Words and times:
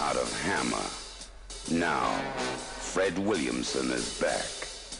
out 0.00 0.16
of 0.16 0.32
Hammer. 0.42 0.86
Now, 1.70 2.18
Fred 2.38 3.18
Williamson 3.18 3.90
is 3.90 4.18
back 4.18 4.46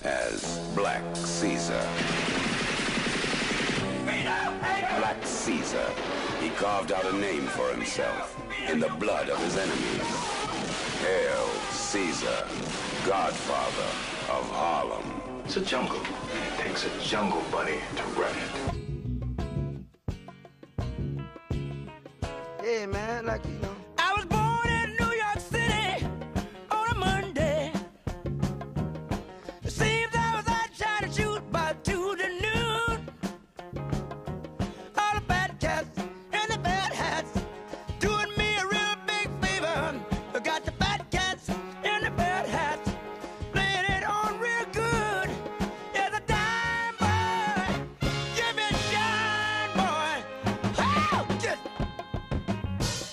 as 0.04 0.58
Black 0.74 1.02
Caesar. 1.16 1.88
Black 4.04 5.24
Caesar. 5.24 5.90
He 6.42 6.50
carved 6.50 6.92
out 6.92 7.06
a 7.06 7.12
name 7.16 7.46
for 7.46 7.70
himself 7.70 8.36
in 8.68 8.80
the 8.80 8.90
blood 9.00 9.30
of 9.30 9.42
his 9.42 9.56
enemies. 9.56 10.06
Hail 11.00 11.48
Caesar, 11.70 12.44
godfather 13.06 13.90
of 14.30 14.50
Harlem. 14.50 15.27
It's 15.48 15.56
a 15.56 15.62
jungle. 15.62 15.96
It 15.96 16.58
takes 16.58 16.84
a 16.84 16.90
jungle 17.00 17.42
bunny 17.50 17.80
to 17.96 18.02
run 18.20 18.36
it. 18.36 18.50
Yeah, 22.62 22.84
man, 22.84 23.24
like 23.24 23.42
you 23.46 23.52
know. 23.62 23.77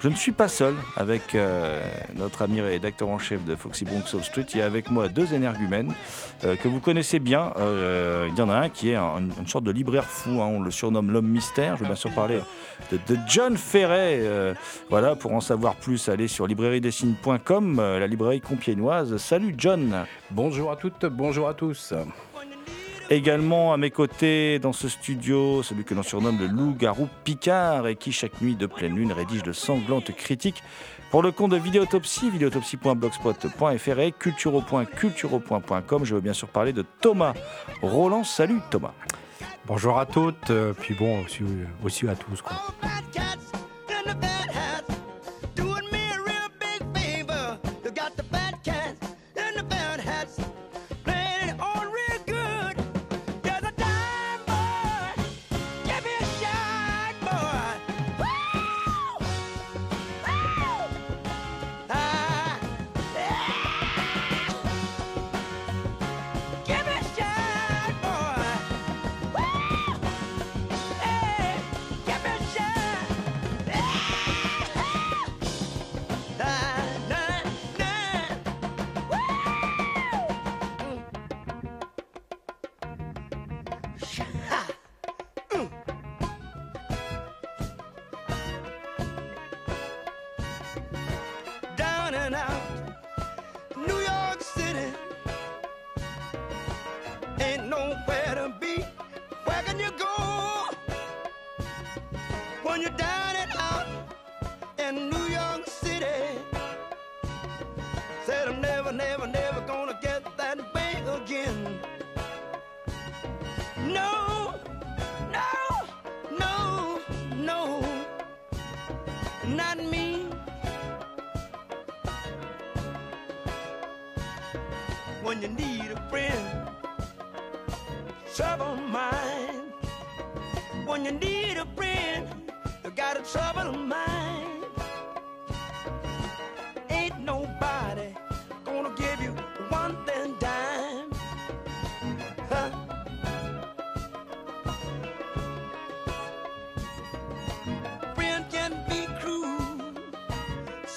je 0.00 0.08
ne 0.08 0.14
suis 0.14 0.30
pas 0.30 0.46
seul 0.46 0.72
avec 0.96 1.34
euh, 1.34 1.82
notre 2.14 2.42
ami 2.42 2.60
rédacteur 2.60 3.08
en 3.08 3.18
chef 3.18 3.44
de 3.44 3.56
Foxy 3.56 3.84
Bronx 3.84 4.06
Soul 4.06 4.22
Street. 4.22 4.46
Il 4.54 4.58
y 4.60 4.62
a 4.62 4.66
avec 4.66 4.88
moi 4.88 5.08
deux 5.08 5.34
énergumènes 5.34 5.92
euh, 6.44 6.54
que 6.54 6.68
vous 6.68 6.78
connaissez 6.78 7.18
bien. 7.18 7.52
Euh, 7.58 8.28
il 8.30 8.38
y 8.38 8.40
en 8.42 8.48
a 8.50 8.54
un 8.56 8.68
qui 8.68 8.90
est 8.90 8.94
un- 8.94 9.18
une 9.36 9.48
sorte 9.48 9.64
de 9.64 9.72
libraire 9.72 10.04
fou. 10.04 10.40
hein. 10.40 10.46
on 10.46 10.60
le 10.62 10.70
surnomme 10.70 11.10
l'homme 11.10 11.26
mystère. 11.26 11.74
Je 11.76 11.80
vais 11.80 11.86
bien 11.86 11.96
sûr 11.96 12.12
parler 12.12 12.38
de, 12.92 12.98
John 13.26 13.56
Ferret. 13.56 14.54
Voilà, 14.88 15.16
pour 15.16 15.32
en 15.34 15.40
savoir 15.40 15.74
plus, 15.74 16.08
allez 16.08 16.28
sur 16.28 16.46
librairiedessignes.com, 16.46 17.78
euh, 17.80 17.98
la 17.98 18.06
librairie 18.06 18.40
compiénoise. 18.42 19.16
Salut 19.16 19.54
John. 19.58 20.04
Bonjour 20.30 20.70
à 20.70 20.76
toutes, 20.76 21.04
bonjour 21.06 21.48
à 21.48 21.54
tous. 21.54 21.92
Également 23.10 23.72
à 23.72 23.76
mes 23.76 23.90
côtés 23.90 24.58
dans 24.58 24.72
ce 24.72 24.88
studio, 24.88 25.62
celui 25.62 25.84
que 25.84 25.94
l'on 25.94 26.02
surnomme 26.02 26.38
le 26.38 26.46
loup-garou 26.46 27.08
Picard 27.24 27.86
et 27.86 27.96
qui 27.96 28.12
chaque 28.12 28.40
nuit 28.40 28.56
de 28.56 28.66
pleine 28.66 28.96
lune 28.96 29.12
rédige 29.12 29.42
de 29.42 29.52
sanglantes 29.52 30.10
critiques 30.16 30.62
pour 31.10 31.22
le 31.22 31.30
compte 31.30 31.52
de 31.52 31.56
Vidéotopsie, 31.56 32.30
vidéotopsie.blogspot.fr 32.30 33.98
et 34.00 34.12
culturo.culturo.com. 34.12 36.04
Je 36.04 36.14
veux 36.14 36.20
bien 36.20 36.32
sûr 36.32 36.48
parler 36.48 36.72
de 36.72 36.84
Thomas 37.00 37.34
Roland. 37.82 38.24
Salut 38.24 38.60
Thomas. 38.70 38.94
Bonjour 39.66 39.98
à 39.98 40.06
toutes, 40.06 40.50
euh, 40.50 40.72
puis 40.72 40.94
bon, 40.94 41.22
aussi, 41.24 41.42
aussi 41.84 42.08
à 42.08 42.14
tous. 42.14 42.42
Quoi. 42.42 42.56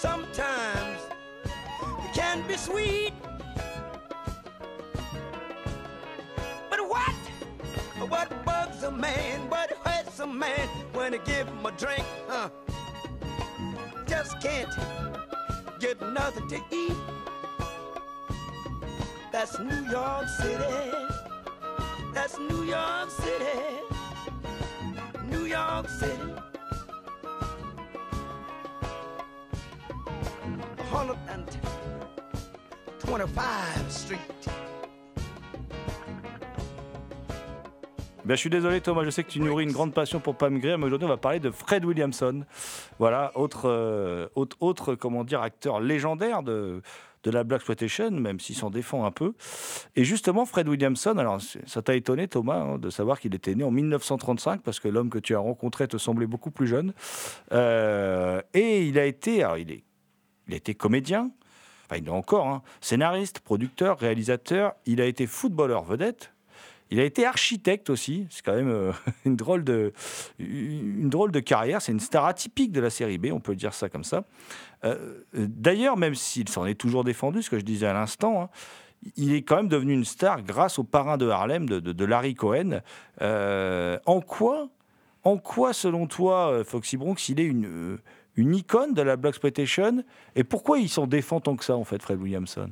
Sometimes 0.10 1.02
can 2.14 2.42
be 2.48 2.56
sweet. 2.56 3.12
But 6.70 6.80
what? 6.94 7.16
What 8.08 8.30
bugs 8.46 8.84
a 8.84 8.92
man? 8.92 9.50
What 9.50 9.72
hurts 9.84 10.18
a 10.22 10.26
man 10.26 10.70
when 10.94 11.12
you 11.12 11.20
give 11.26 11.48
him 11.48 11.66
a 11.66 11.72
drink? 11.72 12.06
Huh? 12.30 12.48
Just 14.08 14.40
can't 14.40 14.74
get 15.82 16.02
nothing 16.02 16.48
to 16.54 16.60
eat. 16.72 16.98
That's 19.34 19.60
New 19.60 19.84
York 19.92 20.28
City. 20.40 20.92
That's 22.14 22.40
New 22.40 22.64
York 22.64 23.10
City. 23.10 23.60
New 25.26 25.44
York 25.44 25.90
City. 25.90 26.57
125th 33.18 33.90
Street. 33.90 34.18
Ben, 38.26 38.36
je 38.36 38.40
suis 38.40 38.50
désolé 38.52 38.80
Thomas, 38.80 39.04
je 39.06 39.10
sais 39.10 39.24
que 39.24 39.32
tu 39.32 39.40
nourris 39.40 39.64
une 39.64 39.72
grande 39.72 39.92
passion 39.92 40.20
pour 40.20 40.36
Pam 40.36 40.60
Grier, 40.60 40.78
mais 40.78 40.86
aujourd'hui 40.86 41.06
on 41.06 41.10
va 41.10 41.18
parler 41.18 41.40
de 41.40 41.50
Fred 41.50 41.84
Williamson. 41.84 42.44
Voilà, 43.00 43.32
autre, 43.34 43.68
euh, 43.70 44.28
autre, 44.36 44.94
comment 44.94 45.24
dire, 45.24 45.42
acteur 45.42 45.80
légendaire 45.80 46.44
de, 46.44 46.84
de 47.24 47.32
la 47.32 47.44
Black 47.44 47.62
Exploitation, 47.62 48.12
même 48.12 48.40
s'il 48.40 48.56
s'en 48.56 48.70
défend 48.70 49.04
un 49.06 49.12
peu. 49.12 49.34
Et 49.96 50.04
justement, 50.04 50.46
Fred 50.46 50.70
Williamson, 50.70 51.18
alors 51.18 51.42
ça 51.42 51.82
t'a 51.82 51.96
étonné 51.96 52.28
Thomas 52.28 52.60
hein, 52.60 52.78
de 52.78 52.92
savoir 52.92 53.20
qu'il 53.20 53.34
était 53.34 53.56
né 53.56 53.64
en 53.64 53.72
1935, 53.72 54.62
parce 54.62 54.80
que 54.80 54.90
l'homme 54.90 55.10
que 55.10 55.20
tu 55.20 55.34
as 55.34 55.40
rencontré 55.40 55.88
te 55.88 55.98
semblait 55.98 56.28
beaucoup 56.28 56.52
plus 56.52 56.68
jeune. 56.68 56.94
Euh, 57.52 58.44
et 58.54 58.86
il 58.86 59.00
a 59.00 59.06
été, 59.06 59.44
il, 59.58 59.72
est, 59.72 59.84
il 60.48 60.54
a 60.54 60.58
été 60.58 60.76
comédien, 60.76 61.32
il 61.96 62.08
est 62.08 62.12
encore, 62.12 62.48
hein, 62.48 62.62
scénariste, 62.82 63.40
producteur, 63.40 63.98
réalisateur, 64.00 64.74
il 64.86 65.00
a 65.00 65.06
été 65.06 65.28
footballeur 65.28 65.84
vedette. 65.84 66.32
Il 66.90 67.00
a 67.02 67.04
été 67.04 67.26
architecte 67.26 67.90
aussi, 67.90 68.28
c'est 68.30 68.44
quand 68.46 68.56
même 68.56 68.70
euh, 68.70 68.92
une, 69.26 69.36
drôle 69.36 69.64
de, 69.64 69.94
une 70.40 71.10
drôle 71.10 71.32
de 71.32 71.40
carrière, 71.40 71.82
c'est 71.82 71.92
une 71.92 72.00
star 72.00 72.26
atypique 72.26 72.72
de 72.72 72.80
la 72.80 72.90
série 72.90 73.18
B, 73.18 73.28
on 73.32 73.40
peut 73.40 73.56
dire 73.56 73.74
ça 73.74 73.90
comme 73.90 74.04
ça. 74.04 74.24
Euh, 74.86 75.24
D'ailleurs, 75.34 75.98
même 75.98 76.16
s'il 76.16 76.48
s'en 76.50 76.66
est 76.66 76.76
toujours 76.76 77.04
défendu, 77.04 77.42
ce 77.42 77.50
que 77.50 77.60
je 77.60 77.66
disais 77.66 77.88
à 77.88 77.94
l'instant, 77.94 78.44
hein, 78.44 78.50
il 79.16 79.34
est 79.34 79.42
quand 79.42 79.58
même 79.58 79.68
devenu 79.68 79.94
une 79.94 80.06
star 80.06 80.42
grâce 80.44 80.80
au 80.80 80.84
parrain 80.84 81.18
de 81.18 81.28
Harlem 81.28 81.68
de, 81.68 82.06
Larry 82.06 82.36
Cohen. 82.36 82.82
Euh, 83.22 84.00
en 84.06 84.22
quoi, 84.22 84.70
en 85.24 85.38
quoi, 85.38 85.74
selon 85.74 86.08
toi, 86.08 86.64
Foxy 86.66 86.98
Bronx, 86.98 87.30
il 87.30 87.40
est 87.40 87.46
une, 87.46 88.00
une 88.38 88.56
icône 88.56 88.94
de 88.94 89.02
la 89.02 89.18
Black 89.18 89.32
Exploitation 89.32 90.04
Et 90.36 90.44
pourquoi 90.44 90.78
il 90.78 90.88
s'en 90.88 91.08
défend 91.08 91.40
tant 91.42 91.56
que 91.56 91.66
ça, 91.66 91.76
en 91.76 91.84
fait, 91.84 92.02
Fred 92.02 92.22
Williamson? 92.22 92.70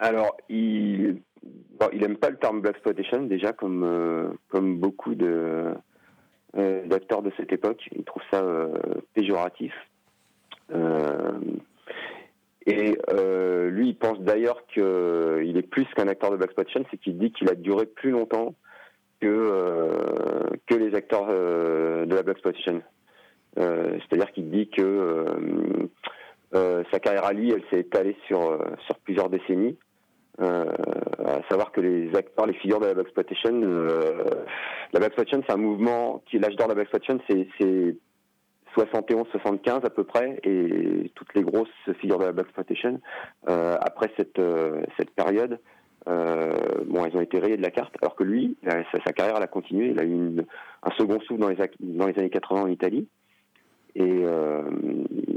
Alors, 0.00 0.36
il 0.48 1.20
pas 2.20 2.30
le 2.30 2.36
terme 2.36 2.60
Black 2.60 2.76
Exploitation 2.76 3.22
déjà 3.22 3.52
comme 3.52 3.84
euh, 3.84 4.30
beaucoup 4.52 5.14
de 5.14 5.74
euh, 6.56 6.86
d'acteurs 6.86 7.22
de 7.22 7.30
cette 7.36 7.52
époque. 7.52 7.88
Il 7.94 8.04
trouve 8.04 8.22
ça 8.30 8.42
euh, 8.42 8.74
péjoratif. 9.14 9.72
Et 12.66 12.98
lui, 13.70 13.88
il 13.88 13.96
pense 13.96 14.20
d'ailleurs 14.20 14.66
qu'il 14.66 15.56
est 15.56 15.66
plus 15.70 15.86
qu'un 15.96 16.08
acteur 16.08 16.30
de 16.30 16.36
Black 16.36 16.50
Exploitation, 16.50 16.84
c'est 16.90 16.98
qu'il 16.98 17.16
dit 17.16 17.32
qu'il 17.32 17.48
a 17.48 17.54
duré 17.54 17.86
plus 17.86 18.10
longtemps 18.10 18.54
que 19.20 20.50
les 20.70 20.94
acteurs 20.94 21.28
de 21.28 22.14
la 22.14 22.22
Black 22.22 22.36
Exploitation. 22.36 22.82
Euh, 23.58 23.98
C'est-à-dire 23.98 24.30
qu'il 24.32 24.50
dit 24.50 24.68
que 24.68 25.24
sa 26.52 26.98
carrière 27.00 27.24
à 27.24 27.32
lui, 27.32 27.50
elle 27.50 27.62
s'est 27.70 27.80
étalée 27.80 28.16
sur 28.26 28.50
euh, 28.50 28.58
sur 28.86 28.98
plusieurs 28.98 29.28
décennies. 29.28 29.76
Euh, 30.40 30.66
à 31.24 31.40
savoir 31.50 31.72
que 31.72 31.80
les 31.80 32.14
acteurs, 32.14 32.46
les 32.46 32.54
figures 32.54 32.78
de 32.78 32.86
la 32.86 32.94
Blaxploitation, 32.94 33.60
euh, 33.64 34.22
la 34.92 35.00
c'est 35.00 35.50
un 35.50 35.56
mouvement 35.56 36.22
l'âge 36.32 36.54
d'or 36.54 36.68
de 36.68 36.72
la 36.72 36.74
Blaxploitation, 36.76 37.18
c'est, 37.28 37.48
c'est 37.58 37.96
71-75 38.76 39.84
à 39.84 39.90
peu 39.90 40.04
près, 40.04 40.38
et 40.44 41.10
toutes 41.16 41.34
les 41.34 41.42
grosses 41.42 41.68
figures 42.00 42.18
de 42.18 42.26
la 42.26 42.32
Blaxploitation, 42.32 43.00
euh, 43.48 43.76
après 43.80 44.12
cette, 44.16 44.40
cette 44.96 45.10
période, 45.10 45.58
bon, 46.06 47.04
elles 47.04 47.16
ont 47.16 47.20
été 47.20 47.40
rayées 47.40 47.56
de 47.56 47.62
la 47.62 47.72
carte, 47.72 47.96
alors 48.00 48.14
que 48.14 48.22
lui, 48.22 48.56
sa, 48.64 49.12
carrière, 49.12 49.36
elle 49.38 49.42
a 49.42 49.48
continué, 49.48 49.88
il 49.88 49.98
a 49.98 50.04
eu 50.04 50.36
un 50.84 50.90
second 50.92 51.18
souffle 51.22 51.40
dans 51.40 52.06
les 52.06 52.18
années 52.18 52.30
80 52.30 52.62
en 52.62 52.68
Italie, 52.68 53.08
et, 53.98 54.22
euh, 54.24 54.62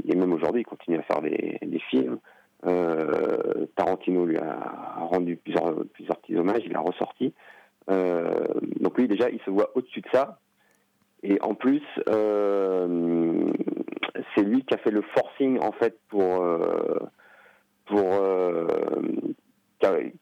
et 0.08 0.14
même 0.14 0.32
aujourd'hui, 0.32 0.60
il 0.60 0.64
continue 0.64 0.96
à 0.98 1.02
faire 1.02 1.20
des, 1.20 1.58
des 1.60 1.80
films. 1.90 2.18
Euh, 2.64 3.66
Tarantino 3.74 4.24
lui 4.24 4.38
a 4.38 4.98
rendu 5.00 5.36
plusieurs, 5.36 5.74
plusieurs 5.92 6.16
petits 6.18 6.36
hommages, 6.36 6.62
il 6.64 6.76
a 6.76 6.80
ressorti. 6.80 7.34
Euh, 7.90 8.46
donc 8.78 8.96
lui 8.98 9.08
déjà, 9.08 9.28
il 9.30 9.40
se 9.40 9.50
voit 9.50 9.72
au-dessus 9.74 10.00
de 10.00 10.08
ça. 10.12 10.38
Et 11.24 11.40
en 11.40 11.54
plus, 11.54 11.82
c'est 14.34 14.42
lui 14.42 14.64
qui 14.64 14.74
a 14.74 14.78
fait 14.78 14.92
le 14.92 15.02
forcing 15.16 15.58
en 15.60 15.72
fait 15.72 15.98
pour 16.08 16.44
pour. 17.86 18.04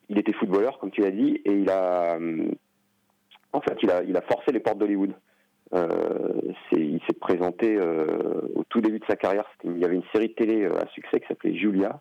il 0.09 0.19
était 0.19 0.33
footballeur 0.33 0.79
comme 0.79 0.91
tu 0.91 1.01
l'as 1.01 1.11
dit 1.11 1.41
et 1.45 1.53
il 1.53 1.71
a 1.71 2.19
en 3.53 3.61
fait 3.63 3.79
il 3.83 4.17
a 4.17 4.23
forcé 4.23 4.53
les 4.53 4.61
portes 4.61 4.79
d'Hollywood. 4.79 5.15
Euh, 5.73 6.41
il 6.73 7.01
s'est 7.07 7.19
présenté 7.19 7.77
euh, 7.77 8.05
au 8.55 8.65
tout 8.65 8.81
début 8.81 8.99
de 8.99 9.05
sa 9.09 9.17
carrière. 9.17 9.49
Il 9.65 9.79
y 9.79 9.85
avait 9.85 9.95
une 9.95 10.05
série 10.13 10.29
de 10.29 10.35
télé 10.35 10.65
euh, 10.65 10.81
à 10.81 10.87
succès 10.89 11.21
qui 11.21 11.27
s'appelait 11.29 11.55
Julia, 11.55 12.01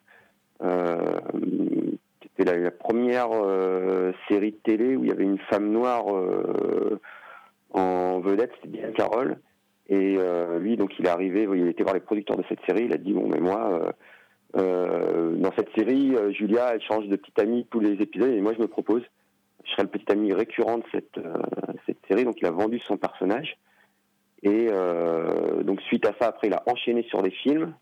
c'était 2.38 2.60
la, 2.62 2.72
première 2.72 3.30
série 4.28 4.52
de 4.52 4.58
télé 4.64 4.96
où 4.98 5.04
il 5.06 5.10
y 5.10 5.14
avait 5.14 5.24
une 5.24 5.40
femme 5.50 5.72
noire 5.72 6.06
en 7.72 8.20
vedette, 8.20 8.52
c'était 8.56 8.78
Diane 8.78 8.94
Carroll. 8.94 9.38
Et 9.88 10.18
lui, 10.60 10.76
donc, 10.76 11.00
il 11.00 11.06
est 11.06 11.10
arrivé, 11.10 11.48
il 11.56 11.68
était 11.70 11.84
voir 11.84 11.96
les 11.96 12.02
producteurs 12.02 12.36
de 12.36 12.44
cette 12.50 12.60
série, 12.68 12.86
il 12.86 12.94
a 12.94 12.98
dit 12.98 13.14
bon, 13.14 13.30
mais 13.30 13.40
moi, 13.40 13.94
dans 14.54 15.52
cette 15.58 15.74
série, 15.78 16.14
Julia, 16.32 16.74
elle 16.74 16.82
change 16.82 17.08
de 17.08 17.16
petite 17.16 17.40
amie 17.40 17.66
tous 17.72 17.80
les 17.80 17.94
épisodes, 18.02 18.32
et 18.32 18.42
moi, 18.42 18.54
je 18.54 18.62
me 18.62 18.68
propose, 18.68 19.04
je 19.66 19.72
serai 19.72 19.84
le 19.84 19.90
petit 19.90 20.12
ami 20.12 20.34
récurrent 20.34 20.78
de 20.78 20.84
cette, 20.92 21.18
euh, 21.18 21.34
cette 21.86 21.98
série. 22.08 22.24
Donc, 22.24 22.38
il 22.42 22.48
a 22.48 22.52
vendu 22.52 22.80
son 22.80 22.98
personnage. 22.98 23.58
Et 24.42 24.68
euh, 24.72 25.64
donc, 25.64 25.82
suite 25.82 26.06
à 26.08 26.14
ça, 26.20 26.28
après, 26.28 26.48
il 26.48 26.54
a 26.54 26.64
enchaîné 26.66 27.04
sur 27.04 27.22
des 27.22 27.32
films. 27.32 27.74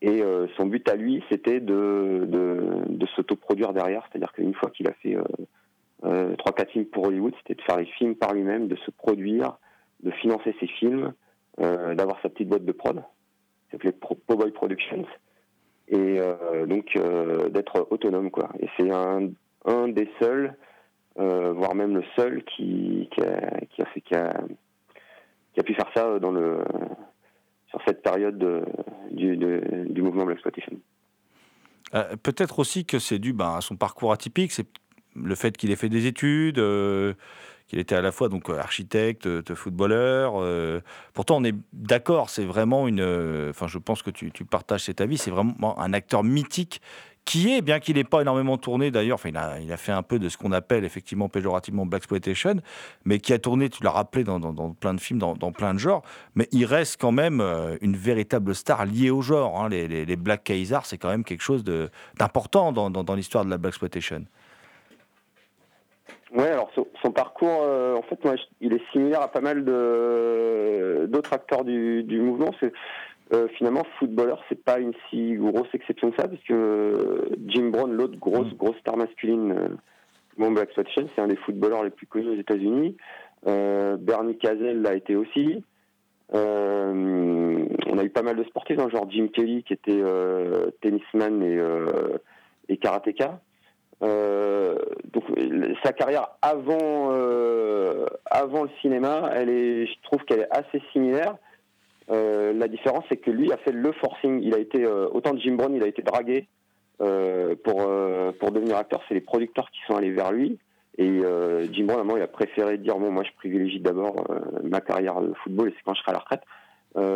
Et 0.00 0.22
euh, 0.22 0.48
son 0.56 0.66
but 0.66 0.88
à 0.88 0.96
lui, 0.96 1.22
c'était 1.30 1.60
de, 1.60 2.26
de, 2.26 3.06
s'autoproduire 3.14 3.72
derrière. 3.72 4.04
C'est-à-dire 4.10 4.32
qu'une 4.32 4.54
fois 4.54 4.70
qu'il 4.70 4.88
a 4.88 4.92
fait 4.94 5.16
trois, 6.38 6.52
quatre 6.52 6.72
films 6.72 6.86
pour 6.86 7.06
Hollywood, 7.06 7.34
c'était 7.38 7.54
de 7.54 7.62
faire 7.62 7.76
les 7.76 7.86
films 7.86 8.16
par 8.16 8.32
lui-même, 8.32 8.66
de 8.66 8.76
se 8.76 8.90
produire, 8.90 9.58
de 10.02 10.10
financer 10.10 10.56
ses 10.58 10.66
films, 10.66 11.12
d'avoir 11.58 12.20
sa 12.22 12.28
petite 12.30 12.48
boîte 12.48 12.64
de 12.64 12.72
prod, 12.72 12.96
qui 12.96 13.70
s'appelait 13.70 13.92
Pro- 13.92 14.16
Productions, 14.16 15.06
et 15.88 16.18
donc 16.66 16.98
d'être 17.50 17.86
autonome. 17.90 18.30
quoi. 18.32 18.48
Et 18.58 18.68
c'est 18.76 18.90
un, 18.90 19.30
un 19.66 19.88
des 19.88 20.08
seuls, 20.20 20.56
voire 21.16 21.74
même 21.74 21.94
le 21.94 22.04
seul, 22.16 22.42
qui, 22.44 23.08
a, 23.22 24.42
pu 25.62 25.74
faire 25.74 25.90
ça 25.94 26.18
dans 26.18 26.30
le, 26.32 26.64
sur 27.68 27.80
cette 27.86 28.02
période 28.02 28.38
de- 28.38 28.64
du, 29.10 30.02
mouvement 30.02 30.24
Black 30.24 30.36
Exploitation. 30.36 30.78
Euh, 31.94 32.16
Peut-être 32.22 32.58
aussi 32.58 32.84
que 32.84 32.98
c'est 32.98 33.18
dû 33.18 33.32
ben, 33.32 33.54
à 33.56 33.60
son 33.60 33.76
parcours 33.76 34.12
atypique, 34.12 34.52
c'est 34.52 34.66
le 35.14 35.34
fait 35.34 35.56
qu'il 35.56 35.70
ait 35.70 35.76
fait 35.76 35.88
des 35.88 36.06
études, 36.06 36.58
euh, 36.58 37.14
qu'il 37.66 37.78
était 37.78 37.94
à 37.94 38.00
la 38.00 38.12
fois 38.12 38.28
donc 38.28 38.48
euh, 38.48 38.58
architecte, 38.58 39.26
euh, 39.26 39.42
footballeur. 39.54 40.34
euh. 40.36 40.80
pourtant, 41.12 41.36
on 41.36 41.44
est 41.44 41.54
d'accord, 41.72 42.30
c'est 42.30 42.44
vraiment 42.44 42.88
une. 42.88 43.00
euh, 43.00 43.50
Enfin, 43.50 43.66
je 43.66 43.78
pense 43.78 44.02
que 44.02 44.10
tu 44.10 44.30
partages 44.44 44.84
cet 44.84 45.00
avis. 45.00 45.18
C'est 45.18 45.30
vraiment 45.30 45.78
un 45.78 45.92
acteur 45.92 46.24
mythique 46.24 46.80
qui 47.24 47.54
est, 47.54 47.62
bien 47.62 47.78
qu'il 47.78 47.96
n'ait 47.96 48.04
pas 48.04 48.20
énormément 48.22 48.58
tourné 48.58 48.90
d'ailleurs, 48.90 49.14
enfin, 49.14 49.30
il, 49.60 49.72
a, 49.72 49.76
fait 49.76 49.92
un 49.92 50.02
peu 50.02 50.18
de 50.18 50.28
ce 50.28 50.36
qu'on 50.36 50.52
appelle 50.52 50.84
effectivement 50.84 51.28
péjorativement 51.28 51.86
Black 51.86 52.00
Exploitation, 52.00 52.56
mais 53.04 53.18
qui 53.20 53.32
a 53.32 53.38
tourné, 53.38 53.68
tu 53.68 53.82
l'as 53.84 53.90
rappelé, 53.90 54.24
dans, 54.24 54.40
plein 54.74 54.94
de 54.94 55.00
films, 55.00 55.18
dans, 55.18 55.52
plein 55.52 55.74
de 55.74 55.78
genres, 55.78 56.02
mais 56.34 56.48
il 56.52 56.64
reste 56.64 57.00
quand 57.00 57.12
même 57.12 57.40
euh, 57.40 57.76
une 57.80 57.96
véritable 57.96 58.54
star 58.54 58.86
liée 58.86 59.10
au 59.10 59.22
genre. 59.22 59.62
hein. 59.62 59.68
Les, 59.68 60.16
Black 60.16 60.44
Kaisar, 60.44 60.84
c'est 60.84 60.98
quand 60.98 61.08
même 61.08 61.24
quelque 61.24 61.42
chose 61.42 61.64
d'important 61.64 62.72
dans, 62.72 63.14
l'histoire 63.14 63.44
de 63.44 63.50
la 63.50 63.58
Black 63.58 63.70
Exploitation. 63.72 64.24
Ouais, 66.34 66.48
alors 66.48 66.70
son, 66.74 67.12
parcours, 67.12 67.60
euh, 67.62 67.94
en 67.94 68.02
fait, 68.02 68.18
il 68.60 68.72
est 68.72 68.82
similaire 68.90 69.20
à 69.20 69.28
pas 69.28 69.40
mal 69.40 69.64
d'autres 69.64 71.32
acteurs 71.32 71.64
du, 71.64 72.20
mouvement. 72.20 72.50
Euh, 73.32 73.48
finalement 73.56 73.82
footballeur, 73.98 74.42
c'est 74.48 74.62
pas 74.62 74.78
une 74.78 74.92
si 75.08 75.34
grosse 75.36 75.68
exception 75.72 76.10
que 76.10 76.20
ça, 76.20 76.28
parce 76.28 76.42
que 76.42 76.52
euh, 76.52 77.36
Jim 77.46 77.70
Brown, 77.70 77.90
l'autre 77.90 78.18
grosse 78.18 78.52
grosse 78.54 78.76
star 78.78 78.96
masculine 78.96 79.52
euh, 79.52 79.68
monde 80.36 80.54
Black 80.54 80.70
c'est 80.74 81.20
un 81.20 81.28
des 81.28 81.36
footballeurs 81.36 81.84
les 81.84 81.90
plus 81.90 82.06
connus 82.06 82.28
aux 82.28 82.40
États-Unis. 82.40 82.96
Euh, 83.46 83.96
Bernie 83.96 84.36
Casel 84.38 84.82
l'a 84.82 84.94
été 84.94 85.16
aussi. 85.16 85.64
On 86.34 87.98
a 87.98 88.04
eu 88.04 88.10
pas 88.10 88.22
mal 88.22 88.36
de 88.36 88.44
sportifs, 88.44 88.78
hein, 88.78 88.88
genre 88.88 89.10
Jim 89.10 89.28
Kelly 89.28 89.62
qui 89.62 89.74
était 89.74 90.02
tennisman 90.80 91.42
et, 91.42 91.58
et 92.70 92.78
karatéka. 92.78 93.40
Donc 94.00 95.24
sa 95.84 95.92
carrière 95.92 96.28
avant 96.40 97.10
avant 98.30 98.62
le 98.62 98.70
cinéma, 98.80 99.30
elle 99.34 99.50
est, 99.50 99.86
je 99.86 99.94
trouve 100.04 100.24
qu'elle 100.24 100.40
est 100.40 100.56
assez 100.56 100.82
similaire. 100.92 101.36
Euh, 102.10 102.52
la 102.52 102.68
différence, 102.68 103.04
c'est 103.08 103.16
que 103.16 103.30
lui 103.30 103.52
a 103.52 103.56
fait 103.58 103.72
le 103.72 103.92
forcing. 103.92 104.40
Il 104.42 104.54
a 104.54 104.58
été 104.58 104.84
euh, 104.84 105.08
autant 105.12 105.36
Jim 105.36 105.54
Brown, 105.54 105.74
il 105.74 105.82
a 105.82 105.86
été 105.86 106.02
dragué 106.02 106.48
euh, 107.00 107.54
pour 107.62 107.80
euh, 107.80 108.32
pour 108.32 108.52
devenir 108.52 108.76
acteur. 108.76 109.02
C'est 109.08 109.14
les 109.14 109.20
producteurs 109.20 109.70
qui 109.70 109.80
sont 109.86 109.96
allés 109.96 110.10
vers 110.10 110.32
lui. 110.32 110.58
Et 110.98 111.20
Jim 111.72 111.86
Brown, 111.86 112.00
à 112.00 112.04
moment, 112.04 112.18
il 112.18 112.22
a 112.22 112.26
préféré 112.26 112.76
dire 112.76 112.98
bon, 112.98 113.10
moi, 113.10 113.24
je 113.24 113.32
privilégie 113.36 113.80
d'abord 113.80 114.26
ma 114.62 114.82
carrière 114.82 115.22
de 115.22 115.32
football 115.42 115.70
et 115.70 115.72
c'est 115.74 115.82
quand 115.84 115.94
je 115.94 116.02
serai 116.02 116.10
à 116.10 116.14
la 116.14 116.18
retraite. 116.18 116.42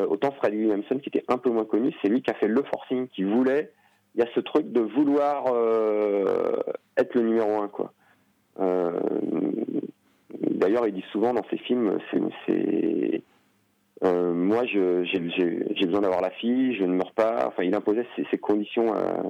Autant 0.08 0.30
Fred 0.32 0.54
Williamson, 0.54 0.98
qui 0.98 1.10
était 1.10 1.24
un 1.28 1.36
peu 1.36 1.50
moins 1.50 1.66
connu, 1.66 1.94
c'est 2.00 2.08
lui 2.08 2.22
qui 2.22 2.30
a 2.30 2.34
fait 2.34 2.48
le 2.48 2.62
forcing, 2.62 3.06
qui 3.08 3.22
voulait 3.22 3.70
il 4.14 4.22
y 4.22 4.24
a 4.24 4.28
ce 4.34 4.40
truc 4.40 4.72
de 4.72 4.80
vouloir 4.80 5.44
être 6.96 7.14
le 7.14 7.20
numéro 7.20 7.60
un, 7.60 7.68
quoi. 7.68 7.92
D'ailleurs, 10.40 10.88
il 10.88 10.94
dit 10.94 11.04
souvent 11.12 11.34
dans 11.34 11.44
ses 11.50 11.58
films, 11.58 11.98
c'est 12.46 13.22
euh, 14.04 14.32
moi, 14.34 14.64
j'ai, 14.66 15.18
besoin 15.86 16.00
d'avoir 16.00 16.20
la 16.20 16.30
fille, 16.30 16.76
je 16.76 16.84
ne 16.84 16.94
meurs 16.94 17.12
pas. 17.12 17.46
Enfin, 17.46 17.62
il 17.62 17.74
imposait 17.74 18.06
ses, 18.14 18.26
ses 18.30 18.38
conditions 18.38 18.94
à, 18.94 19.22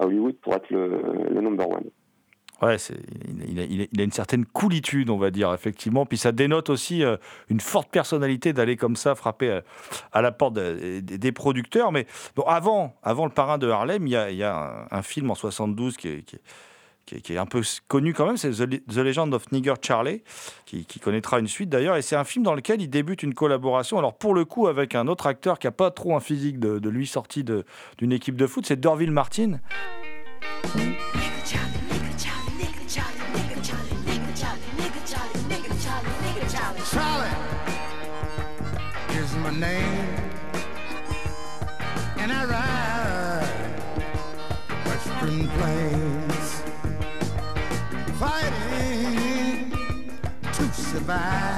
Hollywood 0.00 0.36
pour 0.36 0.54
être 0.54 0.70
le, 0.70 1.00
le 1.30 1.40
number 1.40 1.68
one. 1.68 1.90
Ouais, 2.60 2.76
il, 3.46 4.00
a, 4.00 4.02
une 4.02 4.10
certaine 4.10 4.44
coolitude, 4.44 5.10
on 5.10 5.16
va 5.16 5.30
dire, 5.30 5.54
effectivement. 5.54 6.06
Puis 6.06 6.18
ça 6.18 6.32
dénote 6.32 6.70
aussi 6.70 7.04
euh, 7.04 7.16
une 7.48 7.60
forte 7.60 7.88
personnalité 7.88 8.52
d'aller 8.52 8.76
comme 8.76 8.96
ça 8.96 9.14
frapper 9.14 9.50
à, 9.50 9.62
à 10.12 10.22
la 10.22 10.32
porte 10.32 10.54
de- 10.54 10.98
des- 11.00 11.32
producteurs. 11.32 11.92
Mais 11.92 12.06
bon, 12.34 12.42
avant, 12.42 12.96
avant 13.04 13.26
Le 13.26 13.30
Parrain 13.30 13.58
de 13.58 13.68
Harlem, 13.68 14.08
il 14.08 14.12
y 14.12 14.42
a, 14.42 14.86
un, 14.90 15.02
film 15.02 15.30
en 15.30 15.36
72 15.36 15.96
qui 15.96 16.24
qui 16.24 16.36
est- 16.36 16.42
qui 17.08 17.14
est- 17.16 17.20
qui 17.20 17.32
est 17.32 17.38
un 17.38 17.46
peu 17.46 17.62
connu 17.88 18.12
quand 18.12 18.26
même, 18.26 18.36
c'est 18.36 18.50
The, 18.50 18.60
Le- 18.60 18.80
The 18.80 18.96
Legend 18.98 19.32
of 19.32 19.50
Nigger 19.50 19.74
Charlie, 19.80 20.22
qui, 20.66 20.84
qui 20.84 21.00
connaîtra 21.00 21.38
une 21.38 21.48
suite 21.48 21.70
d'ailleurs. 21.70 21.96
Et 21.96 22.02
c'est 22.02 22.16
un 22.16 22.24
film 22.24 22.44
dans 22.44 22.54
lequel 22.54 22.82
il 22.82 22.88
débute 22.88 23.22
une 23.22 23.32
collaboration, 23.34 23.98
alors 23.98 24.16
pour 24.16 24.34
le 24.34 24.44
coup 24.44 24.66
avec 24.66 24.94
un 24.94 25.08
autre 25.08 25.26
acteur 25.26 25.58
qui 25.58 25.66
n'a 25.66 25.70
pas 25.72 25.90
trop 25.90 26.14
un 26.16 26.20
physique 26.20 26.58
de, 26.60 26.78
de 26.78 26.88
lui 26.90 27.06
sorti 27.06 27.44
de- 27.44 27.64
d'une 27.96 28.12
équipe 28.12 28.36
de 28.36 28.46
foot, 28.46 28.66
c'est 28.66 28.78
Dorville 28.78 29.10
Martin. 29.10 29.58
Charlie 36.90 37.28
is 39.10 39.34
my 39.42 39.50
name, 39.58 40.07
to 51.08 51.57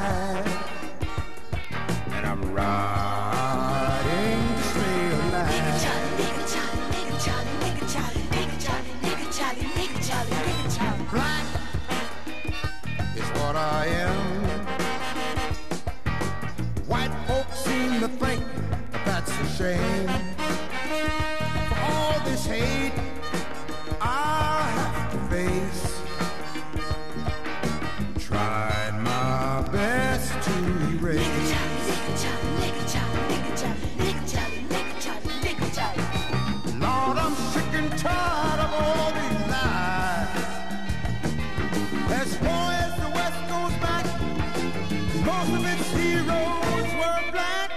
most 45.41 45.53
of 45.55 45.65
its 45.65 45.91
heroes 45.93 46.93
were 47.01 47.23
black. 47.33 47.71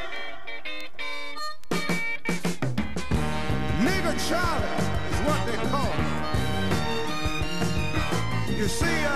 Nigger 3.80 4.18
Charlie 4.28 4.78
is 5.12 5.20
what 5.28 5.42
they 5.48 5.58
call 5.70 5.94
me. 5.98 6.12
You 8.58 8.68
see, 8.68 9.06
uh, 9.06 9.16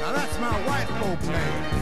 now 0.00 0.12
that's 0.12 0.38
my 0.38 0.54
white 0.66 0.88
folk 0.98 1.22
name. 1.30 1.75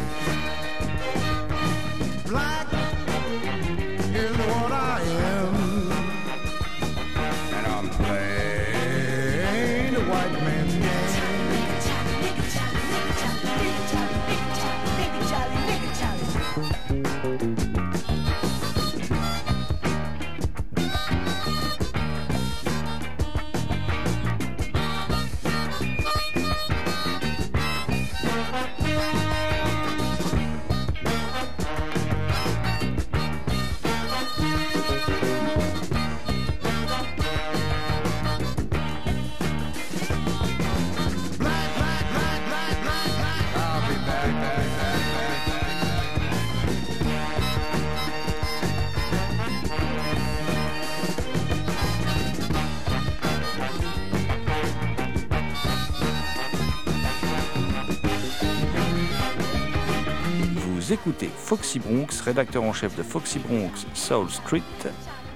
Bronx, 61.79 62.21
rédacteur 62.21 62.63
en 62.63 62.73
chef 62.73 62.97
de 62.97 63.03
Foxy 63.03 63.39
Bronx 63.39 63.87
Soul 63.95 64.29
Street, 64.29 64.63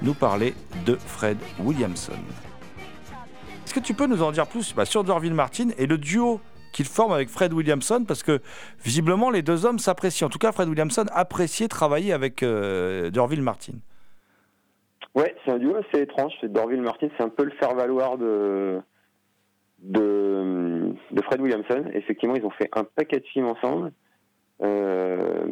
nous 0.02 0.14
parler 0.14 0.54
de 0.87 0.95
Fred 0.95 1.38
Williamson. 1.61 2.12
Est-ce 3.64 3.75
que 3.75 3.80
tu 3.80 3.95
peux 3.95 4.07
nous 4.07 4.23
en 4.23 4.33
dire 4.33 4.47
plus 4.47 4.75
bah, 4.75 4.85
sur 4.85 5.04
Dorville 5.04 5.35
Martin 5.35 5.68
et 5.76 5.87
le 5.87 5.99
duo 5.99 6.40
qu'il 6.73 6.87
forme 6.87 7.12
avec 7.12 7.28
Fred 7.28 7.52
Williamson? 7.52 8.04
Parce 8.07 8.23
que 8.23 8.40
visiblement, 8.83 9.30
les 9.30 9.42
deux 9.42 9.66
hommes 9.66 9.78
s'apprécient. 9.78 10.28
En 10.28 10.30
tout 10.30 10.38
cas, 10.38 10.52
Fred 10.52 10.68
Williamson 10.68 11.04
appréciait 11.12 11.68
travailler 11.68 12.12
avec 12.12 12.42
euh, 12.42 13.11
Dorville 13.11 13.42
Martin. 13.42 13.75
Ouais, 15.14 15.35
c'est 15.45 15.50
un 15.50 15.59
duo 15.59 15.75
assez 15.76 16.02
étrange. 16.02 16.33
Dorville 16.45 16.80
Martin, 16.80 17.09
c'est 17.16 17.25
un 17.25 17.28
peu 17.28 17.45
le 17.45 17.50
faire-valoir 17.52 18.16
de, 18.18 18.80
de, 19.80 20.95
de 21.11 21.23
Fred 21.23 21.40
Williamson. 21.40 21.85
Effectivement, 21.92 22.37
ils 22.37 22.45
ont 22.45 22.50
fait 22.50 22.71
un 22.75 22.85
paquet 22.85 23.21
de 23.21 23.26
films 23.26 23.47
ensemble. 23.47 23.92
Euh, 24.62 25.47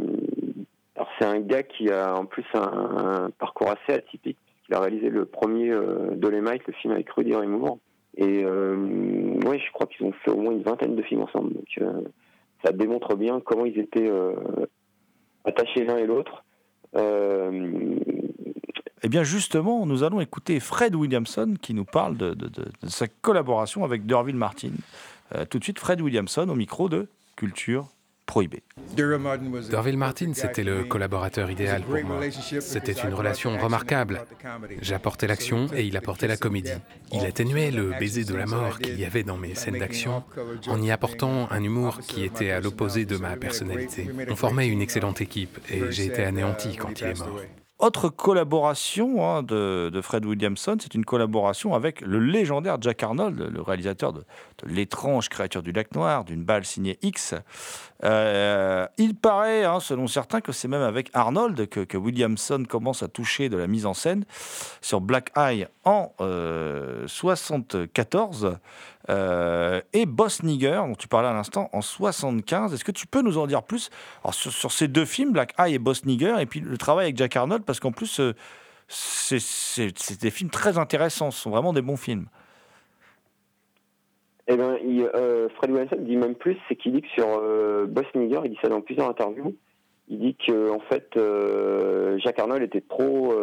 alors, 0.97 1.09
c'est 1.19 1.27
un 1.27 1.41
gars 1.41 1.63
qui 1.63 1.91
a 1.91 2.15
en 2.17 2.25
plus 2.27 2.45
un, 2.55 3.31
parcours 3.39 3.69
assez 3.71 3.99
atypique. 3.99 4.39
qu'il 4.65 4.75
a 4.75 4.81
réalisé 4.81 5.11
le 5.11 5.25
premier 5.27 5.71
euh, 5.71 6.15
Dolemite, 6.17 6.67
le 6.67 6.73
film 6.73 6.93
avec 6.95 7.09
Rudy 7.11 7.35
Ray 7.35 7.47
Moore. 7.47 7.79
Et 8.17 8.43
euh, 8.45 8.75
ouais, 9.47 9.59
je 9.59 9.71
crois 9.73 9.87
qu'ils 9.87 10.07
ont 10.07 10.13
fait 10.25 10.31
au 10.31 10.39
moins 10.39 10.53
une 10.53 10.63
vingtaine 10.63 10.97
de 10.97 11.03
films 11.03 11.21
ensemble. 11.23 11.53
Donc 11.53 11.67
euh, 11.83 12.01
ça 12.65 12.73
démontre 12.73 13.15
bien 13.15 13.41
comment 13.41 13.67
ils 13.67 13.79
étaient 13.79 14.09
euh, 14.11 14.33
attachés 15.45 15.85
l'un 15.85 15.99
et 15.99 16.07
l'autre. 16.07 16.43
Euh, 16.97 17.97
Eh 19.03 19.09
bien 19.11 19.23
justement, 19.23 19.85
nous 19.85 20.03
allons 20.03 20.21
écouter 20.21 20.61
Fred 20.61 20.95
Williamson 20.95 21.55
qui 21.61 21.75
nous 21.75 21.85
parle 21.85 22.17
de, 22.17 22.33
de- 22.33 22.49
sa 22.89 23.07
collaboration 23.07 23.85
avec 23.85 24.07
Derville 24.07 24.37
Martin. 24.37 24.71
Tout 25.51 25.59
de 25.59 25.65
suite, 25.65 25.79
Fred 25.79 26.01
Williamson 26.01 26.49
au 26.49 26.55
micro 26.55 26.89
de 26.89 27.09
Culture 27.37 27.89
Prohibée. 28.27 28.63
Dorville 29.71 29.97
Martin, 29.97 30.33
c'était 30.35 30.65
le 30.65 30.85
collaborateur 30.85 31.51
idéal 31.51 31.83
pour 31.83 32.03
moi. 32.05 32.21
C'était 32.61 32.93
une 32.93 33.15
relation 33.15 33.57
remarquable. 33.57 34.27
J'apportais 34.83 35.27
l'action 35.27 35.67
et 35.75 35.85
il 35.85 35.97
apportait 35.97 36.27
la 36.27 36.37
comédie. 36.37 36.71
Il 37.13 37.25
atténuait 37.25 37.71
le 37.71 37.93
baiser 37.99 38.25
de 38.25 38.35
la 38.35 38.47
mort 38.47 38.79
qu'il 38.79 38.99
y 38.99 39.05
avait 39.05 39.23
dans 39.23 39.37
mes 39.37 39.55
scènes 39.55 39.79
d'action 39.79 40.25
en 40.67 40.83
y 40.83 40.91
apportant 40.91 41.49
un 41.51 41.63
humour 41.63 42.01
qui 42.01 42.25
était 42.25 42.51
à 42.51 42.61
l'opposé 42.61 43.05
de 43.05 43.17
ma 43.17 43.37
personnalité. 43.37 44.11
On 44.29 44.37
formait 44.37 44.69
une 44.69 44.83
excellente 44.83 45.21
équipe 45.21 45.59
et 45.71 45.91
j'ai 45.91 46.07
été 46.07 46.25
anéanti 46.25 46.77
quand 46.77 47.01
il 47.01 47.07
est 47.07 47.19
mort. 47.19 47.41
Autre 47.79 48.09
collaboration 48.09 49.23
hein, 49.23 49.43
de, 49.43 50.01
Fred 50.03 50.25
Williamson, 50.25 50.79
c'est 50.81 50.95
une 50.95 51.05
collaboration 51.05 51.75
avec 51.75 52.01
le 52.01 52.19
légendaire 52.19 52.79
Jack 52.81 53.03
Arnold, 53.03 53.39
le 53.39 53.61
réalisateur 53.61 54.15
de, 54.15 54.25
L'étrange 54.65 55.29
créature 55.29 55.63
du 55.63 55.73
lac 55.73 55.95
noir, 55.95 56.25
d'une 56.25 56.43
balle 56.43 56.65
signée 56.65 56.99
X. 57.03 57.35
Euh, 58.03 58.87
il 58.97 59.15
paraît, 59.15 59.65
hein, 59.65 59.81
selon 59.81 60.07
certains, 60.07 60.41
que 60.41 60.53
c'est 60.53 60.69
même 60.69 60.81
avec 60.81 61.11
Arnold 61.13 61.69
que, 61.69 61.81
que 61.81 61.99
Williamson 61.99 62.65
commence 62.67 63.03
à 63.03 63.09
toucher 63.09 63.51
de 63.51 63.59
la 63.59 63.67
mise 63.67 63.85
en 63.85 63.93
scène 63.93 64.25
sur 64.81 65.03
Black 65.03 65.31
Eye 65.37 65.67
en 65.85 66.15
euh, 66.23 67.07
74 67.07 68.57
euh, 69.11 69.81
et 69.93 70.07
Boss 70.07 70.43
Nigger, 70.43 70.83
dont 70.87 70.95
tu 70.95 71.09
parlais 71.09 71.29
à 71.29 71.33
l'instant, 71.33 71.69
en 71.73 71.81
75. 71.81 72.75
Est-ce 72.75 72.85
que 72.85 72.93
tu 72.93 73.07
peux 73.07 73.23
nous 73.23 73.39
en 73.39 73.47
dire 73.47 73.63
plus 73.63 73.91
sur, 74.31 74.73
ces 74.73 74.89
deux 74.89 75.05
films, 75.05 75.33
Black 75.33 75.55
Eye 75.59 75.75
et 75.75 75.79
Boss 75.79 76.05
Nigger, 76.05 76.37
et 76.41 76.47
puis 76.47 76.61
le 76.61 76.79
travail 76.79 77.07
avec 77.07 77.17
Jack 77.17 77.37
Arnold, 77.37 77.65
parce 77.65 77.81
qu'en 77.81 77.93
plus, 77.93 78.21
euh, 78.21 78.35
c'est 78.89 80.21
des 80.21 80.31
films 80.31 80.51
très 80.51 80.79
intéressants, 80.79 81.31
ce 81.31 81.41
sont 81.41 81.51
vraiment 81.51 81.73
des 81.73 81.83
bons 81.83 81.97
films. 81.97 82.27
Eh 84.49 84.57
ben, 84.57 84.79
il, 84.85 85.03
euh, 85.03 85.49
Fred 85.57 85.71
Williamson 85.71 85.97
dit 85.99 86.17
même 86.17 86.37
plus, 86.37 86.57
c'est 86.69 86.77
qu'il 86.77 86.93
dit 86.93 87.03
que 87.03 87.09
sur 87.09 87.27
euh, 87.27 87.87
Boss 87.87 88.07
Nigger, 88.15 88.41
il 88.45 88.51
dit 88.53 88.59
ça 88.63 88.69
dans 88.69 88.81
plusieurs 88.81 89.09
interviews, 89.09 89.57
il 90.09 90.21
dit 90.21 90.37
que 90.37 90.71
en 90.71 90.79
fait, 90.79 91.17
euh, 91.17 92.17
Jacques 92.19 92.39
Arnold 92.39 92.63
était 92.63 92.81
trop 92.81 93.35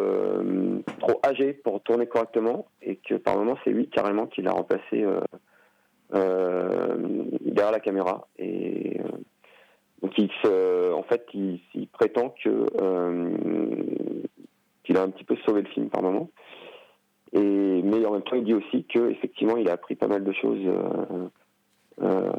trop 0.99 1.19
âgé 1.25 1.51
pour 1.51 1.81
tourner 1.81 2.07
correctement 2.07 2.67
et 2.81 2.95
que 2.95 3.15
par 3.15 3.37
moment 3.37 3.57
c'est 3.63 3.71
lui 3.71 3.89
carrément 3.89 4.27
qui 4.27 4.41
l'a 4.41 4.51
remplacé 4.51 5.05
derrière 6.13 7.71
la 7.71 7.79
caméra 7.79 8.27
et 8.37 8.99
euh, 8.99 9.07
donc 10.01 10.13
se, 10.15 10.91
en 10.93 11.03
fait 11.03 11.25
il, 11.33 11.59
prétend 11.91 12.35
que 12.43 12.67
euh, 12.81 13.37
qu'il 14.83 14.97
a 14.97 15.01
un 15.01 15.09
petit 15.09 15.23
peu 15.23 15.35
sauvé 15.45 15.61
le 15.61 15.69
film 15.69 15.89
par 15.89 16.03
moment. 16.03 16.29
Et, 17.31 17.81
mais 17.83 18.05
en 18.05 18.11
même 18.11 18.21
temps, 18.21 18.35
il 18.35 18.43
dit 18.43 18.53
aussi 18.53 18.83
que 18.83 19.09
effectivement, 19.09 19.57
il 19.57 19.67
a 19.69 19.73
appris 19.73 19.95
pas 19.95 20.07
mal 20.07 20.23
de 20.23 20.31
choses 20.33 20.59
euh, 20.65 21.27
euh, 22.01 22.31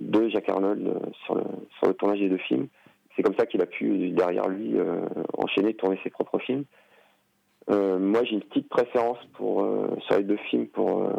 de 0.00 0.28
Jacques 0.28 0.48
Arnold 0.48 0.86
euh, 0.86 1.00
sur 1.24 1.88
le, 1.88 1.94
tournage 1.94 2.20
des 2.20 2.28
deux 2.28 2.36
films. 2.36 2.68
C'est 3.16 3.22
comme 3.22 3.34
ça 3.36 3.46
qu'il 3.46 3.62
a 3.62 3.66
pu 3.66 4.10
derrière 4.10 4.46
lui 4.48 4.78
euh, 4.78 5.00
enchaîner, 5.36 5.74
tourner 5.74 5.98
ses 6.04 6.10
propres 6.10 6.38
films. 6.38 6.64
Euh, 7.70 7.98
moi, 7.98 8.22
j'ai 8.24 8.34
une 8.34 8.42
petite 8.42 8.68
préférence 8.68 9.18
pour 9.32 9.62
euh, 9.62 9.88
sur 10.06 10.18
les 10.18 10.22
deux 10.22 10.38
films 10.50 10.66
pour, 10.68 11.02
euh, 11.02 11.12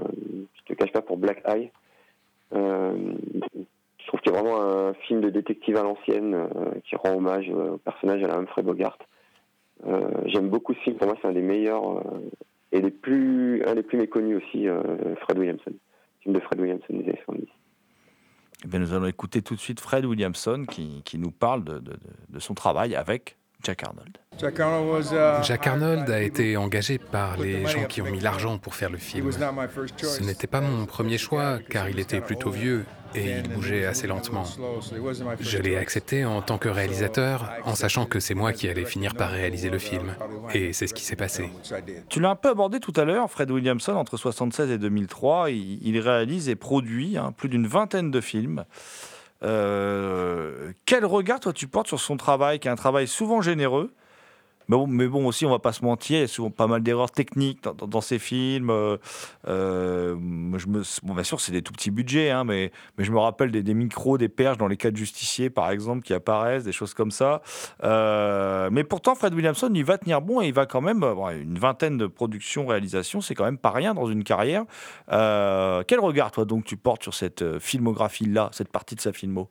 je 0.53 0.73
te 0.73 0.77
cache 0.77 0.91
pas, 0.91 1.01
pour 1.01 1.17
Black 1.17 1.41
Eye. 1.45 1.71
Euh, 2.53 3.13
je 3.99 4.07
trouve 4.07 4.19
qu'il 4.21 4.31
y 4.31 4.35
a 4.35 4.39
vraiment 4.41 4.61
un 4.61 4.93
film 4.93 5.21
de 5.21 5.29
détective 5.29 5.75
à 5.77 5.83
l'ancienne 5.83 6.33
euh, 6.33 6.47
qui 6.85 6.95
rend 6.95 7.15
hommage 7.17 7.49
euh, 7.49 7.71
au 7.73 7.77
personnage 7.77 8.23
à 8.23 8.27
la 8.27 8.35
Humphrey 8.37 8.61
Bogart. 8.63 8.97
J'aime 10.25 10.49
beaucoup 10.49 10.73
ce 10.73 10.79
film. 10.79 10.95
Pour 10.97 11.07
moi, 11.07 11.15
c'est 11.21 11.27
un 11.27 11.33
des 11.33 11.41
meilleurs 11.41 12.03
et 12.71 12.81
les 12.81 12.89
plus, 12.89 13.63
un 13.65 13.75
des 13.75 13.83
plus 13.83 13.97
méconnus 13.99 14.37
aussi, 14.43 14.65
Fred 15.21 15.37
Williamson. 15.37 15.71
Film 16.21 16.33
de 16.33 16.39
Fred 16.39 16.59
Williamson 16.59 16.85
des 16.89 17.03
années 17.03 17.21
70. 17.25 17.47
Eh 18.65 18.67
bien, 18.67 18.79
nous 18.79 18.93
allons 18.95 19.05
écouter 19.05 19.43
tout 19.43 19.53
de 19.53 19.59
suite 19.59 19.79
Fred 19.79 20.03
Williamson 20.05 20.65
qui, 20.67 21.03
qui 21.05 21.19
nous 21.19 21.29
parle 21.29 21.63
de- 21.63 21.79
de 21.79 22.39
son 22.39 22.55
travail 22.55 22.95
avec 22.95 23.37
Jack 23.63 23.83
Arnold. 23.83 24.17
Jack 24.39 25.67
Arnold 25.67 26.09
a 26.09 26.21
été 26.21 26.57
engagé 26.57 26.97
par 26.97 27.37
les 27.37 27.65
gens 27.65 27.85
qui 27.85 28.01
ont 28.01 28.09
mis 28.09 28.19
l'argent 28.19 28.57
pour 28.57 28.75
faire 28.75 28.89
le 28.89 28.97
film. 28.97 29.31
Ce 29.31 30.23
n'était 30.23 30.47
pas 30.47 30.61
mon 30.61 30.85
premier 30.85 31.17
choix 31.17 31.59
car 31.69 31.89
il 31.89 31.99
était 31.99 32.21
plutôt 32.21 32.51
vieux 32.51 32.85
et 33.15 33.37
il 33.37 33.49
bougeait 33.49 33.85
assez 33.85 34.05
lentement. 34.05 34.43
Je 35.39 35.57
l'ai 35.57 35.77
accepté 35.77 36.25
en 36.25 36.41
tant 36.41 36.57
que 36.57 36.69
réalisateur 36.69 37.51
en 37.63 37.73
sachant 37.75 38.05
que 38.05 38.19
c'est 38.19 38.35
moi 38.35 38.53
qui 38.53 38.69
allais 38.69 38.85
finir 38.85 39.15
par 39.15 39.31
réaliser 39.31 39.69
le 39.69 39.79
film. 39.79 40.15
Et 40.53 40.73
c'est 40.73 40.87
ce 40.87 40.93
qui 40.93 41.03
s'est 41.03 41.15
passé. 41.15 41.49
Tu 42.09 42.19
l'as 42.19 42.29
un 42.29 42.35
peu 42.35 42.49
abordé 42.49 42.79
tout 42.79 42.93
à 42.95 43.05
l'heure, 43.05 43.29
Fred 43.31 43.49
Williamson, 43.49 43.93
entre 43.93 44.15
1976 44.15 44.71
et 44.71 44.77
2003, 44.77 45.51
il, 45.51 45.79
il 45.81 45.99
réalise 45.99 46.49
et 46.49 46.55
produit 46.55 47.17
hein, 47.17 47.33
plus 47.35 47.49
d'une 47.49 47.67
vingtaine 47.67 48.11
de 48.11 48.21
films. 48.21 48.65
Euh, 49.43 50.71
quel 50.85 51.05
regard, 51.05 51.39
toi, 51.39 51.53
tu 51.53 51.67
portes 51.67 51.87
sur 51.87 51.99
son 51.99 52.17
travail, 52.17 52.59
qui 52.59 52.67
est 52.67 52.71
un 52.71 52.75
travail 52.75 53.07
souvent 53.07 53.41
généreux 53.41 53.91
mais 54.69 55.07
bon, 55.07 55.25
aussi, 55.25 55.45
on 55.45 55.49
va 55.49 55.59
pas 55.59 55.71
se 55.71 55.83
mentir, 55.83 56.17
il 56.17 56.21
y 56.21 56.23
a 56.23 56.27
souvent 56.27 56.49
pas 56.51 56.67
mal 56.67 56.83
d'erreurs 56.83 57.11
techniques 57.11 57.63
dans, 57.63 57.73
dans- 57.73 58.01
ces 58.01 58.19
films. 58.19 58.69
Euh, 58.69 58.97
euh, 59.47 60.15
bon, 60.17 61.13
bien 61.13 61.23
sûr, 61.23 61.39
c'est 61.39 61.51
des 61.51 61.61
tout 61.61 61.71
petits 61.73 61.91
budgets, 61.91 62.29
hein, 62.29 62.43
mais, 62.43 62.71
mais 62.97 63.03
je 63.03 63.11
me 63.11 63.17
rappelle 63.19 63.51
des, 63.51 63.73
micros, 63.73 64.17
des 64.17 64.29
perches 64.29 64.57
dans 64.57 64.67
les 64.67 64.77
cas 64.77 64.91
de 64.91 64.97
justiciers, 64.97 65.49
par 65.49 65.71
exemple, 65.71 66.03
qui 66.03 66.13
apparaissent, 66.13 66.63
des 66.63 66.71
choses 66.71 66.93
comme 66.93 67.11
ça. 67.11 67.41
Euh, 67.83 68.69
mais 68.71 68.83
pourtant, 68.83 69.15
Fred 69.15 69.33
Williamson, 69.33 69.71
il 69.73 69.85
va 69.85 69.97
tenir 69.97 70.21
bon 70.21 70.41
et 70.41 70.47
il 70.47 70.53
va 70.53 70.65
quand 70.65 70.81
même, 70.81 70.99
bon, 70.99 71.29
une 71.29 71.57
vingtaine 71.57 71.97
de 71.97 72.07
productions, 72.07 72.67
réalisations, 72.67 73.21
c'est 73.21 73.35
quand 73.35 73.45
même 73.45 73.57
pas 73.57 73.71
rien 73.71 73.93
dans 73.93 74.07
une 74.07 74.23
carrière. 74.23 74.65
Quel 75.09 75.99
regard, 75.99 76.31
toi, 76.31 76.45
donc, 76.45 76.65
tu 76.65 76.77
portes 76.77 77.03
sur 77.03 77.13
cette 77.13 77.59
filmographie-là, 77.59 78.49
cette 78.51 78.71
partie 78.71 78.95
de 78.95 79.01
sa 79.01 79.13
filmo? 79.13 79.49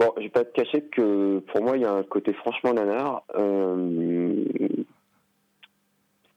Bon, 0.00 0.14
je 0.16 0.22
vais 0.22 0.28
pas 0.30 0.44
te 0.44 0.52
cacher 0.52 0.80
que 0.80 1.40
pour 1.40 1.62
moi, 1.62 1.76
il 1.76 1.82
y 1.82 1.84
a 1.84 1.92
un 1.92 2.02
côté 2.02 2.32
franchement 2.32 2.72
nanar. 2.72 3.22
Euh, 3.36 4.46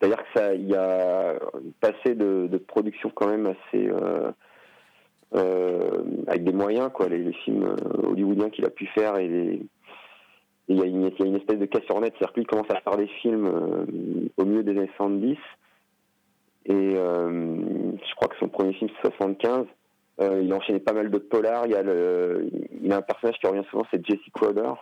C'est-à-dire 0.02 0.18
que 0.18 0.40
ça, 0.40 0.54
y 0.54 0.76
a 0.76 1.40
passé 1.80 2.14
de, 2.14 2.48
de 2.52 2.58
production 2.58 3.10
quand 3.16 3.28
même 3.28 3.46
assez 3.46 3.88
euh, 3.88 4.32
euh, 5.36 6.04
avec 6.28 6.44
des 6.44 6.52
moyens, 6.52 6.92
quoi, 6.94 7.08
les, 7.08 7.32
films 7.46 7.74
hollywoodiens 8.04 8.50
qu'il 8.50 8.66
a 8.66 8.70
pu 8.70 8.86
faire 8.88 9.18
il 9.22 9.70
y, 10.68 10.82
a 10.82 10.86
une, 10.86 11.06
espèce 11.38 11.58
de 11.58 11.66
casse 11.66 11.84
sur 11.84 12.02
net, 12.02 12.14
c'est-à-dire 12.18 12.34
qu'il 12.34 12.48
commence 12.48 12.70
à 12.70 12.82
faire 12.82 12.98
des 12.98 13.08
films 13.08 13.50
au 14.36 14.44
milieu 14.44 14.64
des 14.64 14.72
années 14.72 14.92
70 14.98 15.38
et 16.66 16.92
je 16.96 18.16
crois 18.16 18.28
que 18.28 18.38
son 18.40 18.50
premier 18.50 18.74
film 18.74 18.90
c'est 19.02 19.10
75 19.16 19.68
euh, 20.22 20.42
il 20.44 20.52
a 20.52 20.56
enchaîné 20.56 20.80
pas 20.80 20.94
mal 20.94 21.10
de 21.10 21.18
polars. 21.18 21.66
Il 21.66 21.72
y 21.72 21.76
a, 21.76 21.82
le, 21.82 22.48
il 22.82 22.92
a 22.92 22.98
un 22.98 23.02
personnage 23.02 23.38
qui 23.40 23.48
revient 23.48 23.64
souvent, 23.70 23.86
c'est 23.92 24.06
Jesse 24.06 24.20
Crowder. 24.34 24.74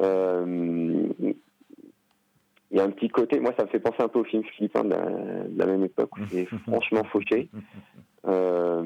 Euh, 0.00 1.06
il 2.70 2.76
y 2.76 2.80
a 2.80 2.84
un 2.84 2.90
petit 2.90 3.08
côté, 3.08 3.40
moi 3.40 3.54
ça 3.56 3.64
me 3.64 3.68
fait 3.70 3.80
penser 3.80 4.02
un 4.02 4.08
peu 4.08 4.18
au 4.18 4.24
film 4.24 4.44
philippin 4.44 4.84
de 4.84 4.90
la, 4.90 5.00
de 5.00 5.58
la 5.58 5.66
même 5.66 5.84
époque, 5.84 6.16
où 6.18 6.20
c'est 6.30 6.46
franchement 6.66 7.04
fauché. 7.04 7.48
Euh, 8.26 8.82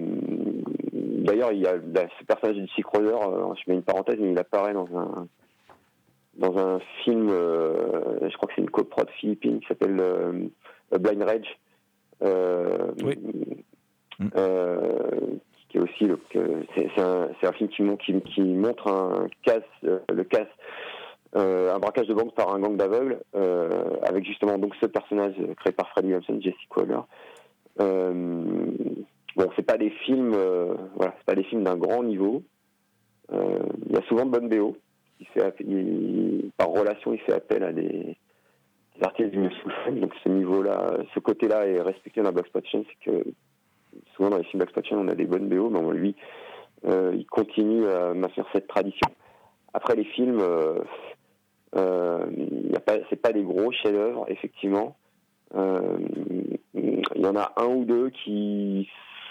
D'ailleurs, 0.92 1.52
il 1.52 1.60
y 1.60 1.66
a 1.66 1.78
bah, 1.78 2.02
ce 2.18 2.24
personnage 2.24 2.56
de 2.56 2.66
Jesse 2.66 2.84
Crowder, 2.84 3.16
je 3.56 3.70
mets 3.70 3.76
une 3.76 3.82
parenthèse, 3.82 4.16
mais 4.18 4.32
il 4.32 4.38
apparaît 4.38 4.74
dans 4.74 4.88
un 4.96 5.26
dans 6.34 6.56
un 6.56 6.80
film, 7.04 7.28
je 7.28 8.36
crois 8.36 8.48
que 8.48 8.54
c'est 8.56 8.62
une 8.62 8.70
coprode 8.70 9.10
philippine 9.20 9.60
qui 9.60 9.66
s'appelle 9.66 10.50
Blind 10.98 11.22
Rage. 11.22 11.58
Oui. 12.22 13.18
euh, 14.36 15.36
qui 15.72 15.78
est 15.78 15.80
aussi 15.80 16.06
c'est 16.76 17.00
un, 17.00 17.52
film 17.52 17.68
qui, 17.70 17.82
mon- 17.82 17.96
qui, 17.96 18.20
qui 18.20 18.42
montre 18.42 18.88
un 18.88 19.26
casse, 19.42 19.62
euh, 19.84 20.00
le 20.12 20.24
casse, 20.24 20.48
euh, 21.34 21.74
un 21.74 21.78
braquage 21.78 22.06
de 22.06 22.14
banque 22.14 22.34
par 22.34 22.54
un 22.54 22.60
gang 22.60 22.76
d'aveugles, 22.76 23.20
euh, 23.34 23.84
avec 24.02 24.24
justement 24.24 24.58
donc 24.58 24.74
ce 24.80 24.86
personnage 24.86 25.34
créé 25.56 25.72
par 25.72 25.88
Fred 25.90 26.04
Williamson, 26.04 26.38
Jesse 26.40 26.54
Qualler. 26.68 27.00
Euh, 27.80 28.12
bon, 29.36 29.48
c'est 29.56 29.66
pas 29.66 29.78
des 29.78 29.90
films, 29.90 30.36
voilà, 30.94 31.14
c'est 31.18 31.26
pas 31.26 31.34
des 31.34 31.44
films 31.44 31.64
d'un 31.64 31.76
grand 31.76 32.02
niveau. 32.02 32.42
Il 33.32 33.92
y 33.92 33.96
a 33.96 34.02
souvent 34.08 34.26
de 34.26 34.30
bonnes 34.30 34.48
BO. 34.48 34.76
Par 36.58 36.68
relation, 36.68 37.14
il 37.14 37.20
fait 37.20 37.32
appel 37.32 37.62
à 37.62 37.72
des, 37.72 38.16
artistes 39.00 39.30
du 39.30 39.48
soul 39.62 40.00
Donc 40.00 40.12
ce 40.22 40.28
niveau-là, 40.28 40.98
ce 41.14 41.20
côté-là 41.20 41.66
est 41.66 41.80
respecté 41.80 42.20
dans 42.20 42.30
la 42.30 42.42
Chain, 42.64 42.82
c'est 42.86 43.10
que 43.10 43.24
souvent 44.16 44.30
dans 44.30 44.38
les 44.38 44.44
films 44.44 44.64
Chain, 44.84 44.98
on 44.98 45.08
a 45.08 45.14
des 45.14 45.26
bonnes 45.26 45.48
BO, 45.48 45.70
mais 45.70 45.80
lui, 45.96 46.14
euh, 46.86 47.12
il 47.14 47.26
continue 47.26 47.86
à 47.86 48.14
maintenir 48.14 48.46
cette 48.52 48.66
tradition. 48.66 49.08
Après 49.74 49.94
les 49.94 50.04
films, 50.04 50.40
euh, 50.40 50.80
euh, 51.76 52.26
pas, 53.22 53.32
des 53.32 53.42
gros 53.42 53.72
chefs-d'œuvre, 53.72 54.26
effectivement. 54.28 54.96
Euh, 55.54 55.98
Il 56.74 57.20
y 57.20 57.26
en 57.26 57.36
a 57.36 57.52
un 57.56 57.66
ou 57.66 57.84
deux 57.84 58.10
qui 58.10 58.88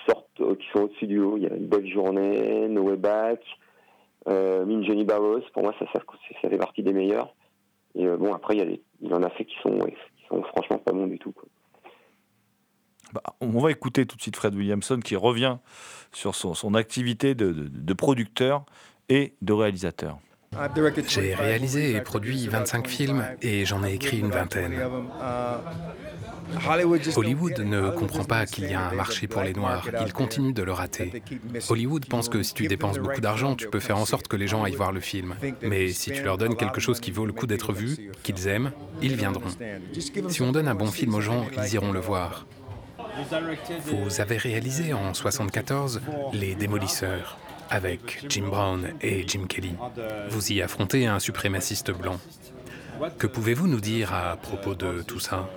sortent, 0.07 0.41
euh, 0.41 0.55
qui 0.55 0.67
sont 0.73 0.83
au-dessus 0.83 1.07
du 1.07 1.17
lot. 1.17 1.37
Il 1.37 1.43
y 1.43 1.47
a 1.47 1.49
Dave 1.49 1.85
Journée, 1.85 2.67
Noé 2.67 2.95
Bach, 2.95 3.39
euh, 4.27 4.65
Min 4.65 4.83
Johnny 4.83 5.03
Barros. 5.03 5.41
Pour 5.53 5.63
moi, 5.63 5.73
ça, 5.79 5.85
fait 6.41 6.57
partie 6.57 6.83
des 6.83 6.93
meilleurs. 6.93 7.33
Et 7.95 8.07
euh, 8.07 8.17
bon, 8.17 8.33
après, 8.33 8.55
il 8.57 8.79
y, 9.01 9.13
en 9.13 9.23
a 9.23 9.29
fait 9.31 9.45
qui 9.45 9.55
sont, 9.61 9.77
sont 10.29 10.43
franchement 10.43 10.77
pas 10.77 10.91
bons 10.91 11.07
du 11.07 11.19
tout. 11.19 11.33
Bah, 13.13 13.21
on 13.41 13.59
va 13.59 13.71
écouter 13.71 14.05
tout 14.05 14.15
de 14.15 14.21
suite 14.21 14.35
Fred 14.35 14.55
Williamson 14.55 14.99
qui 15.03 15.15
revient 15.15 15.57
sur 16.13 16.35
son, 16.35 16.73
activité 16.75 17.35
de, 17.35 17.51
de- 17.51 17.67
de 17.67 17.93
producteur 17.93 18.65
et 19.09 19.33
de 19.41 19.53
réalisateur. 19.53 20.19
J'ai 21.07 21.33
réalisé 21.33 21.95
et 21.95 22.01
produit 22.01 22.47
25 22.49 22.87
films 22.87 23.25
et 23.41 23.65
j'en 23.65 23.85
ai 23.85 23.93
écrit 23.93 24.19
une 24.19 24.29
vingtaine. 24.31 24.77
Hollywood 27.15 27.59
ne 27.59 27.89
comprend 27.91 28.25
pas 28.25 28.45
qu'il 28.45 28.69
y 28.69 28.73
a 28.73 28.89
un 28.89 28.93
marché 28.93 29.27
pour 29.27 29.41
les 29.43 29.53
Noirs. 29.53 29.87
Il 30.05 30.11
continue 30.11 30.51
de 30.51 30.61
le 30.63 30.73
rater. 30.73 31.23
Hollywood 31.69 32.05
pense 32.05 32.27
que 32.27 32.43
si 32.43 32.53
tu 32.53 32.67
dépenses 32.67 32.97
beaucoup 32.99 33.21
d'argent, 33.21 33.55
tu 33.55 33.69
peux 33.69 33.79
faire 33.79 33.97
en 33.97 34.05
sorte 34.05 34.27
que 34.27 34.35
les 34.35 34.47
gens 34.47 34.63
aillent 34.63 34.75
voir 34.75 34.91
le 34.91 34.99
film. 34.99 35.35
Mais 35.61 35.89
si 35.89 36.11
tu 36.11 36.21
leur 36.23 36.37
donnes 36.37 36.57
quelque 36.57 36.81
chose 36.81 36.99
qui 36.99 37.11
vaut 37.11 37.25
le 37.25 37.31
coup 37.33 37.47
d'être 37.47 37.71
vu, 37.71 38.11
qu'ils 38.23 38.47
aiment, 38.49 38.71
ils 39.01 39.15
viendront. 39.15 39.47
Si 40.27 40.41
on 40.41 40.51
donne 40.51 40.67
un 40.67 40.75
bon 40.75 40.87
film 40.87 41.13
aux 41.15 41.21
gens, 41.21 41.47
ils 41.57 41.73
iront 41.75 41.93
le 41.93 41.99
voir. 42.01 42.45
Vous 43.85 44.21
avez 44.21 44.37
réalisé 44.37 44.93
en 44.93 45.13
74 45.13 46.01
Les 46.33 46.55
Démolisseurs 46.55 47.37
avec 47.69 48.25
Jim 48.29 48.47
Brown 48.49 48.93
et 49.01 49.27
Jim 49.27 49.45
Kelly. 49.47 49.73
Vous 50.29 50.51
y 50.51 50.61
affrontez 50.61 51.07
un 51.07 51.19
suprémaciste 51.19 51.91
blanc. 51.91 52.19
Que 53.17 53.27
pouvez-vous 53.27 53.67
nous 53.67 53.81
dire 53.81 54.13
à 54.13 54.35
propos 54.35 54.75
de 54.75 55.01
tout 55.01 55.19
ça? 55.19 55.49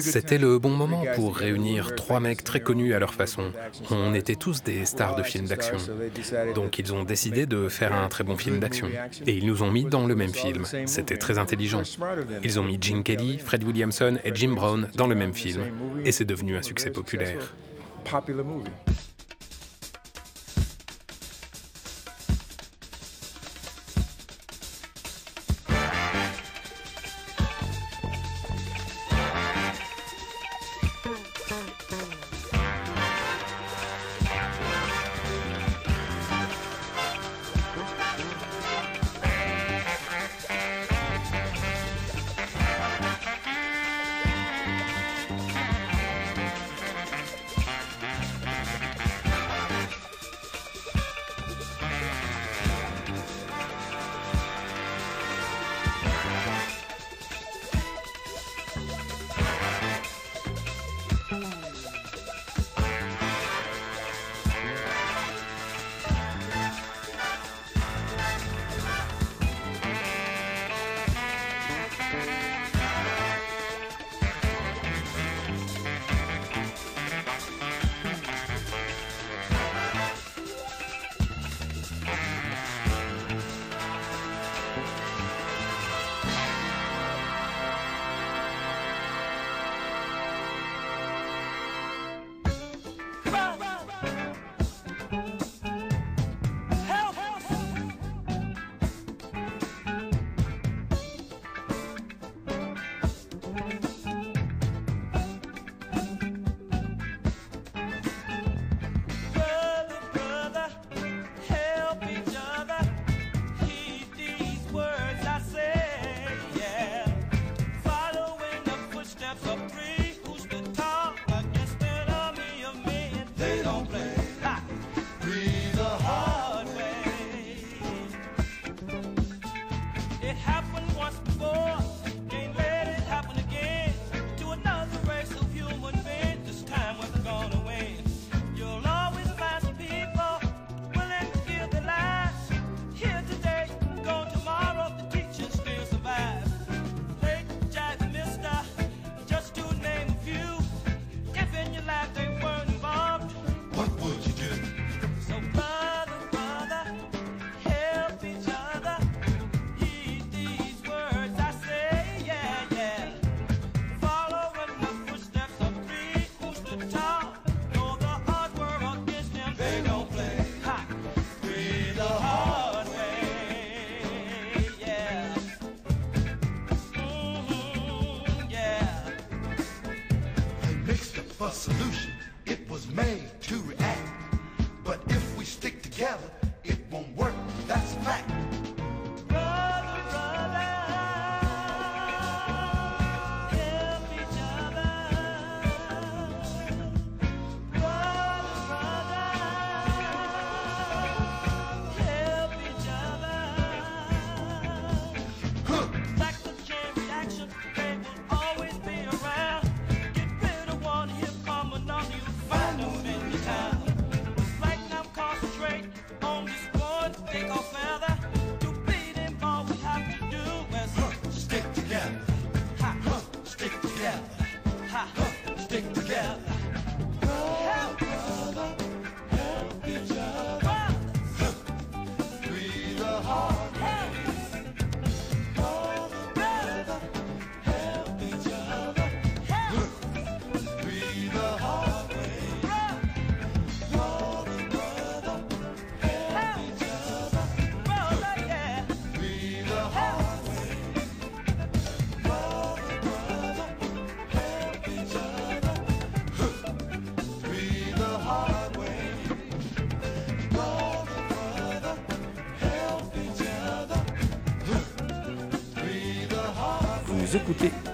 C'était 0.00 0.38
le 0.38 0.58
bon 0.58 0.70
moment 0.70 1.04
pour 1.14 1.36
réunir 1.36 1.94
trois 1.94 2.20
mecs 2.20 2.44
très 2.44 2.60
connus 2.60 2.94
à 2.94 2.98
leur 2.98 3.14
façon. 3.14 3.52
On 3.90 4.14
était 4.14 4.34
tous 4.34 4.62
des 4.62 4.84
stars 4.84 5.16
de 5.16 5.22
films 5.22 5.46
d'action. 5.46 5.76
Donc 6.54 6.78
ils 6.78 6.92
ont 6.92 7.04
décidé 7.04 7.46
de 7.46 7.68
faire 7.68 7.92
un 7.92 8.08
très 8.08 8.24
bon 8.24 8.36
film 8.36 8.58
d'action. 8.58 8.88
Et 9.26 9.34
ils 9.34 9.46
nous 9.46 9.62
ont 9.62 9.70
mis 9.70 9.84
dans 9.84 10.06
le 10.06 10.14
même 10.14 10.34
film. 10.34 10.64
C'était 10.86 11.16
très 11.16 11.38
intelligent. 11.38 11.82
Ils 12.42 12.60
ont 12.60 12.64
mis 12.64 12.78
Gene 12.80 13.02
Kelly, 13.02 13.38
Fred 13.38 13.64
Williamson 13.64 14.18
et 14.24 14.34
Jim 14.34 14.52
Brown 14.54 14.88
dans 14.94 15.06
le 15.06 15.14
même 15.14 15.34
film. 15.34 15.62
Et 16.04 16.12
c'est 16.12 16.24
devenu 16.24 16.56
un 16.56 16.62
succès 16.62 16.90
populaire. 16.90 17.54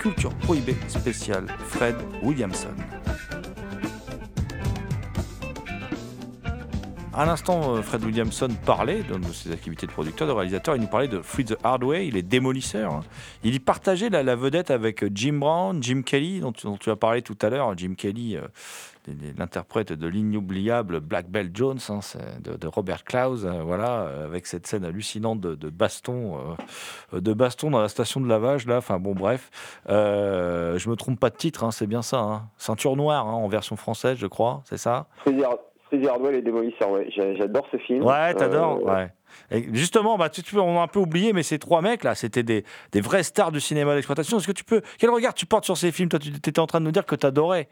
Culture 0.02 0.34
Prohibée 0.34 0.74
spéciale 0.88 1.46
Fred 1.68 1.94
Williamson. 2.24 2.74
À 7.14 7.24
l'instant, 7.26 7.76
euh, 7.76 7.82
Fred 7.82 8.02
Williamson 8.04 8.48
parlait 8.64 9.02
de 9.02 9.32
ses 9.32 9.52
activités 9.52 9.86
de 9.86 9.92
producteur, 9.92 10.26
de 10.26 10.32
réalisateur. 10.32 10.74
Il 10.74 10.80
nous 10.82 10.88
parlait 10.88 11.08
de 11.08 11.20
Free 11.20 11.44
the 11.44 11.56
Hard 11.62 11.84
Way, 11.84 12.08
il 12.08 12.16
est 12.16 12.22
démolisseur. 12.22 12.90
hein. 12.94 13.00
Il 13.44 13.54
y 13.54 13.60
partageait 13.60 14.08
la, 14.08 14.34
vedette 14.34 14.70
avec 14.70 15.04
Jim 15.14 15.34
Brown, 15.34 15.82
Jim 15.82 16.02
Kelly, 16.04 16.40
dont, 16.40 16.52
tu- 16.52 16.90
as 16.90 16.96
parlé 16.96 17.20
tout 17.22 17.36
à 17.42 17.50
l'heure. 17.50 17.76
Jim 17.76 17.94
Kelly, 17.96 18.36
euh, 18.36 18.48
l'interprète 19.38 19.92
de 19.92 20.06
l'inoubliable 20.06 21.00
Black 21.00 21.28
Belt 21.28 21.50
Jones, 21.54 21.78
hein, 21.88 22.00
de, 22.40 22.56
de 22.56 22.66
Robert 22.66 23.04
Klaus, 23.04 23.44
euh, 23.44 23.62
voilà, 23.62 24.02
euh, 24.02 24.26
avec 24.26 24.46
cette 24.46 24.66
scène 24.66 24.84
hallucinante 24.84 25.40
de, 25.40 25.54
de 25.54 25.70
baston, 25.70 26.38
euh, 27.12 27.20
de 27.20 27.32
baston 27.32 27.70
dans 27.70 27.80
la 27.80 27.88
station 27.88 28.20
de 28.20 28.28
lavage, 28.28 28.66
là. 28.66 28.76
Enfin 28.78 28.98
bon, 28.98 29.14
bref, 29.14 29.50
Euh, 29.88 30.78
je 30.78 30.88
me 30.88 30.96
trompe 30.96 31.18
pas 31.18 31.30
de 31.30 31.36
titre, 31.36 31.64
hein, 31.64 31.70
c'est 31.70 31.86
bien 31.86 32.02
ça. 32.02 32.18
hein. 32.20 32.48
Ceinture 32.56 32.96
noire 32.96 33.26
hein, 33.26 33.32
en 33.32 33.48
version 33.48 33.76
française, 33.76 34.18
je 34.18 34.26
crois, 34.26 34.62
c'est 34.64 34.78
ça? 34.78 35.06
Freezy 35.24 36.08
Hardwell 36.08 36.36
et 36.36 36.42
Démolisseur, 36.42 36.90
ouais. 36.90 37.10
J'a- 37.14 37.34
J'adore 37.34 37.66
ce 37.70 37.76
film. 37.76 38.02
Ouais, 38.04 38.32
t'adores. 38.34 38.78
Euh, 38.88 38.94
ouais. 38.94 39.12
Et 39.50 39.68
justement, 39.74 40.16
bah, 40.16 40.28
tu, 40.30 40.42
tu- 40.42 40.58
on 40.58 40.78
a 40.78 40.82
un 40.82 40.86
peu 40.86 41.00
oublié, 41.00 41.32
mais 41.34 41.42
ces 41.42 41.58
trois 41.58 41.82
mecs 41.82 42.04
là, 42.04 42.14
c'était 42.14 42.42
des, 42.42 42.64
des 42.92 43.00
vrais 43.02 43.22
stars 43.22 43.52
du 43.52 43.60
cinéma 43.60 43.94
d'exploitation. 43.94 44.38
Est-ce 44.38 44.46
que 44.46 44.52
tu 44.52 44.64
peux, 44.64 44.80
quel 44.98 45.10
regard 45.10 45.34
tu 45.34 45.44
portes 45.44 45.64
sur 45.64 45.76
ces 45.76 45.92
films? 45.92 46.08
Toi, 46.08 46.18
tu 46.18 46.30
étais 46.30 46.58
en 46.60 46.66
train 46.66 46.80
de 46.80 46.86
nous 46.86 46.92
dire 46.92 47.04
que 47.04 47.14
t'adorais. 47.14 47.68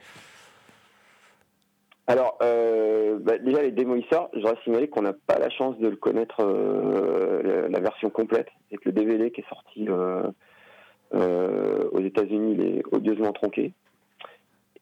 Alors, 2.11 2.39
euh, 2.43 3.21
bah, 3.21 3.39
déjà, 3.39 3.63
les 3.63 3.71
démolisseurs, 3.71 4.31
je 4.33 4.41
voudrais 4.41 4.61
signaler 4.65 4.89
qu'on 4.89 5.03
n'a 5.03 5.13
pas 5.13 5.39
la 5.39 5.49
chance 5.49 5.79
de 5.79 5.87
le 5.87 5.95
connaître, 5.95 6.41
euh, 6.41 7.69
la, 7.69 7.79
version 7.79 8.11
complète. 8.11 8.49
C'est 8.69 8.85
le 8.85 8.91
DVD 8.91 9.31
qui 9.31 9.43
est 9.43 9.49
sorti 9.49 9.87
euh, 9.89 11.89
aux 11.93 12.01
États-Unis, 12.01 12.57
il 12.59 12.67
est 12.67 12.83
odieusement 12.91 13.33
tronqué. 13.33 13.75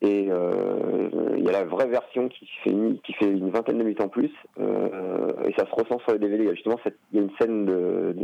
Et 0.01 0.23
il 0.23 1.45
y 1.45 1.49
a 1.49 1.53
la 1.53 1.65
vraie 1.65 1.89
version 1.89 2.31
qui 2.31 2.49
fait 2.65 2.71
une, 2.71 3.51
vingtaine 3.51 3.77
de 3.77 3.83
minutes 3.83 4.01
en 4.01 4.09
plus. 4.09 4.33
et 4.59 5.53
ça 5.59 5.67
se 5.67 5.73
ressent 5.73 5.99
sur 5.99 6.13
le 6.13 6.19
DVD. 6.19 6.45
Il 6.45 6.47
y 6.47 6.51
a 6.51 6.55
justement, 6.55 6.81
cette- 6.83 6.99
il 7.13 7.19
y 7.19 7.21
a 7.21 7.25
une 7.25 7.37
scène 7.39 7.67
de, 7.67 8.15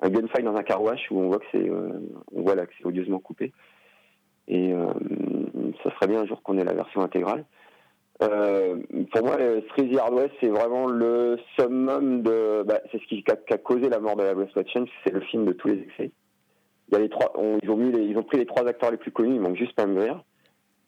un 0.00 0.08
gunfight 0.08 0.46
dans 0.46 0.56
un 0.56 0.62
car 0.62 0.82
wash 0.82 1.10
où 1.10 1.20
on 1.20 1.28
voit 1.28 1.40
que 1.40 1.46
c'est, 1.52 1.68
que 1.68 2.72
c'est 2.78 2.86
odieusement 2.86 3.18
coupé. 3.18 3.52
Et 4.48 4.72
ça 5.82 5.90
serait 5.90 6.06
bien 6.06 6.22
un 6.22 6.26
jour 6.26 6.42
qu'on 6.42 6.56
ait 6.56 6.64
la 6.64 6.72
version 6.72 7.02
intégrale. 7.02 7.44
Euh, 8.22 8.76
pour 9.12 9.24
moi, 9.24 9.36
le 9.38 9.62
Freezy 9.70 9.98
Hard 9.98 10.12
West, 10.12 10.32
c'est 10.40 10.48
vraiment 10.48 10.86
le 10.86 11.38
summum 11.58 12.22
de. 12.22 12.62
Bah, 12.66 12.80
c'est 12.92 13.00
ce 13.00 13.06
qui 13.06 13.24
a, 13.30 13.56
causé 13.58 13.88
la 13.88 13.98
mort 13.98 14.16
de 14.16 14.22
la 14.24 14.34
West 14.34 14.52
Change, 14.72 14.88
c'est 15.04 15.12
le 15.12 15.20
film 15.20 15.46
de 15.46 15.52
tous 15.52 15.68
les 15.68 15.80
excès. 15.80 16.10
Il 16.88 16.94
y 16.94 16.96
a 16.96 17.00
les 17.00 17.08
trois, 17.08 17.32
ils, 17.62 17.70
ont 17.70 18.22
pris 18.22 18.38
les 18.38 18.46
trois 18.46 18.66
acteurs 18.66 18.90
les 18.90 18.96
plus 18.96 19.12
connus, 19.12 19.36
il 19.36 19.40
manque 19.40 19.56
juste 19.56 19.74
Pam 19.74 19.94
Grier, 19.94 20.12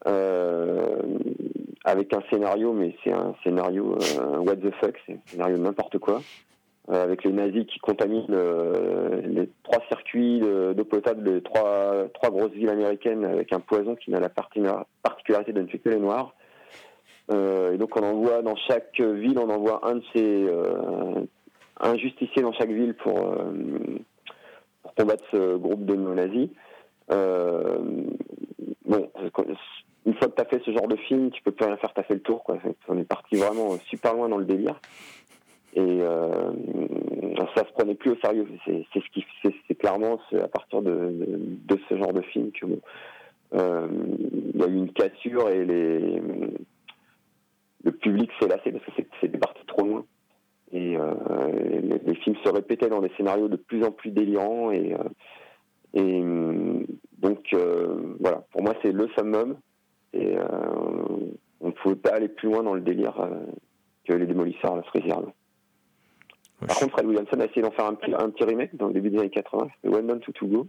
euh, 0.05 0.97
avec 1.85 2.13
un 2.13 2.21
scénario, 2.29 2.73
mais 2.73 2.95
c'est 3.03 3.13
un 3.13 3.33
scénario 3.43 3.95
euh, 4.19 4.37
what 4.39 4.57
the 4.57 4.73
fuck, 4.81 4.95
c'est 5.07 5.13
un 5.13 5.21
scénario 5.27 5.57
de 5.57 5.61
n'importe 5.63 5.97
quoi, 5.99 6.21
euh, 6.91 7.03
avec 7.03 7.23
les 7.23 7.31
nazis 7.31 7.65
qui 7.65 7.79
contaminent 7.79 8.27
les 9.23 9.49
trois 9.63 9.81
circuits 9.87 10.39
de- 10.41 10.73
d'eau 10.73 10.83
potable 10.83 11.23
de 11.23 11.39
trois, 11.39 12.09
grosses 12.25 12.51
villes 12.51 12.69
américaines 12.69 13.23
avec 13.23 13.53
un 13.53 13.61
poison 13.61 13.95
qui 13.95 14.11
n'a 14.11 14.19
la 14.19 14.29
parti- 14.29 14.61
particularité 15.03 15.53
de 15.53 15.61
ne 15.61 15.67
tuer 15.67 15.79
que 15.79 15.89
les 15.89 15.99
noirs. 15.99 16.35
Euh, 17.31 17.73
et 17.73 17.77
donc 17.77 17.95
on 17.95 18.03
envoie 18.03 18.41
dans 18.41 18.55
chaque 18.55 18.99
ville, 18.99 19.39
on 19.39 19.49
envoie 19.49 19.87
un 19.87 19.95
de 19.95 20.03
ces 20.13 20.43
euh, 20.45 21.21
un 21.79 21.97
justicier 21.97 22.41
dans 22.41 22.53
chaque 22.53 22.69
ville 22.69 22.93
pour, 22.95 23.17
euh, 23.17 23.53
combattre 24.97 25.23
ce 25.31 25.55
groupe 25.55 25.85
de 25.85 25.95
néo-nazis. 25.95 26.49
Bon, 28.85 29.09
une 30.05 30.13
fois 30.15 30.27
que 30.27 30.35
tu 30.35 30.41
as 30.41 30.45
fait 30.45 30.61
ce 30.65 30.71
genre 30.71 30.87
de 30.87 30.97
film, 30.97 31.31
tu 31.31 31.41
peux 31.41 31.51
plus 31.51 31.65
rien 31.65 31.77
faire, 31.77 31.93
tu 31.93 31.99
as 31.99 32.03
fait 32.03 32.15
le 32.15 32.21
tour. 32.21 32.43
Quoi. 32.43 32.57
On 32.89 32.97
est 32.97 33.05
parti 33.05 33.37
vraiment 33.37 33.77
super 33.89 34.13
loin 34.13 34.27
dans 34.27 34.37
le 34.37 34.45
délire. 34.45 34.79
Et 35.75 35.79
euh, 36.01 36.51
ça 37.55 37.65
se 37.65 37.73
prenait 37.73 37.95
plus 37.95 38.11
au 38.11 38.17
sérieux. 38.17 38.45
C'est 38.65 38.85
c'est 39.67 39.75
clairement 39.75 40.19
à 40.33 40.47
partir 40.47 40.81
de, 40.81 41.11
de, 41.11 41.79
ce 41.89 41.97
genre 41.97 42.13
de 42.13 42.21
film 42.21 42.51
que 42.51 42.65
y 43.55 44.63
a 44.63 44.67
eu 44.67 44.75
une 44.75 44.91
cassure 44.91 45.49
et 45.49 45.65
les 45.65 46.21
le 47.83 47.91
public 47.91 48.29
s'est 48.39 48.47
lassé 48.47 48.71
parce 48.71 48.85
que 48.85 49.03
c'est- 49.21 49.37
parti 49.37 49.65
trop 49.65 49.85
loin. 49.85 50.05
Et 50.71 50.97
euh, 50.97 51.13
les, 51.81 51.99
les 51.99 52.15
films 52.15 52.35
se 52.43 52.49
répétaient 52.49 52.89
dans 52.89 53.01
des 53.01 53.11
scénarios 53.15 53.47
de 53.47 53.57
plus 53.57 53.83
en 53.83 53.91
plus 53.91 54.11
délirants. 54.11 54.71
Et, 54.71 54.93
euh, 54.93 54.97
et 55.93 56.21
hum, 56.21 56.85
donc, 57.19 57.45
euh, 57.53 58.15
voilà, 58.19 58.43
pour 58.51 58.63
moi, 58.63 58.73
c'est 58.81 58.91
le 58.91 59.07
summum. 59.17 59.57
Et 60.13 60.35
on 61.59 61.67
ne 61.67 61.71
pouvait 61.71 61.95
pas 61.95 62.11
aller 62.11 62.27
plus 62.27 62.47
loin 62.49 62.61
dans 62.61 62.75
le 62.75 62.81
délire 62.81 63.15
que 64.05 64.13
les 64.13 64.27
démolisseurs, 64.27 64.75
la 64.75 64.83
fraisière. 64.83 65.21
Par 66.67 66.77
contre, 66.77 66.91
Fred 66.91 67.05
Williamson 67.05 67.39
a 67.39 67.45
essayé 67.45 67.61
d'en 67.61 67.71
faire 67.71 67.85
un 67.85 67.95
petit, 67.95 68.13
un 68.13 68.29
petit 68.29 68.43
remake 68.43 68.75
dans 68.75 68.87
le 68.87 68.93
début 68.93 69.09
des 69.09 69.19
années 69.19 69.29
80, 69.29 69.67
c'était 69.81 69.95
One 69.95 70.07
Down 70.07 70.19
to 70.19 70.31
To 70.31 70.47
Go, 70.47 70.67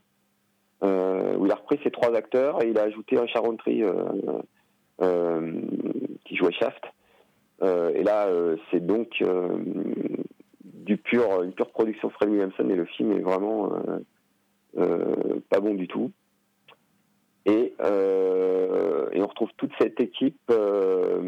euh, 0.82 1.36
où 1.36 1.46
il 1.46 1.52
a 1.52 1.56
repris 1.56 1.78
ces 1.84 1.90
trois 1.90 2.14
acteurs 2.14 2.62
et 2.62 2.68
il 2.68 2.78
a 2.78 2.82
ajouté 2.82 3.16
Roundtree 3.18 3.82
euh, 3.82 3.92
euh, 5.02 5.60
qui 6.24 6.36
jouait 6.36 6.52
Shaft. 6.52 6.82
Euh, 7.64 7.90
et 7.94 8.02
là, 8.02 8.26
euh, 8.26 8.56
c'est 8.70 8.84
donc 8.84 9.08
euh, 9.22 9.48
du 10.64 10.96
pur, 10.96 11.42
une 11.42 11.52
pure 11.52 11.70
production 11.70 12.10
Fred 12.10 12.28
Williamson 12.30 12.68
et 12.68 12.76
le 12.76 12.84
film 12.84 13.12
est 13.12 13.20
vraiment 13.22 13.72
euh, 13.72 13.98
euh, 14.78 15.40
pas 15.48 15.60
bon 15.60 15.74
du 15.74 15.88
tout. 15.88 16.10
Et, 17.46 17.74
euh, 17.80 19.06
et 19.12 19.20
on 19.20 19.26
retrouve 19.26 19.50
toute 19.56 19.72
cette 19.78 20.00
équipe 20.00 20.40
euh, 20.50 21.20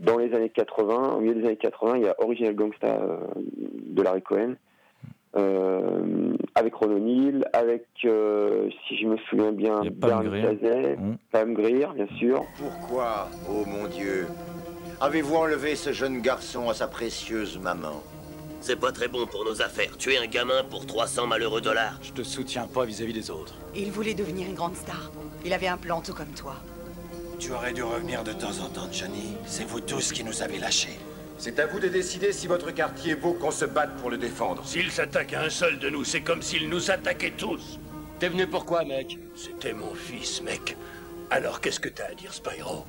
dans 0.00 0.18
les 0.18 0.34
années 0.34 0.50
80. 0.50 1.14
Au 1.16 1.20
milieu 1.20 1.34
des 1.34 1.46
années 1.46 1.56
80, 1.56 1.96
il 1.96 2.02
y 2.04 2.08
a 2.08 2.14
Original 2.18 2.54
Gangsta 2.54 3.00
euh, 3.00 3.18
de 3.36 4.02
Larry 4.02 4.20
Cohen, 4.22 4.54
euh, 5.36 6.34
avec 6.54 6.74
Ron 6.74 6.90
O'Neill, 6.96 7.44
avec, 7.54 7.86
euh, 8.04 8.68
si 8.86 8.98
je 8.98 9.06
me 9.06 9.16
souviens 9.30 9.52
bien, 9.52 9.80
Pam 9.80 10.22
Bernie 10.22 10.28
Grier. 10.28 10.42
Cazet, 10.42 10.96
Mm. 10.96 11.16
Pam 11.32 11.54
Grier, 11.54 11.86
bien 11.94 12.06
sûr. 12.18 12.44
Pourquoi, 12.58 13.28
ô 13.48 13.64
mon 13.64 13.86
Dieu, 13.88 14.26
avez-vous 15.00 15.36
enlevé 15.36 15.76
ce 15.76 15.92
jeune 15.92 16.20
garçon 16.20 16.68
à 16.68 16.74
sa 16.74 16.88
précieuse 16.88 17.58
maman 17.58 18.02
C'est 18.60 18.76
pas 18.76 18.92
très 18.92 19.08
bon 19.08 19.26
pour 19.26 19.44
nos 19.44 19.62
affaires. 19.62 19.96
Tuer 19.96 20.18
un 20.18 20.26
gamin 20.26 20.64
pour 20.64 20.86
300 20.86 21.26
malheureux 21.26 21.60
dollars. 21.60 21.98
Je 22.02 22.12
te 22.12 22.22
soutiens 22.22 22.66
pas 22.66 22.84
vis-à-vis 22.84 23.12
des 23.12 23.30
autres. 23.30 23.54
Il 23.74 23.92
voulait 23.92 24.14
devenir 24.14 24.48
une 24.48 24.54
grande 24.54 24.76
star. 24.76 25.10
Il 25.44 25.52
avait 25.52 25.68
un 25.68 25.76
plan 25.76 26.00
tout 26.00 26.14
comme 26.14 26.32
toi. 26.34 26.56
Tu 27.38 27.52
aurais 27.52 27.72
dû 27.72 27.82
revenir 27.84 28.24
de 28.24 28.32
temps 28.32 28.58
en 28.64 28.68
temps, 28.68 28.88
Johnny. 28.92 29.36
C'est 29.46 29.64
vous 29.64 29.80
tous 29.80 30.12
qui 30.12 30.24
nous 30.24 30.42
avez 30.42 30.58
lâchés. 30.58 30.98
C'est 31.38 31.60
à 31.60 31.66
vous 31.66 31.78
de 31.78 31.86
décider 31.86 32.32
si 32.32 32.48
votre 32.48 32.72
quartier 32.72 33.14
vaut 33.14 33.32
qu'on 33.34 33.52
se 33.52 33.64
batte 33.64 33.96
pour 33.98 34.10
le 34.10 34.18
défendre. 34.18 34.66
S'il 34.66 34.90
s'attaque 34.90 35.34
à 35.34 35.42
un 35.42 35.50
seul 35.50 35.78
de 35.78 35.88
nous, 35.88 36.02
c'est 36.02 36.22
comme 36.22 36.42
s'il 36.42 36.68
nous 36.68 36.90
attaquait 36.90 37.34
tous. 37.36 37.78
T'es 38.18 38.28
venu 38.28 38.48
pourquoi, 38.48 38.84
mec? 38.84 39.18
C'était 39.36 39.72
mon 39.72 39.94
fils, 39.94 40.42
mec. 40.42 40.76
Alors 41.30 41.60
qu'est-ce 41.60 41.78
que 41.78 41.88
t'as 41.88 42.06
à 42.06 42.14
dire, 42.14 42.34
Spyro? 42.34 42.84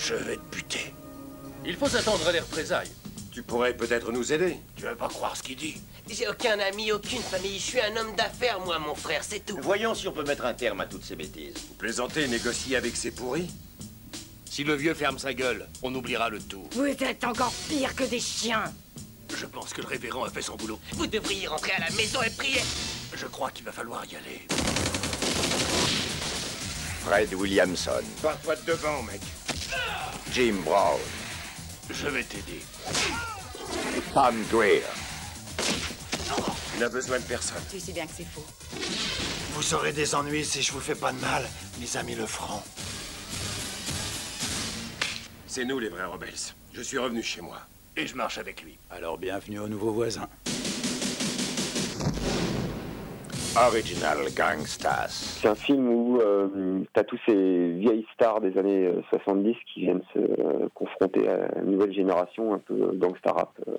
Je 0.00 0.14
vais 0.14 0.36
te 0.36 0.54
buter. 0.56 0.94
Il 1.66 1.76
faut 1.76 1.88
s'attendre 1.88 2.26
à 2.28 2.32
des 2.32 2.40
représailles. 2.40 2.90
Tu 3.32 3.42
pourrais 3.42 3.76
peut-être 3.76 4.12
nous 4.12 4.32
aider. 4.32 4.56
Tu 4.76 4.84
vas 4.84 4.94
pas 4.94 5.08
croire 5.08 5.36
ce 5.36 5.42
qu'il 5.42 5.56
dit. 5.56 5.76
J'ai 6.08 6.28
aucun 6.28 6.58
ami, 6.60 6.92
aucune 6.92 7.20
famille. 7.20 7.58
Je 7.58 7.64
suis 7.64 7.80
un 7.80 7.96
homme 7.96 8.14
d'affaires, 8.16 8.60
moi, 8.60 8.78
mon 8.78 8.94
frère, 8.94 9.22
c'est 9.22 9.44
tout. 9.44 9.58
Voyons 9.60 9.94
si 9.94 10.08
on 10.08 10.12
peut 10.12 10.24
mettre 10.24 10.44
un 10.44 10.54
terme 10.54 10.80
à 10.80 10.86
toutes 10.86 11.04
ces 11.04 11.16
bêtises. 11.16 11.54
Vous 11.68 11.74
plaisantez 11.74 12.22
et 12.22 12.28
négocier 12.28 12.76
avec 12.76 12.96
ces 12.96 13.10
pourris 13.10 13.50
Si 14.48 14.64
le 14.64 14.74
vieux 14.74 14.94
ferme 14.94 15.18
sa 15.18 15.34
gueule, 15.34 15.68
on 15.82 15.94
oubliera 15.94 16.30
le 16.30 16.40
tout. 16.40 16.68
Vous 16.72 16.86
êtes 16.86 17.24
encore 17.24 17.52
pire 17.68 17.94
que 17.94 18.04
des 18.04 18.20
chiens. 18.20 18.72
Je 19.36 19.46
pense 19.46 19.74
que 19.74 19.82
le 19.82 19.88
révérend 19.88 20.24
a 20.24 20.30
fait 20.30 20.42
son 20.42 20.56
boulot. 20.56 20.80
Vous 20.92 21.06
devriez 21.06 21.48
rentrer 21.48 21.72
à 21.72 21.80
la 21.80 21.90
maison 21.96 22.22
et 22.22 22.30
prier. 22.30 22.62
Je 23.14 23.26
crois 23.26 23.50
qu'il 23.50 23.64
va 23.64 23.72
falloir 23.72 24.04
y 24.06 24.16
aller. 24.16 24.46
Fred 27.04 27.34
Williamson. 27.34 28.02
Pars-toi 28.22 28.56
de 28.56 28.66
devant, 28.66 29.02
mec. 29.02 29.20
Jim 30.32 30.56
Brown. 30.64 30.98
Je 31.90 32.06
vais 32.08 32.22
t'aider. 32.22 32.62
Pam 34.12 34.34
Grier. 34.50 34.82
Il 36.74 36.80
n'a 36.80 36.88
besoin 36.88 37.18
de 37.18 37.24
personne. 37.24 37.62
Tu 37.70 37.80
sais 37.80 37.92
bien 37.92 38.06
que 38.06 38.12
c'est 38.16 38.26
faux. 38.26 38.44
Vous 39.54 39.74
aurez 39.74 39.92
des 39.92 40.14
ennuis 40.14 40.44
si 40.44 40.62
je 40.62 40.72
vous 40.72 40.80
fais 40.80 40.94
pas 40.94 41.12
de 41.12 41.18
mal. 41.20 41.48
Mes 41.80 41.96
amis 41.96 42.14
le 42.14 42.26
feront. 42.26 42.62
C'est 45.46 45.64
nous 45.64 45.78
les 45.78 45.88
vrais 45.88 46.04
rebelles. 46.04 46.34
Je 46.72 46.82
suis 46.82 46.98
revenu 46.98 47.22
chez 47.22 47.40
moi. 47.40 47.60
Et 47.96 48.06
je 48.06 48.14
marche 48.14 48.38
avec 48.38 48.62
lui. 48.62 48.78
Alors 48.90 49.18
bienvenue 49.18 49.58
aux 49.58 49.68
nouveaux 49.68 49.92
voisins. 49.92 50.28
Original 53.56 54.18
Gangstas. 54.34 55.38
C'est 55.40 55.48
un 55.48 55.54
film 55.54 55.88
où 55.88 56.18
tu 56.18 57.00
as 57.00 57.04
tous 57.04 57.18
ces 57.26 57.70
vieilles 57.72 58.06
stars 58.14 58.40
des 58.40 58.56
années 58.58 58.86
euh, 58.86 59.02
70 59.10 59.56
qui 59.72 59.80
viennent 59.80 60.02
se 60.12 60.18
euh, 60.18 60.68
confronter 60.74 61.28
à 61.28 61.58
une 61.60 61.72
nouvelle 61.72 61.92
génération, 61.92 62.54
un 62.54 62.58
peu 62.58 62.92
gangsta 62.94 63.32
rap. 63.32 63.50
Euh, 63.66 63.76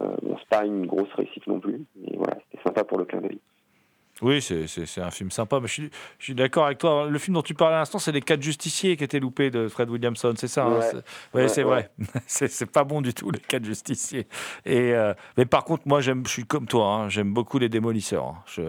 euh, 0.00 0.16
bon, 0.22 0.36
c'est 0.38 0.48
pas 0.48 0.64
une 0.64 0.86
grosse 0.86 1.12
réussite 1.14 1.46
non 1.46 1.60
plus, 1.60 1.84
mais 1.96 2.16
voilà, 2.16 2.36
c'était 2.50 2.62
sympa 2.62 2.84
pour 2.84 2.98
le 2.98 3.04
clin 3.04 3.20
d'œil. 3.20 3.40
Oui, 4.22 4.40
c'est- 4.40 4.66
un 5.00 5.10
film 5.10 5.30
sympa. 5.30 5.60
Mais 5.60 5.68
je 5.68 5.82
suis, 6.18 6.34
d'accord 6.34 6.66
avec 6.66 6.78
toi. 6.78 7.06
Le 7.08 7.18
film 7.18 7.34
dont 7.34 7.42
tu 7.42 7.52
parlais 7.54 7.76
à 7.76 7.80
l'instant, 7.80 7.98
c'est 7.98 8.12
Les 8.12 8.22
Quatre 8.22 8.42
Justiciers 8.42 8.96
qui 8.96 9.04
étaient 9.04 9.20
loupés 9.20 9.50
de 9.50 9.68
Fred 9.68 9.90
Williamson. 9.90 10.32
C'est 10.36 10.48
ça 10.48 10.64
hein, 10.64 10.78
Ouais. 10.78 10.80
c'est- 10.82 10.96
ouais, 11.62 11.64
Ouais, 11.64 11.64
vrai. 11.64 11.90
c'est 12.26 12.70
pas 12.70 12.84
bon 12.84 13.02
du 13.02 13.12
tout, 13.12 13.30
Les 13.30 13.38
Quatre 13.40 13.64
Justiciers. 13.64 14.26
Et, 14.64 14.94
euh, 14.94 15.12
mais 15.36 15.44
par 15.44 15.64
contre, 15.64 15.82
moi, 15.86 16.00
je 16.00 16.12
suis 16.26 16.44
comme 16.46 16.66
toi. 16.66 16.86
hein, 16.86 17.08
j'aime 17.10 17.34
beaucoup 17.34 17.58
Les 17.58 17.68
Démolisseurs. 17.68 18.24
hein. 18.26 18.36
Je- 18.46 18.62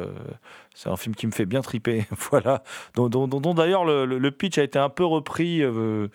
c'est 0.76 0.90
un 0.90 0.98
film 0.98 1.16
qui 1.16 1.28
me 1.28 1.32
fait 1.32 1.46
bien 1.46 1.62
triper. 1.62 2.06
voilà. 2.32 2.62
Dont, 2.96 3.08
d'ailleurs 3.54 3.86
le, 3.86 4.06
le- 4.06 4.18
le 4.18 4.32
pitch 4.32 4.58
a 4.58 4.64
été 4.64 4.78
un 4.80 4.90
peu 4.90 5.06
repris. 5.06 5.62
euh, 5.64 6.08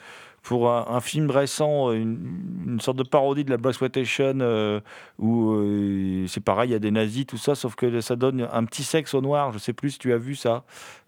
pour 0.43 0.71
un, 0.71 0.87
un 0.89 1.01
film 1.01 1.31
récent, 1.31 1.93
une, 1.93 2.65
une 2.67 2.81
sorte 2.81 2.97
de 2.99 3.05
parodie 3.05 3.45
de 3.45 3.51
la 3.51 3.57
Blaxploitation, 3.59 4.39
euh, 4.41 4.81
où 5.19 5.53
euh, 5.53 6.27
c'est 6.27 6.43
pareil, 6.43 6.71
il 6.71 6.73
y 6.73 6.77
a 6.77 6.81
des 6.81 6.91
nazis, 6.91 7.27
tout 7.27 7.37
ça, 7.37 7.55
sauf 7.55 7.75
que 7.77 8.01
ça 8.01 8.17
donne 8.17 8.49
un 8.53 8.65
petit 8.65 8.83
sexe 8.83 9.15
au 9.15 9.21
noir. 9.21 9.53
Je 9.53 9.59
sais 9.59 9.73
plus 9.73 9.91
si 9.93 9.99
tu 9.99 10.13
as 10.13 10.19
vu 10.19 10.35
ça. 10.35 10.65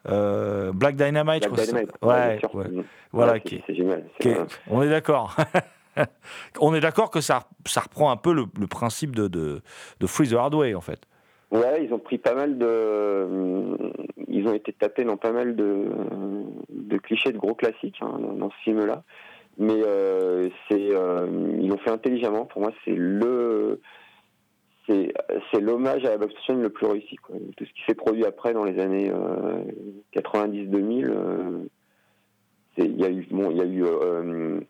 Euh, 0.09 0.73
Black 0.73 0.97
Dynamite, 0.97 1.25
Black 1.25 1.43
je 1.43 1.49
crois 1.49 1.65
Dynamite, 1.65 1.91
ouais, 2.03 2.41
Ouais. 2.55 2.69
Mhm. 2.69 2.85
Voilà. 3.13 3.33
Ouais, 3.35 3.41
qui- 3.41 3.63
génial. 3.69 4.05
qui 4.21 4.29
est- 4.29 4.39
on 4.69 4.83
est 4.83 4.89
d'accord. 4.91 5.37
on 6.61 6.75
est 6.75 6.81
d'accord 6.81 7.11
que 7.11 7.21
ça, 7.21 7.45
ça 7.67 7.81
reprend 7.81 8.11
un 8.11 8.17
peu 8.17 8.33
le, 8.33 8.47
le 8.59 8.67
principe 8.67 9.15
de, 9.17 9.29
de, 9.29 9.63
de 10.01 10.07
Free 10.07 10.29
the 10.29 10.35
Hard 10.35 10.55
Way, 10.55 10.75
en 10.75 10.81
fait. 10.81 11.01
Ouais, 11.55 11.85
ils 11.85 11.95
ont 11.95 12.01
pris 12.01 12.19
pas 12.19 12.35
mal 12.35 12.59
de. 12.59 13.29
Ils 14.27 14.49
ont 14.49 14.55
été 14.55 14.73
tapés 14.73 15.05
dans 15.05 15.17
pas 15.17 15.31
mal 15.31 15.55
de, 15.55 15.89
clichés 16.99 17.31
de 17.31 17.39
gros 17.39 17.55
classiques 17.55 17.99
hein, 18.01 18.19
dans, 18.37 18.51
ce 18.51 18.57
film-là. 18.65 19.05
Mais 19.57 19.81
euh, 19.87 20.49
euh, 20.73 21.59
ils 21.61 21.69
l'ont 21.69 21.79
fait 21.79 21.91
intelligemment. 21.91 22.45
Pour 22.45 22.61
moi, 22.61 22.73
c'est 22.85 22.97
le. 22.97 23.81
C'est, 24.89 25.13
l'hommage 25.61 26.05
à 26.05 26.11
la 26.11 26.19
box 26.19 26.35
le 26.49 26.69
plus 26.71 26.87
réussi. 26.87 27.17
Tout 27.57 27.65
ce 27.65 27.73
qui 27.73 27.83
s'est 27.87 27.95
produit 27.95 28.27
après 28.27 28.53
dans 28.53 28.65
les 28.65 28.79
années 28.81 29.11
euh, 29.11 29.63
90-2000, 30.15 31.07
euh, 31.07 31.65
c'est- 32.77 32.85
il 32.85 33.01
y 33.01 33.05
a 33.05 33.11
eu, 33.11 33.27
bon, 33.31 33.51
y 33.53 33.63
a 33.63 33.65
eu 33.65 33.83
euh, 33.85 34.61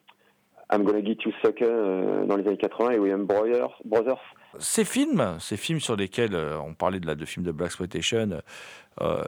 I'm 0.70 0.85
Gonna 0.85 1.03
Get 1.03 1.16
You 1.25 1.33
Sucker 1.42 1.64
euh, 1.66 2.27
dans 2.27 2.37
les 2.37 2.47
années 2.47 2.59
80 2.59 2.90
et 2.92 2.99
William 2.99 3.25
Brothers, 3.25 3.81
Brothers 3.85 4.20
Ces 4.59 4.85
films, 4.85 5.37
ces 5.40 5.57
films 5.57 5.81
sur 5.81 5.97
lesquels 5.97 6.35
euh, 6.35 6.59
on 6.61 6.75
parlait 6.75 7.01
de, 7.01 7.07
la, 7.07 7.14
de 7.14 7.25
films 7.25 7.45
de 7.45 7.53
Black 7.53 7.69
Exploitation, 7.69 8.40
euh, 9.01 9.25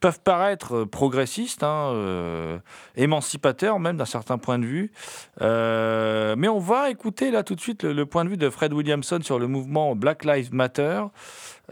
peuvent 0.00 0.20
paraître 0.20 0.78
euh, 0.78 0.86
progressistes, 0.86 1.62
hein, 1.62 1.90
euh, 1.92 2.58
émancipateurs 2.96 3.78
même 3.78 3.96
d'un 3.96 4.04
certain 4.04 4.38
point 4.38 4.58
de 4.58 4.64
vue. 4.66 4.92
Euh, 5.40 6.34
mais 6.36 6.48
on 6.48 6.58
va 6.58 6.90
écouter 6.90 7.30
là 7.30 7.42
tout 7.44 7.54
de 7.54 7.60
suite 7.60 7.84
le, 7.84 7.92
le 7.92 8.06
point 8.06 8.24
de 8.24 8.30
vue 8.30 8.36
de 8.36 8.50
Fred 8.50 8.72
Williamson 8.72 9.20
sur 9.22 9.38
le 9.38 9.46
mouvement 9.46 9.94
Black 9.94 10.24
Lives 10.24 10.52
Matter, 10.52 11.02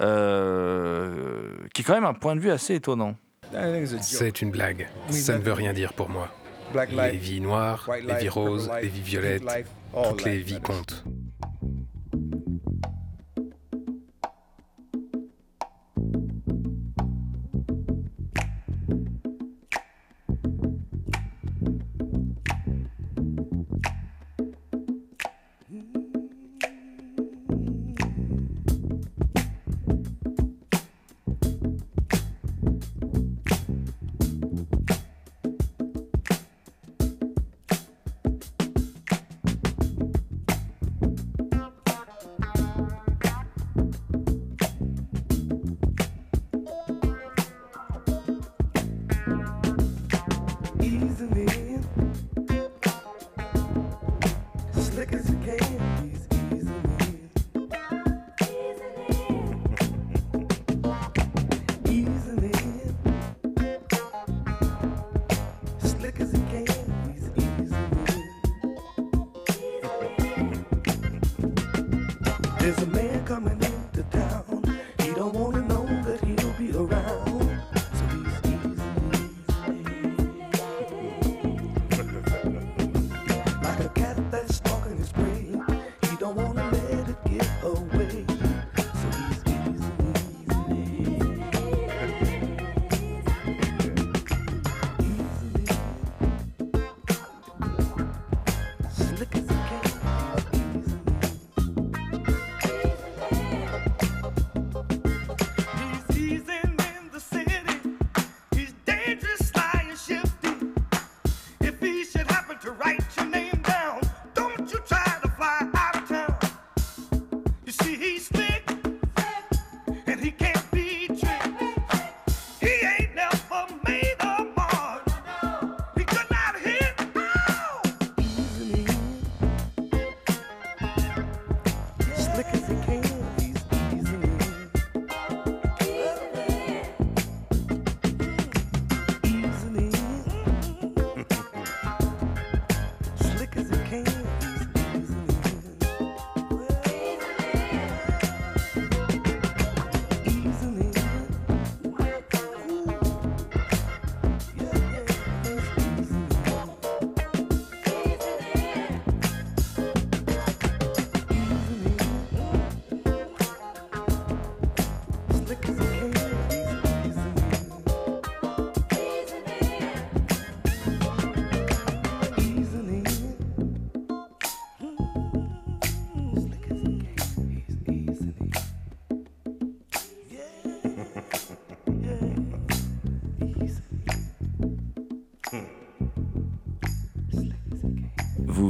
euh, 0.00 1.54
qui 1.74 1.82
est 1.82 1.84
quand 1.84 1.94
même 1.94 2.04
un 2.04 2.14
point 2.14 2.36
de 2.36 2.40
vue 2.40 2.50
assez 2.50 2.74
étonnant. 2.74 3.16
C'est 4.00 4.42
une 4.42 4.50
blague. 4.50 4.88
Ça 5.10 5.38
ne 5.38 5.42
veut 5.42 5.54
rien 5.54 5.72
dire 5.72 5.92
pour 5.94 6.10
moi. 6.10 6.28
Black 6.72 6.90
Les 6.92 7.16
vies 7.16 7.40
noires, 7.40 7.88
les 8.06 8.14
vies 8.16 8.28
roses, 8.28 8.70
les 8.82 8.88
vies 8.88 9.00
violettes, 9.00 9.42
toutes 10.04 10.24
les 10.24 10.38
vies 10.38 10.60
comptent. 10.60 11.02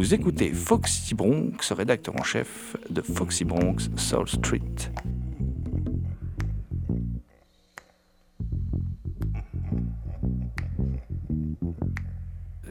Vous 0.09 0.15
écoutez 0.15 0.55
Foxy 0.55 1.15
Bronx, 1.15 1.71
rédacteur 1.71 2.19
en 2.19 2.23
chef 2.23 2.79
de 2.89 3.03
Foxy 3.03 3.45
Bronx 3.45 3.91
Soul 3.99 4.27
Street. 4.27 4.63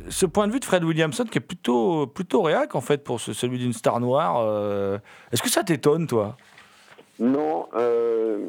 Ce 0.09 0.25
point 0.25 0.47
de 0.47 0.53
vue 0.53 0.59
de 0.59 0.65
Fred 0.65 0.83
Williamson 0.83 1.25
qui 1.25 1.37
est 1.37 1.41
plutôt, 1.41 2.07
plutôt 2.07 2.41
réac 2.41 2.73
en 2.75 2.81
fait 2.81 3.03
pour 3.03 3.19
ce- 3.19 3.33
celui 3.33 3.59
d'une 3.59 3.73
star 3.73 3.99
noire, 3.99 4.37
euh, 4.39 4.97
est-ce 5.31 5.43
que 5.43 5.49
ça 5.49 5.63
t'étonne 5.63 6.07
toi? 6.07 6.37
Non, 7.19 7.67
euh, 7.75 8.39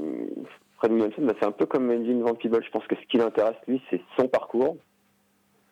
Fred 0.78 0.93
Williamson, 0.93 1.26
c'est 1.39 1.47
un 1.47 1.51
peu 1.53 1.66
comme 1.66 1.86
Melvin 1.86 2.22
Van 2.22 2.34
Peebles. 2.34 2.62
Je 2.64 2.70
pense 2.70 2.86
que 2.86 2.95
ce 2.97 3.07
qui 3.11 3.16
l'intéresse, 3.18 3.57
lui, 3.66 3.82
c'est 3.91 4.01
son 4.18 4.28
parcours. 4.28 4.76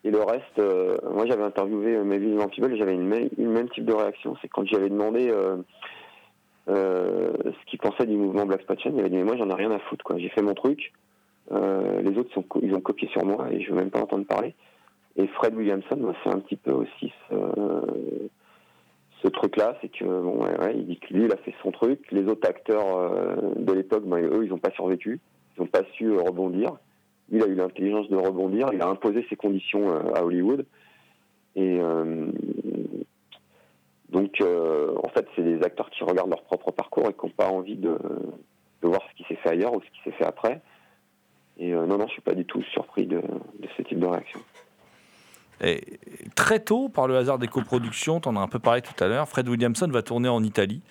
Et 0.06 0.10
le 0.12 0.22
reste, 0.22 0.60
euh, 0.60 0.96
moi 1.12 1.26
j'avais 1.26 1.42
interviewé 1.42 1.96
euh, 1.96 2.04
Melvin 2.04 2.36
Van 2.36 2.46
Peebles, 2.46 2.76
j'avais 2.76 2.94
une, 2.94 3.08
même- 3.08 3.68
type 3.70 3.84
de 3.84 3.92
réaction. 3.92 4.36
C'est 4.40 4.46
quand 4.46 4.64
j'avais 4.64 4.88
demandé 4.88 5.28
euh, 5.28 5.56
ce 6.68 7.66
qu'il 7.66 7.80
pensait 7.80 8.06
du 8.06 8.16
mouvement 8.16 8.46
Black 8.46 8.62
Spot 8.62 8.78
Chain, 8.78 8.92
il 8.94 9.00
avait 9.00 9.10
dit 9.10 9.16
mais 9.16 9.24
moi 9.24 9.36
j'en 9.36 9.50
ai 9.50 9.54
rien 9.54 9.72
à 9.72 9.80
foutre 9.80 10.04
quoi. 10.04 10.16
J'ai 10.18 10.28
fait 10.28 10.42
mon 10.42 10.54
truc, 10.54 10.92
les 11.50 12.16
autres 12.18 12.30
ils 12.62 12.72
ont 12.72 12.80
copié 12.80 13.08
sur 13.08 13.24
moi 13.24 13.48
et 13.50 13.60
je 13.60 13.70
veux 13.70 13.76
même 13.76 13.90
pas 13.90 14.00
entendre 14.00 14.26
parler. 14.26 14.54
Et 15.16 15.26
Fred 15.26 15.56
Williamson, 15.56 16.14
c'est 16.22 16.30
un 16.30 16.38
petit 16.38 16.56
peu 16.56 16.70
aussi 16.70 17.12
ce, 19.22 19.28
truc-là, 19.28 19.76
c'est 19.80 19.88
que 19.88 20.04
bon, 20.04 20.44
ouais, 20.44 20.76
il 20.76 20.86
dit 20.86 21.00
que 21.00 21.12
lui, 21.12 21.24
il 21.24 21.32
a 21.32 21.36
fait 21.38 21.54
son 21.62 21.72
truc. 21.72 22.00
Les 22.12 22.24
autres 22.28 22.48
acteurs 22.48 23.10
de 23.56 23.72
l'époque, 23.72 24.04
ben, 24.04 24.18
eux, 24.18 24.44
ils 24.44 24.50
n'ont 24.50 24.58
pas 24.58 24.70
survécu, 24.70 25.18
ils 25.56 25.62
n'ont 25.62 25.66
pas 25.66 25.82
su 25.94 26.12
rebondir. 26.12 26.76
Il 27.30 27.42
a 27.42 27.46
eu 27.46 27.54
l'intelligence 27.54 28.08
de 28.08 28.16
rebondir. 28.16 28.68
Il 28.72 28.82
a 28.82 28.88
imposé 28.88 29.26
ses 29.28 29.36
conditions 29.36 29.90
euh, 29.90 30.14
à 30.14 30.22
Hollywood. 30.22 30.64
Et 31.56 31.78
euh, 31.80 32.30
donc, 34.10 34.40
euh, 34.40 34.94
en 35.02 35.08
fait, 35.08 35.26
c'est 35.34 35.42
des 35.42 35.62
acteurs 35.62 35.90
qui 35.90 36.04
regardent 36.04 36.30
leur 36.30 36.42
propre 36.42 36.70
parcours 36.70 37.08
et 37.08 37.12
qui 37.12 37.26
n'ont 37.26 37.32
pas 37.32 37.48
envie 37.48 37.76
de, 37.76 37.96
voir 38.82 39.02
ce 39.10 39.16
qui 39.16 39.24
s'est 39.28 39.40
fait 39.42 39.50
ailleurs 39.50 39.74
ou 39.74 39.80
ce 39.80 39.86
qui 39.86 40.00
s'est 40.04 40.16
fait 40.16 40.26
après. 40.26 40.60
Et 41.58 41.72
non, 41.72 41.86
non, 41.86 42.06
je 42.06 42.12
suis 42.12 42.22
pas 42.22 42.34
du 42.34 42.44
tout 42.44 42.62
surpris 42.62 43.06
de, 43.06 43.16
de 43.16 43.68
ce 43.76 43.82
type 43.82 43.98
de 43.98 44.06
réaction. 44.06 44.40
Et 45.62 45.98
très 46.34 46.60
tôt, 46.60 46.88
par 46.88 47.08
le 47.08 47.16
hasard 47.16 47.38
des 47.38 47.48
coproductions, 47.48 48.20
tu 48.20 48.28
en 48.28 48.36
as 48.36 48.40
un 48.40 48.48
peu 48.48 48.58
parlé 48.58 48.82
tout 48.82 49.02
à 49.02 49.08
l'heure, 49.08 49.28
Fred 49.28 49.48
Williamson 49.48 49.88
va 49.88 50.02
tourner 50.02 50.28
en 50.28 50.42
Italie. 50.42 50.82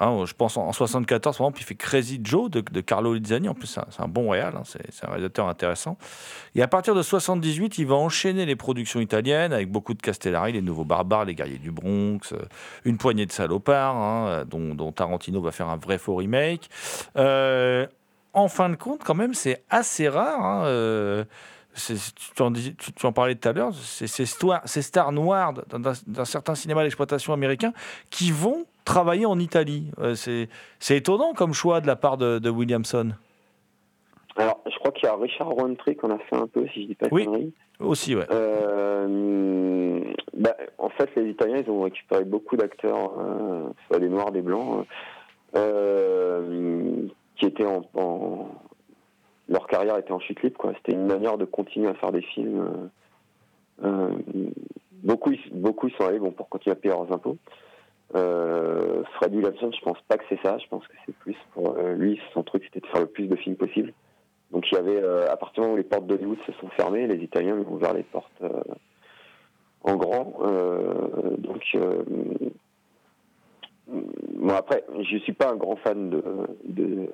Hein, 0.00 0.24
je 0.26 0.34
pense 0.34 0.56
en, 0.56 0.66
en 0.66 0.72
74, 0.72 1.36
par 1.36 1.46
exemple, 1.46 1.60
il 1.60 1.64
fait 1.64 1.76
Crazy 1.76 2.20
Joe 2.22 2.50
de, 2.50 2.80
Carlo 2.80 3.14
Lizzani. 3.14 3.48
En 3.48 3.54
plus, 3.54 3.68
c'est 3.68 4.02
un, 4.02 4.08
bon 4.08 4.30
réal, 4.30 4.54
hein, 4.56 4.62
c'est 4.64 5.04
un 5.04 5.08
réalisateur 5.08 5.46
intéressant. 5.48 5.96
Et 6.56 6.62
à 6.62 6.68
partir 6.68 6.94
de 6.96 7.02
78, 7.02 7.78
il 7.78 7.86
va 7.86 7.94
enchaîner 7.94 8.44
les 8.44 8.56
productions 8.56 9.00
italiennes 9.00 9.52
avec 9.52 9.70
beaucoup 9.70 9.94
de 9.94 10.02
Castellari, 10.02 10.52
Les 10.52 10.62
Nouveaux 10.62 10.84
Barbares, 10.84 11.26
Les 11.26 11.34
Guerriers 11.34 11.58
du 11.58 11.70
Bronx, 11.70 12.32
euh, 12.32 12.38
Une 12.84 12.98
poignée 12.98 13.26
de 13.26 13.32
salopards, 13.32 13.94
hein, 13.96 14.44
dont, 14.46 14.90
Tarantino 14.90 15.40
va 15.40 15.52
faire 15.52 15.68
un 15.68 15.76
vrai 15.76 15.98
faux 15.98 16.16
remake. 16.16 16.68
Euh, 17.16 17.86
en 18.32 18.48
fin 18.48 18.68
de 18.68 18.74
compte, 18.76 19.04
quand 19.04 19.14
même, 19.14 19.32
c'est 19.34 19.62
assez 19.70 20.08
rare. 20.08 20.64
euh, 20.66 21.24
tu, 21.76 22.42
en 22.42 22.50
dis- 22.50 22.74
tu- 22.76 22.92
tu 22.92 23.06
en 23.06 23.12
parlais 23.12 23.34
tout 23.34 23.48
à 23.48 23.52
l'heure, 23.52 23.72
ces 23.74 24.26
stars, 24.26 25.12
noires 25.12 25.52
d'un 26.06 26.24
certain 26.24 26.54
cinéma 26.54 26.82
d'exploitation 26.82 27.32
américain 27.32 27.72
qui 28.10 28.30
vont 28.30 28.64
travailler 28.84 29.26
en 29.26 29.38
Italie. 29.38 29.90
Euh, 29.98 30.14
c'est 30.14 30.96
étonnant 30.96 31.32
comme 31.34 31.52
choix 31.52 31.80
de 31.80 31.86
la 31.86 31.96
part 31.96 32.16
de, 32.16 32.38
de 32.38 32.50
Williamson. 32.50 33.12
Alors, 34.36 34.60
je 34.70 34.76
crois 34.78 34.90
qu'il 34.92 35.04
y 35.04 35.08
a 35.08 35.14
Richard 35.16 35.48
Roundtree 35.48 35.94
qu'on 35.96 36.10
a 36.10 36.18
fait 36.18 36.36
un 36.36 36.46
peu, 36.48 36.66
si 36.74 36.82
je 36.82 36.86
dis 36.88 36.94
pas 36.94 37.06
de 37.08 37.14
Oui. 37.14 37.24
conneries. 37.24 37.52
Aussi, 37.80 38.14
ouais. 38.14 38.26
Euh, 38.30 40.00
bah, 40.36 40.56
en 40.78 40.88
fait, 40.90 41.10
les 41.16 41.28
Italiens, 41.30 41.62
ils 41.64 41.70
ont 41.70 41.82
récupéré 41.82 42.24
beaucoup 42.24 42.56
d'acteurs, 42.56 43.12
euh, 43.18 43.68
soit 43.86 43.98
des 43.98 44.08
Noirs, 44.08 44.30
des 44.32 44.42
Blancs, 44.42 44.86
euh, 45.56 47.06
qui 47.36 47.46
étaient 47.46 47.66
en, 47.66 47.84
en- 47.94 48.48
Leur 49.48 49.66
carrière 49.66 49.98
était 49.98 50.12
en 50.12 50.20
chute 50.20 50.42
libre, 50.42 50.56
quoi. 50.56 50.72
C'était 50.76 50.92
une 50.92 51.06
manière 51.06 51.36
de 51.36 51.44
continuer 51.44 51.88
à 51.88 51.94
faire 51.94 52.12
des 52.12 52.22
films. 52.22 52.90
beaucoup, 55.02 55.32
ils- 55.32 55.50
beaucoup 55.52 55.90
sont 55.90 56.04
allés 56.06 56.18
bon, 56.18 56.30
pour 56.30 56.48
continuer 56.48 56.72
à 56.72 56.76
payer 56.76 56.94
leurs 56.94 57.12
impôts. 57.12 57.36
Euh, 58.14 59.02
Fred 59.14 59.34
Williamson, 59.34 59.70
je 59.72 59.80
pense 59.84 60.00
pas 60.08 60.16
que 60.16 60.24
c'est 60.28 60.40
ça. 60.42 60.58
Je 60.58 60.68
pense 60.68 60.86
que 60.86 60.94
c'est 61.04 61.16
plus 61.16 61.36
pour 61.52 61.76
euh, 61.76 61.94
lui, 61.94 62.20
son 62.32 62.42
truc, 62.42 62.64
c'était 62.64 62.80
de 62.80 62.86
faire 62.86 63.00
le 63.00 63.06
plus 63.06 63.26
de 63.26 63.36
films 63.36 63.56
possible. 63.56 63.92
Donc 64.54 64.70
il 64.70 64.76
y 64.76 64.78
avait, 64.78 65.02
euh, 65.02 65.30
à 65.30 65.36
partir 65.36 65.54
du 65.54 65.60
moment 65.62 65.74
où 65.74 65.76
les 65.76 65.82
portes 65.82 66.06
d'Hollywood 66.06 66.38
se 66.46 66.52
sont 66.52 66.68
fermées, 66.68 67.08
les 67.08 67.22
Italiens 67.22 67.56
ont 67.56 67.72
ouvert 67.72 67.92
les 67.92 68.04
portes 68.04 68.30
euh, 68.42 68.62
en 69.82 69.96
grand. 69.96 70.32
Euh, 70.42 71.36
donc, 71.38 71.76
bon 73.88 74.54
après, 74.54 74.84
je 75.02 75.18
suis 75.18 75.32
pas 75.32 75.50
un 75.50 75.56
grand 75.56 75.74
fan 75.76 76.08
de, 76.08 77.10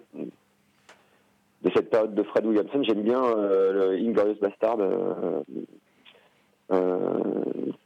cette 1.75 1.89
période 1.89 2.15
de 2.15 2.23
Fred 2.25 2.45
Williamson. 2.45 2.83
J'aime 2.83 3.03
bien 3.03 3.23
le 3.35 3.93
Inglorious 3.95 4.39
Bastard 4.41 4.77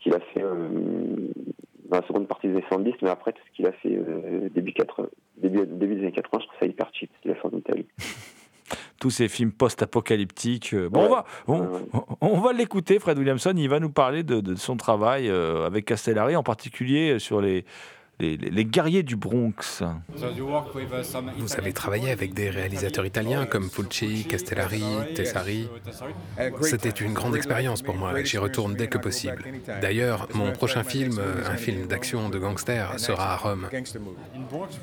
qu'il 0.00 0.14
a 0.14 0.20
fait 0.20 0.44
dans 1.94 2.00
la 2.00 2.06
seconde 2.06 2.28
partie 2.28 2.48
des 2.48 2.54
années 2.54 2.64
70, 2.68 2.94
mais 3.02 3.10
après 3.10 3.32
tout 3.32 3.40
ce 3.50 3.56
qu'il 3.56 3.66
a 3.66 3.72
fait 3.72 3.96
euh, 3.96 4.48
début, 4.54 4.72
80, 4.72 5.08
début, 5.36 5.66
début 5.66 5.94
des 5.96 6.02
années 6.02 6.12
80, 6.12 6.40
je 6.42 6.46
trouve 6.46 6.58
ça 6.60 6.66
hyper 6.66 6.90
cheap 6.92 7.10
ce 7.16 7.22
qu'il 7.22 7.30
a 7.30 7.34
fait 7.34 7.46
en 7.46 7.56
Italie. 7.56 7.86
Tous 9.00 9.10
ces 9.10 9.28
films 9.28 9.52
post-apocalyptiques. 9.52 10.72
euh, 10.72 10.88
Bon, 10.88 11.04
on 11.04 11.08
va, 11.10 11.24
on, 11.46 12.04
on 12.22 12.40
va 12.40 12.52
l'écouter, 12.52 12.98
Fred 12.98 13.18
Williamson. 13.18 13.52
Il 13.56 13.68
va 13.68 13.78
nous 13.78 13.90
parler 13.90 14.22
de, 14.22 14.40
de 14.40 14.54
son 14.54 14.76
travail 14.76 15.28
euh, 15.28 15.66
avec 15.66 15.84
Castellari, 15.84 16.34
en 16.36 16.42
particulier 16.42 17.18
sur 17.18 17.40
les, 17.42 17.64
les, 18.20 18.64
guerriers 18.64 19.02
du 19.02 19.16
Bronx. 19.16 19.82
Vous 21.38 21.54
avez 21.56 21.72
travaillé 21.72 22.10
avec 22.10 22.34
des 22.34 22.50
réalisateurs 22.50 23.06
italiens 23.06 23.46
comme 23.46 23.70
Fulci, 23.70 24.24
Castellari, 24.24 24.84
Tessari. 25.14 25.68
C'était 26.62 26.90
une 26.90 27.12
grande 27.12 27.36
expérience 27.36 27.82
pour 27.82 27.94
moi 27.94 28.18
et 28.18 28.24
j'y 28.24 28.38
retourne 28.38 28.74
dès 28.74 28.88
que 28.88 28.98
possible. 28.98 29.44
D'ailleurs, 29.80 30.28
mon 30.34 30.52
prochain 30.52 30.84
film, 30.84 31.20
un 31.46 31.56
film 31.56 31.86
d'action 31.86 32.28
de 32.28 32.38
gangster, 32.38 32.98
sera 32.98 33.32
à 33.32 33.36
Rome. 33.36 33.68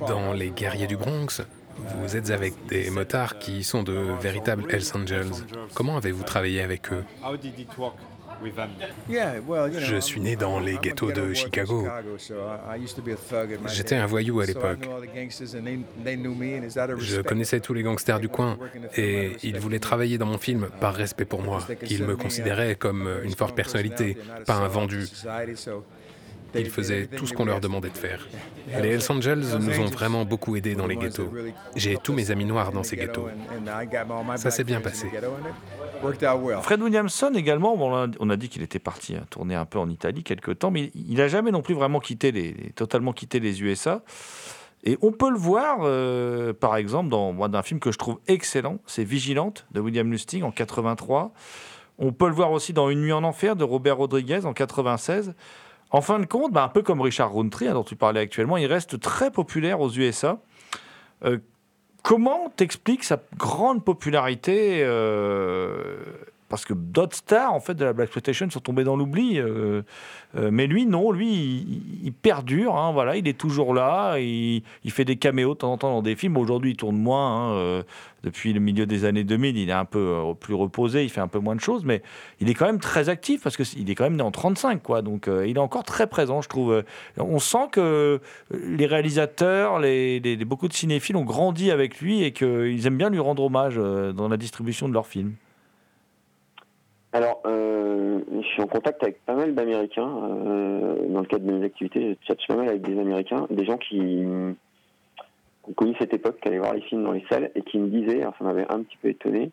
Dans 0.08 0.34
Les 0.34 0.50
Guerriers 0.50 0.88
du 0.88 0.98
Bronx, 0.98 1.42
vous 1.78 2.16
êtes 2.16 2.30
avec 2.32 2.54
des 2.68 2.90
motards 2.90 3.40
qui 3.40 3.64
sont 3.64 3.84
de 3.84 3.94
véritables 4.22 4.66
Hells 4.70 4.96
Angels. 4.96 5.32
Comment 5.74 5.98
avez-vous 5.98 6.24
travaillé 6.24 6.62
avec 6.62 6.92
eux? 6.92 7.04
Je 9.80 10.00
suis 10.00 10.22
né 10.22 10.36
dans 10.36 10.60
les 10.60 10.78
ghettos 10.78 11.12
de 11.12 11.34
Chicago. 11.34 11.88
J'étais 13.68 13.96
un 13.96 14.06
voyou 14.06 14.40
à 14.40 14.46
l'époque. 14.46 14.88
Je 16.98 17.22
connaissais 17.22 17.60
tous 17.60 17.74
les 17.74 17.84
gangsters 17.84 18.20
du 18.20 18.30
coin 18.30 18.58
et 18.96 19.32
ils 19.44 19.60
voulaient 19.60 19.80
travailler 19.80 20.18
dans 20.18 20.26
mon 20.26 20.38
film 20.38 20.70
par 20.80 20.94
respect 20.94 21.26
pour 21.26 21.42
moi. 21.42 21.60
Ils 21.90 22.04
me 22.04 22.16
considéraient 22.16 22.76
comme 22.76 23.10
une 23.24 23.36
forte 23.36 23.56
personnalité, 23.56 24.18
pas 24.46 24.56
un 24.56 24.68
vendu. 24.68 25.08
Ils 26.56 26.70
faisaient 26.70 27.08
tout 27.08 27.28
ce 27.28 27.34
qu'on 27.34 27.46
leur 27.46 27.60
demandait 27.62 27.90
de 27.90 27.98
faire. 27.98 28.28
Les 28.82 28.90
Hells 28.90 29.12
Angels 29.12 29.58
nous 29.60 29.80
ont 29.80 29.86
vraiment 29.86 30.26
beaucoup 30.26 30.56
aidés 30.56 30.76
dans 30.76 30.88
les 30.88 30.98
ghettos. 30.98 31.32
J'ai 31.76 31.98
tous 31.98 32.14
mes 32.14 32.32
amis 32.32 32.46
noirs 32.46 32.72
dans 32.72 32.84
ces 32.84 32.98
ghettos. 32.98 33.30
Ça 34.36 34.52
s'est 34.52 34.64
bien 34.64 34.82
passé. 34.82 35.08
Fred 36.62 36.82
Williamson 36.82 37.32
également, 37.36 37.74
on 37.76 38.30
a- 38.30 38.36
dit 38.38 38.50
qu'il 38.50 38.62
était 38.62 38.80
parti 38.80 39.16
hein, 39.16 39.26
tourner 39.30 39.56
un 39.56 39.66
peu 39.66 39.80
en 39.80 39.90
Italie 39.90 40.24
quelque 40.24 40.52
temps, 40.52 40.72
mais 40.72 40.92
il 40.96 41.16
n'a 41.18 41.28
jamais 41.28 41.52
non 41.52 41.62
plus 41.62 41.74
vraiment 41.76 42.00
quitté 42.00 42.32
les, 42.32 42.54
totalement 42.76 43.14
quitté 43.14 43.40
les 43.40 43.62
USA. 43.62 44.02
Et 44.84 44.98
on 45.04 45.12
peut 45.12 45.30
le 45.30 45.38
voir, 45.38 45.80
euh, 45.82 46.54
par 46.54 46.76
exemple, 46.76 47.10
dans 47.10 47.32
moi, 47.34 47.48
d'un 47.50 47.62
film 47.62 47.80
que 47.80 47.92
je 47.92 47.98
trouve 48.00 48.20
excellent, 48.28 48.80
c'est 48.88 49.04
Vigilante 49.04 49.68
de 49.72 49.80
William 49.80 50.10
Lustig 50.10 50.44
en 50.44 50.52
83. 50.52 51.34
On 52.00 52.12
peut 52.14 52.28
le 52.28 52.34
voir 52.34 52.52
aussi 52.52 52.74
dans 52.74 52.90
Une 52.90 53.02
nuit 53.02 53.12
en 53.14 53.24
enfer 53.24 53.56
de 53.56 53.64
Robert 53.64 53.98
Rodriguez 53.98 54.46
en 54.46 54.54
96. 54.54 55.36
En 55.92 56.02
fin 56.02 56.20
de 56.20 56.26
compte, 56.26 56.52
bah, 56.54 56.64
un 56.64 56.70
peu 56.70 56.82
comme 56.82 57.00
Richard 57.02 57.32
Roundtree, 57.32 57.68
hein, 57.68 57.74
dont 57.74 57.84
tu 57.84 57.96
parlais 57.96 58.22
actuellement, 58.22 58.58
il 58.58 58.66
reste 58.66 59.00
très 59.00 59.30
populaire 59.30 59.82
aux 59.82 59.92
USA. 59.92 60.40
Euh, 61.26 61.38
comment 62.04 62.52
t'expliques 62.56 63.04
sa 63.04 63.20
grande 63.38 63.84
popularité 63.84 64.82
euh, 64.84 65.96
Parce 66.52 66.66
que 66.66 66.74
d'autres 66.74 67.16
stars 67.16 67.54
en 67.54 67.62
fait 67.62 67.76
de 67.76 67.86
la 67.86 67.94
Black 67.94 68.08
Exploitation 68.08 68.50
sont 68.50 68.60
tombés 68.60 68.84
dans 68.84 68.98
l'oubli, 68.98 69.40
euh, 69.40 69.84
euh, 70.36 70.50
mais 70.52 70.68
lui 70.68 70.86
non, 70.86 71.14
lui 71.14 71.34
il, 71.34 72.06
il 72.08 72.12
perdure, 72.12 72.76
hein, 72.76 72.92
voilà, 72.92 73.16
il 73.16 73.26
est 73.26 73.40
toujours 73.40 73.74
là, 73.74 74.20
il, 74.20 74.62
il 74.84 74.92
fait 74.92 75.06
des 75.06 75.16
caméos 75.16 75.54
de 75.54 75.60
temps 75.60 75.72
en 75.72 75.78
temps 75.78 75.92
dans 75.92 76.02
des 76.02 76.18
films. 76.18 76.36
Aujourd'hui 76.36 76.72
il 76.72 76.76
tourne 76.76 76.98
moins, 76.98 77.52
hein, 77.52 77.54
euh, 77.54 77.84
depuis 78.24 78.52
le 78.52 78.60
milieu 78.60 78.86
des 78.86 79.06
années 79.06 79.24
2000, 79.24 79.56
il 79.56 79.70
est 79.70 79.72
un 79.72 79.86
peu 79.86 80.22
plus 80.42 80.54
reposé, 80.54 81.06
il 81.06 81.10
fait 81.10 81.22
un 81.22 81.30
peu 81.30 81.40
moins 81.40 81.56
de 81.56 81.62
choses, 81.62 81.86
mais 81.86 82.02
il 82.42 82.50
est 82.50 82.54
quand 82.54 82.66
même 82.66 82.82
très 82.82 83.08
actif 83.08 83.42
parce 83.42 83.56
qu'il 83.56 83.90
est 83.90 83.96
quand 83.96 84.04
même 84.04 84.18
né 84.18 84.22
en 84.22 84.32
35, 84.32 84.84
quoi. 84.84 85.02
Donc 85.02 85.28
il 85.28 85.56
est 85.56 85.58
encore 85.58 85.84
très 85.84 86.06
présent, 86.06 86.42
je 86.42 86.50
trouve. 86.50 86.84
On 87.18 87.40
sent 87.40 87.70
que 87.72 88.20
les 88.52 88.88
réalisateurs, 88.88 89.80
beaucoup 90.46 90.68
de 90.68 90.74
cinéphiles 90.74 91.16
ont 91.16 91.24
grandi 91.24 91.72
avec 91.72 92.02
lui 92.02 92.24
et 92.24 92.34
qu'ils 92.34 92.86
aiment 92.86 92.98
bien 92.98 93.10
lui 93.10 93.20
rendre 93.20 93.42
hommage 93.42 93.78
dans 93.78 94.28
la 94.28 94.38
distribution 94.38 94.90
de 94.90 94.94
leurs 94.94 95.08
films. 95.08 95.34
Alors, 97.14 97.42
euh, 97.46 98.22
je 98.32 98.48
suis 98.48 98.62
en 98.62 98.68
contact 98.68 99.04
avec 99.04 99.24
pas 99.26 99.36
mal 99.36 99.54
d'Américains. 99.54 100.08
euh, 100.08 101.08
dans 101.10 101.20
le 101.20 101.26
cadre 101.26 101.46
de 101.46 101.52
mes 101.52 101.66
activités, 101.66 102.18
je 102.22 102.26
tchatche 102.26 102.48
pas 102.48 102.56
mal 102.56 102.70
avec 102.70 102.82
des 102.82 102.98
Américains, 102.98 103.48
des 103.50 103.66
gens 103.66 103.78
qui, 103.78 104.24
ont 105.68 105.74
connu 105.76 105.94
cette 106.00 106.14
époque, 106.14 106.40
qui 106.42 106.48
allaient 106.48 106.60
voir 106.60 106.74
les 106.74 106.82
films 106.82 107.04
dans 107.04 107.12
les 107.12 107.26
salles 107.30 107.52
et 107.54 107.62
qui 107.64 107.80
me 107.80 107.90
disaient, 107.90 108.22
alors 108.22 108.36
ça 108.38 108.46
m'avait 108.46 108.66
un 108.72 108.82
petit 108.84 108.98
peu 108.98 109.10
étonné, 109.10 109.52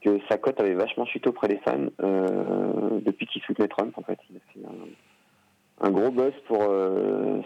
que 0.00 0.18
sa 0.28 0.38
cote 0.38 0.60
avait 0.60 0.74
vachement 0.74 1.06
chuté 1.06 1.28
auprès 1.28 1.48
des 1.48 1.58
fans 1.58 1.86
euh, 2.02 3.00
depuis 3.00 3.26
qu'il 3.26 3.42
soutenait 3.42 3.68
Trump, 3.68 3.96
en 3.96 4.02
fait. 4.02 4.18
Il 4.30 4.36
a 4.36 4.40
fait 4.52 4.66
un, 4.66 5.86
un 5.88 5.90
gros 5.92 6.10
buzz 6.10 6.32
pour 6.46 6.58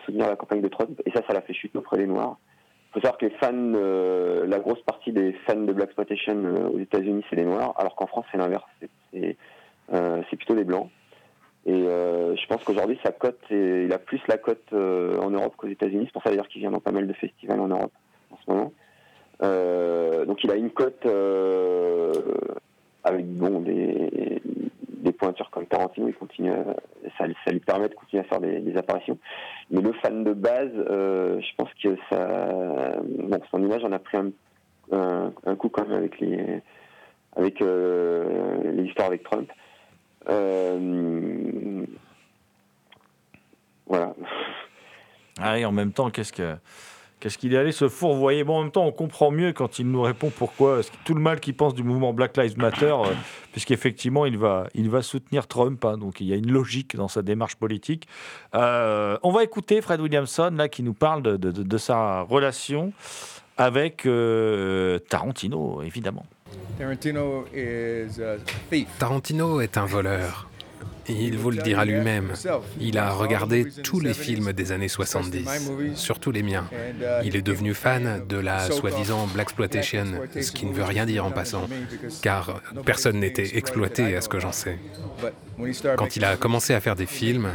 soutenir 0.07 0.29
la 0.29 0.37
campagne 0.37 0.63
de 0.63 0.69
Trump 0.69 1.01
et 1.05 1.11
ça, 1.11 1.21
ça 1.27 1.35
l'a 1.35 1.43
fait 1.43 1.55
chuter 1.55 1.77
auprès 1.77 1.99
des 1.99 2.07
Noirs. 2.07 2.39
Faut 2.93 3.01
savoir 3.01 3.19
que 3.19 3.27
les 3.27 3.33
fans, 3.33 3.53
euh, 3.55 4.47
la 4.47 4.59
grosse 4.59 4.83
partie 4.83 5.13
des 5.13 5.33
fans 5.47 5.57
de 5.61 5.73
Black 5.73 5.89
Exploitation 5.89 6.35
euh, 6.45 6.69
aux 6.69 6.79
États-Unis, 6.79 7.25
c'est 7.31 7.37
les 7.37 7.45
noirs, 7.45 7.75
alors 7.79 7.95
qu'en 7.97 8.07
France, 8.07 8.27
c'est 8.31 8.39
l'inverse. 8.39 8.65
C'est- 9.13 9.37
euh, 9.93 10.23
plutôt 10.31 10.55
les 10.55 10.65
blancs. 10.65 10.89
Et 11.67 11.73
euh, 11.73 12.35
je 12.37 12.47
pense 12.47 12.65
qu'aujourd'hui, 12.65 12.99
sa 13.05 13.13
cote, 13.13 13.39
est- 13.51 13.85
il 13.85 13.93
a 13.93 13.99
plus 13.99 14.21
la 14.29 14.37
cote 14.39 14.63
euh, 14.73 15.19
en 15.21 15.31
Europe 15.31 15.55
qu'aux 15.57 15.69
États-Unis. 15.69 16.05
C'est 16.07 16.13
pour 16.13 16.23
ça 16.23 16.31
d'ailleurs 16.31 16.49
qu'il 16.49 16.61
vient 16.61 16.71
dans 16.71 16.81
pas 16.81 16.93
mal 16.93 17.07
de 17.07 17.13
festivals 17.13 17.61
en 17.61 17.69
Europe 17.69 17.93
en 18.31 18.37
ce 18.45 18.51
moment. 18.51 18.73
Euh, 19.43 20.25
donc 20.25 20.43
il 20.45 20.51
a 20.51 20.57
une 20.57 20.71
cote 20.71 21.05
avec 23.05 23.27
bon 23.27 23.61
des, 23.61 24.41
des 25.03 25.13
pointures 25.13 25.51
comme 25.51 25.67
Tarantino, 25.67 26.09
il 26.09 26.15
continue, 26.15 26.53
ça, 27.19 27.27
lui 27.27 27.61
permet 27.61 27.89
de 27.89 27.95
continuer 27.95 28.23
à 28.23 28.25
faire 28.25 28.41
des, 28.41 28.77
apparitions. 28.77 29.19
Mais 29.71 29.81
le 29.83 29.93
fan 29.95 30.25
de 30.25 30.33
base, 30.33 30.71
euh, 30.75 31.41
je 31.41 31.55
pense 31.57 31.69
que 31.83 31.97
ça, 32.09 33.01
bon, 33.03 33.41
son 33.51 33.63
image 33.63 33.85
en 33.85 33.93
a 33.93 33.99
pris 33.99 34.17
un 34.17 35.57
coup 35.57 35.69
quand 35.69 35.87
même 35.87 35.99
avec 35.99 36.19
les 36.21 36.63
avec 37.37 37.63
euh, 37.63 38.73
les 38.73 38.85
histoires 38.85 39.09
avec 39.09 39.23
Trump. 39.25 39.51
Euh, 40.29 41.85
voilà. 43.87 44.15
Ah 45.41 45.59
et 45.59 45.65
en 45.65 45.73
même 45.73 45.93
temps, 45.93 46.11
qu'est-ce 46.11 46.33
que. 46.33 46.57
Qu'est-ce 47.23 47.39
qu'il 47.39 47.55
est 47.55 47.57
allé 47.57 47.71
se 47.71 47.89
fourvoyer? 47.89 48.43
Bon, 48.43 48.57
en 48.59 48.63
même 48.65 48.73
temps, 48.73 48.85
on 48.85 48.91
comprend 48.91 49.31
mieux 49.31 49.53
quand 49.53 49.79
il 49.79 49.89
nous 49.89 50.03
répond 50.03 50.31
pourquoi 50.37 50.81
tout 51.05 51.15
le 51.15 51.21
mal 51.21 51.39
qu'il 51.39 51.55
pense 51.55 51.73
du 51.73 51.85
mouvement 51.85 52.13
Black 52.13 52.37
Lives 52.37 52.59
Matter, 52.59 52.87
euh, 52.87 53.05
puisqu'effectivement, 53.53 54.27
il 54.27 54.37
va, 54.37 54.67
il 54.75 54.91
va 54.91 55.03
soutenir 55.03 55.47
Trump. 55.47 55.85
hein, 55.85 55.99
donc, 55.99 56.21
il 56.21 56.27
y 56.27 56.33
a 56.33 56.37
une 56.37 56.51
logique 56.51 56.97
dans 56.97 57.07
sa 57.07 57.23
démarche 57.23 57.55
politique. 57.55 58.09
Euh, 58.57 59.17
on 59.23 59.31
va 59.31 59.45
écouter 59.45 59.81
Fred 59.83 60.01
Williamson, 60.01 60.53
là, 60.57 60.69
qui 60.69 60.83
nous 60.83 60.95
parle 60.95 61.23
de, 61.23 61.37
de- 61.37 61.53
de- 61.53 61.63
de 61.63 61.79
sa 61.79 62.23
relation 62.23 62.93
avec 63.57 64.05
euh, 64.05 64.99
Tarantino, 65.09 65.81
évidemment. 65.83 66.27
Tarantino 66.77 67.45
is 67.55 68.21
a 68.21 68.37
thief. 68.69 68.89
Tarantino 68.99 69.61
est 69.61 69.77
un 69.77 69.87
voleur. 69.87 70.49
Il 71.09 71.39
vous 71.39 71.51
le 71.51 71.63
dira 71.63 71.85
lui-même. 71.85 72.33
Il 72.81 72.99
a 72.99 73.11
regardé 73.13 73.67
tous 73.83 74.01
les 74.01 74.15
films 74.15 74.53
des 74.53 74.73
années 74.73 74.89
70, 74.89 75.71
surtout 75.95 76.31
les 76.31 76.43
miens. 76.43 76.69
Il 77.25 77.37
est 77.37 77.43
devenu 77.43 77.75
fan 77.75 78.25
de 78.29 78.37
la 78.37 78.71
soi-disant 78.71 79.27
Black 79.27 79.49
Exploitation, 79.53 80.07
ce 80.41 80.51
qui 80.53 80.67
ne 80.67 80.73
veut 80.73 80.85
rien 80.85 81.05
dire 81.05 81.27
en 81.27 81.31
passant, 81.31 81.69
car 82.23 82.61
personne 82.85 83.21
n'était 83.21 83.57
exploité 83.57 84.17
à 84.17 84.21
ce 84.21 84.29
que 84.29 84.39
j'en 84.39 84.53
sais. 84.53 84.79
Quand 85.97 86.17
il 86.17 86.25
a 86.25 86.37
commencé 86.37 86.75
à 86.75 86.81
faire 86.81 86.97
des 86.97 87.07
films, 87.07 87.53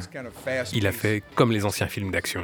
il 0.74 0.86
a 0.86 0.92
fait 0.92 1.24
comme 1.36 1.52
les 1.52 1.66
anciens 1.66 1.88
films 1.88 2.12
d'action. 2.12 2.42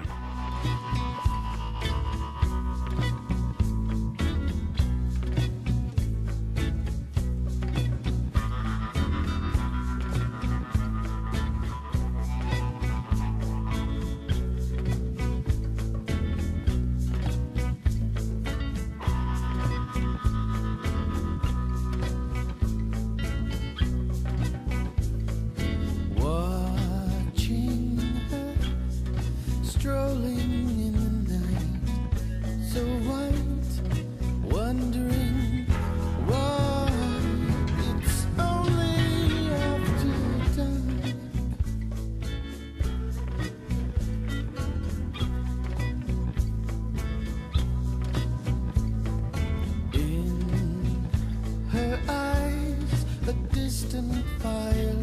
distant 53.64 54.12
fire. 54.42 55.03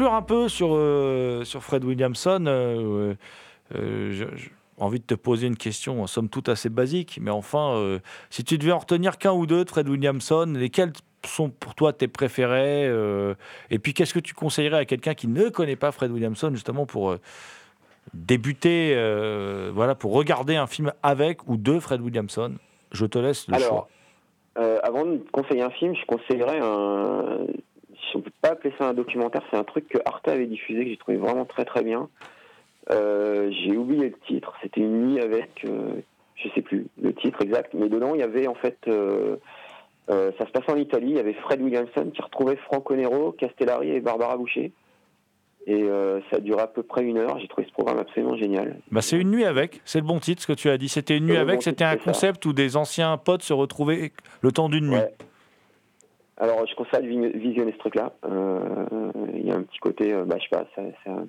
Conclure 0.00 0.14
un 0.14 0.22
peu 0.22 0.48
sur, 0.48 0.70
euh, 0.72 1.44
sur 1.44 1.62
Fred 1.62 1.84
Williamson, 1.84 2.46
euh, 2.46 3.14
euh, 3.74 4.12
j'ai 4.12 4.50
envie 4.78 4.98
de 4.98 5.04
te 5.04 5.14
poser 5.14 5.46
une 5.46 5.56
question, 5.56 6.02
en 6.02 6.06
somme 6.06 6.30
toute 6.30 6.48
assez 6.48 6.70
basique, 6.70 7.18
mais 7.20 7.30
enfin, 7.30 7.74
euh, 7.74 7.98
si 8.30 8.42
tu 8.42 8.56
devais 8.56 8.72
en 8.72 8.78
retenir 8.78 9.18
qu'un 9.18 9.32
ou 9.32 9.44
deux 9.44 9.62
de 9.62 9.68
Fred 9.68 9.86
Williamson, 9.86 10.54
lesquels 10.56 10.92
sont 11.26 11.50
pour 11.50 11.74
toi 11.74 11.92
tes 11.92 12.08
préférés 12.08 12.86
euh, 12.86 13.34
Et 13.70 13.78
puis, 13.78 13.92
qu'est-ce 13.92 14.14
que 14.14 14.20
tu 14.20 14.32
conseillerais 14.32 14.78
à 14.78 14.84
quelqu'un 14.86 15.12
qui 15.12 15.28
ne 15.28 15.50
connaît 15.50 15.76
pas 15.76 15.92
Fred 15.92 16.10
Williamson, 16.10 16.50
justement, 16.54 16.86
pour 16.86 17.10
euh, 17.10 17.20
débuter, 18.14 18.94
euh, 18.96 19.70
voilà, 19.74 19.94
pour 19.94 20.14
regarder 20.14 20.56
un 20.56 20.66
film 20.66 20.94
avec 21.02 21.46
ou 21.46 21.58
de 21.58 21.78
Fred 21.78 22.00
Williamson? 22.00 22.54
Je 22.90 23.04
te 23.04 23.18
laisse 23.18 23.46
le 23.48 23.58
choix. 23.58 23.86
Euh, 24.58 24.78
avant 24.82 25.04
de 25.04 25.18
conseiller 25.30 25.62
un 25.62 25.70
film, 25.70 25.94
je 25.94 26.04
conseillerais 26.06 26.58
un. 26.60 27.46
Si 28.10 28.16
on 28.16 28.20
peut 28.20 28.30
pas 28.40 28.50
appeler 28.50 28.74
ça 28.78 28.88
un 28.88 28.94
documentaire, 28.94 29.42
c'est 29.50 29.56
un 29.56 29.64
truc 29.64 29.88
que 29.88 29.98
Arte 30.04 30.28
avait 30.28 30.46
diffusé 30.46 30.84
que 30.84 30.90
j'ai 30.90 30.96
trouvé 30.96 31.16
vraiment 31.16 31.44
très 31.44 31.64
très 31.64 31.82
bien. 31.82 32.08
Euh, 32.90 33.50
j'ai 33.52 33.76
oublié 33.76 34.08
le 34.08 34.16
titre. 34.26 34.54
C'était 34.62 34.80
une 34.80 35.06
nuit 35.06 35.20
avec, 35.20 35.64
euh, 35.64 36.00
je 36.36 36.48
sais 36.54 36.62
plus 36.62 36.86
le 37.00 37.12
titre 37.14 37.42
exact, 37.42 37.72
mais 37.74 37.88
dedans 37.88 38.14
il 38.14 38.20
y 38.20 38.24
avait 38.24 38.48
en 38.48 38.54
fait, 38.54 38.78
euh, 38.88 39.36
euh, 40.10 40.32
ça 40.38 40.46
se 40.46 40.50
passait 40.50 40.72
en 40.72 40.76
Italie. 40.76 41.10
Il 41.10 41.16
y 41.16 41.20
avait 41.20 41.34
Fred 41.34 41.60
Williamson 41.60 42.10
qui 42.12 42.20
retrouvait 42.20 42.56
Franco 42.56 42.96
Nero, 42.96 43.32
Castellari 43.32 43.90
et 43.90 44.00
Barbara 44.00 44.36
Boucher. 44.36 44.72
Et 45.66 45.86
ça 46.30 46.38
a 46.38 46.40
duré 46.40 46.62
à 46.62 46.66
peu 46.66 46.82
près 46.82 47.04
une 47.04 47.18
heure. 47.18 47.38
J'ai 47.38 47.46
trouvé 47.46 47.66
ce 47.66 47.72
programme 47.72 47.98
absolument 47.98 48.34
génial. 48.34 48.80
Bah, 48.90 49.02
c'est 49.02 49.18
une 49.18 49.30
nuit 49.30 49.44
avec, 49.44 49.82
c'est 49.84 50.00
le 50.00 50.06
bon 50.06 50.18
titre 50.18 50.40
ce 50.42 50.46
que 50.46 50.54
tu 50.54 50.70
as 50.70 50.78
dit. 50.78 50.88
C'était 50.88 51.18
une 51.18 51.26
nuit 51.26 51.36
avec, 51.36 51.56
bon 51.56 51.60
c'était 51.60 51.84
un 51.84 51.92
ça. 51.92 51.96
concept 51.98 52.46
où 52.46 52.54
des 52.54 52.78
anciens 52.78 53.18
potes 53.18 53.42
se 53.42 53.52
retrouvaient 53.52 54.10
le 54.40 54.52
temps 54.52 54.70
d'une 54.70 54.88
nuit. 54.88 55.00
Alors, 56.40 56.66
je 56.66 56.74
conseille 56.74 57.02
de 57.04 57.08
vi- 57.08 57.36
visionner 57.38 57.72
ce 57.72 57.78
truc-là. 57.78 58.12
Euh, 58.24 58.58
Il 59.34 59.46
y 59.46 59.50
a 59.52 59.56
un 59.56 59.62
petit 59.62 59.78
côté, 59.78 60.12
euh, 60.12 60.24
bah, 60.24 60.36
je 60.38 60.44
sais 60.44 60.48
pas, 60.50 60.66
c'est 60.74 61.10
un, 61.10 61.26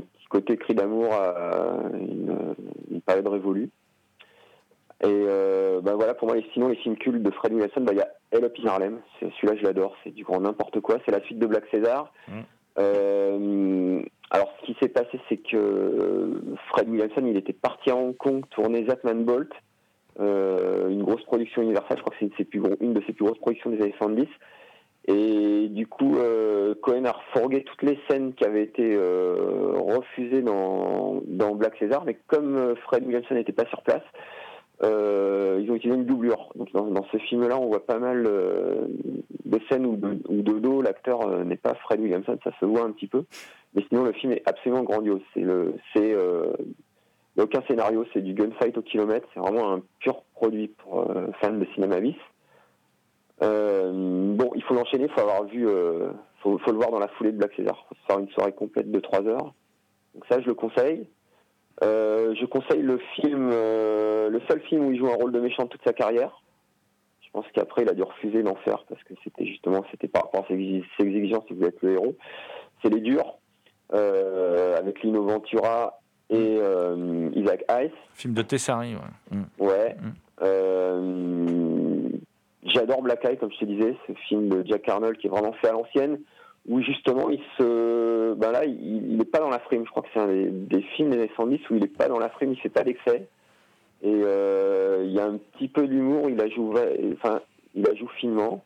petit 0.00 0.26
côté 0.28 0.56
cri 0.58 0.74
d'amour 0.74 1.12
à 1.14 1.78
une, 1.94 2.54
une 2.90 3.00
période 3.00 3.26
révolue. 3.28 3.70
Et 5.02 5.06
euh, 5.06 5.80
bah, 5.80 5.94
voilà, 5.94 6.12
pour 6.14 6.28
moi, 6.28 6.36
les- 6.36 6.46
sinon, 6.52 6.68
les 6.68 6.76
films 6.76 6.96
cultes 6.96 7.22
de 7.22 7.30
Fred 7.30 7.52
Williamson, 7.52 7.80
bah, 7.80 7.92
il 7.92 7.98
y 7.98 8.02
a 8.02 8.08
Hell 8.32 8.44
Up 8.44 8.54
in 8.62 8.66
Harlem. 8.68 8.98
Celui-là, 9.20 9.56
je 9.56 9.62
l'adore. 9.62 9.96
C'est 10.04 10.10
du 10.14 10.24
grand 10.24 10.40
n'importe 10.40 10.80
quoi. 10.80 10.98
C'est 11.06 11.12
la 11.12 11.22
suite 11.22 11.38
de 11.38 11.46
Black 11.46 11.64
César. 11.70 12.12
Euh, 12.78 14.02
alors, 14.30 14.52
ce 14.60 14.66
qui 14.66 14.76
s'est 14.80 14.88
passé, 14.88 15.18
c'est 15.28 15.38
que 15.38 15.56
euh, 15.56 16.40
Fred 16.68 16.88
Williamson, 16.88 17.24
il 17.26 17.36
était 17.36 17.52
parti 17.54 17.90
à 17.90 17.96
Hong 17.96 18.16
Kong 18.16 18.44
tourner 18.50 18.84
Zatman 18.86 19.24
Bolt, 19.24 19.50
euh, 20.20 20.88
une 20.88 21.02
grosse 21.02 21.22
production 21.24 21.62
universelle. 21.62 21.96
Je 21.96 22.02
crois 22.02 22.14
que 22.18 22.26
c'est 22.36 22.54
une, 22.54 22.76
une 22.80 22.92
de 22.92 23.02
ses 23.06 23.12
plus 23.12 23.24
grosses 23.24 23.38
productions 23.38 23.70
des 23.70 23.80
années 23.80 23.94
70. 23.96 24.26
Et 25.06 25.68
du 25.68 25.86
coup, 25.86 26.16
euh, 26.16 26.74
Cohen 26.82 27.04
a 27.04 27.12
refourgué 27.12 27.64
toutes 27.64 27.82
les 27.82 27.98
scènes 28.08 28.34
qui 28.34 28.44
avaient 28.44 28.64
été 28.64 28.94
euh, 28.94 29.72
refusées 29.74 30.42
dans, 30.42 31.22
dans 31.26 31.54
Black 31.54 31.76
César, 31.78 32.04
mais 32.04 32.18
comme 32.26 32.74
Fred 32.82 33.06
Williamson 33.06 33.34
n'était 33.34 33.52
pas 33.52 33.64
sur 33.66 33.82
place, 33.82 34.02
ils 34.82 35.70
ont 35.70 35.74
utilisé 35.74 35.98
une 35.98 36.04
doublure. 36.04 36.50
Donc 36.56 36.72
dans, 36.72 37.04
ce 37.10 37.16
film-là, 37.16 37.58
on 37.58 37.68
voit 37.68 37.86
pas 37.86 37.98
mal 37.98 38.24
de 38.24 39.60
scènes 39.70 39.86
où 39.86 39.96
de, 39.96 40.58
dos, 40.58 40.82
l'acteur 40.82 41.44
n'est 41.44 41.56
pas 41.56 41.74
Fred 41.74 42.00
Williamson, 42.00 42.38
ça 42.44 42.50
se 42.60 42.66
voit 42.66 42.82
un 42.82 42.90
petit 42.90 43.06
peu. 43.06 43.24
Mais 43.74 43.84
sinon, 43.88 44.04
le 44.04 44.12
film 44.12 44.32
est 44.32 44.42
absolument 44.46 44.82
grandiose. 44.82 45.22
C'est 45.34 46.14
il 47.38 47.42
n'y 47.42 47.44
a 47.44 47.44
aucun 47.44 47.64
scénario, 47.68 48.04
c'est 48.12 48.20
du 48.20 48.34
gunfight 48.34 48.76
au 48.76 48.82
kilomètre. 48.82 49.28
C'est 49.32 49.38
vraiment 49.38 49.72
un 49.72 49.80
pur 50.00 50.22
produit 50.34 50.66
pour 50.66 51.08
euh, 51.08 51.28
fans 51.40 51.52
de 51.52 51.64
cinéma 51.72 52.00
bis. 52.00 52.16
Euh, 53.44 54.34
bon, 54.34 54.50
il 54.56 54.62
faut 54.64 54.74
l'enchaîner, 54.74 55.04
il 55.04 55.10
faut 55.12 55.20
avoir 55.20 55.44
vu, 55.44 55.68
euh, 55.68 56.10
faut, 56.42 56.58
faut 56.58 56.72
le 56.72 56.78
voir 56.78 56.90
dans 56.90 56.98
la 56.98 57.06
foulée 57.06 57.30
de 57.30 57.38
Black 57.38 57.52
César. 57.54 57.86
Faut 57.88 57.94
se 57.94 58.00
faire 58.08 58.18
une 58.18 58.28
soirée 58.30 58.50
complète 58.50 58.90
de 58.90 58.98
3 58.98 59.22
heures. 59.28 59.54
Donc 60.14 60.24
ça, 60.28 60.40
je 60.40 60.46
le 60.48 60.54
conseille. 60.54 61.06
Je 61.80 62.44
conseille 62.46 62.82
le 62.82 62.98
film, 63.14 63.50
le 63.50 64.40
seul 64.50 64.60
film 64.62 64.86
où 64.86 64.90
il 64.90 64.98
joue 64.98 65.06
un 65.06 65.14
rôle 65.14 65.30
de 65.30 65.38
méchant 65.38 65.62
de 65.62 65.68
toute 65.68 65.84
sa 65.84 65.92
carrière. 65.92 66.42
Je 67.20 67.30
pense 67.30 67.46
qu'après, 67.54 67.82
il 67.82 67.88
a 67.88 67.94
dû 67.94 68.02
refuser 68.02 68.42
d'en 68.42 68.56
faire 68.56 68.84
parce 68.88 69.02
que 69.04 69.14
c'était 69.22 69.46
justement, 69.46 69.84
c'était 69.92 70.08
par 70.08 70.24
rapport 70.24 70.44
à 70.44 70.48
ses 70.48 70.54
exi- 70.54 70.84
ses 70.98 71.06
exigences, 71.06 71.44
il 71.50 71.54
voulait 71.56 71.68
être 71.68 71.82
le 71.82 71.92
héros. 71.92 72.16
C'est 72.82 72.92
Les 72.92 73.00
Durs, 73.00 73.38
avec 73.92 75.02
Lino 75.04 75.22
Ventura 75.22 75.97
et 76.30 76.58
euh, 76.60 77.30
Isaac 77.34 77.64
Hayes. 77.68 77.92
Film 78.14 78.34
de 78.34 78.42
Tessari, 78.42 78.94
ouais. 78.94 79.36
Mm. 79.36 79.44
Ouais. 79.64 79.96
Euh, 80.42 82.08
J'adore 82.64 83.02
Black 83.02 83.24
Eye, 83.24 83.38
comme 83.38 83.50
je 83.52 83.58
te 83.58 83.64
disais, 83.64 83.96
ce 84.06 84.12
film 84.28 84.48
de 84.48 84.66
Jack 84.66 84.88
Arnold 84.88 85.16
qui 85.16 85.26
est 85.26 85.30
vraiment 85.30 85.52
fait 85.54 85.68
à 85.68 85.72
l'ancienne, 85.72 86.20
où 86.66 86.82
justement 86.82 87.30
il 87.30 87.40
se. 87.56 88.34
Ben 88.34 88.52
là, 88.52 88.64
il 88.64 89.16
n'est 89.16 89.24
pas 89.24 89.38
dans 89.38 89.48
la 89.48 89.58
frame. 89.58 89.84
Je 89.86 89.90
crois 89.90 90.02
que 90.02 90.08
c'est 90.12 90.20
un 90.20 90.26
des, 90.26 90.50
des 90.50 90.82
films 90.96 91.10
des 91.10 91.18
années 91.18 91.30
110 91.36 91.60
où 91.70 91.74
il 91.76 91.80
n'est 91.80 91.88
pas 91.88 92.08
dans 92.08 92.18
la 92.18 92.28
frame, 92.28 92.52
il 92.52 92.60
fait 92.60 92.68
pas 92.68 92.84
d'excès. 92.84 93.28
Et 94.02 94.22
euh, 94.24 95.02
il 95.04 95.12
y 95.12 95.18
a 95.18 95.26
un 95.26 95.38
petit 95.38 95.68
peu 95.68 95.86
d'humour, 95.88 96.28
il 96.28 96.36
la 96.36 96.48
joue, 96.48 96.72
enfin, 97.14 97.40
il 97.74 97.82
la 97.82 97.94
joue 97.94 98.08
finement. 98.20 98.62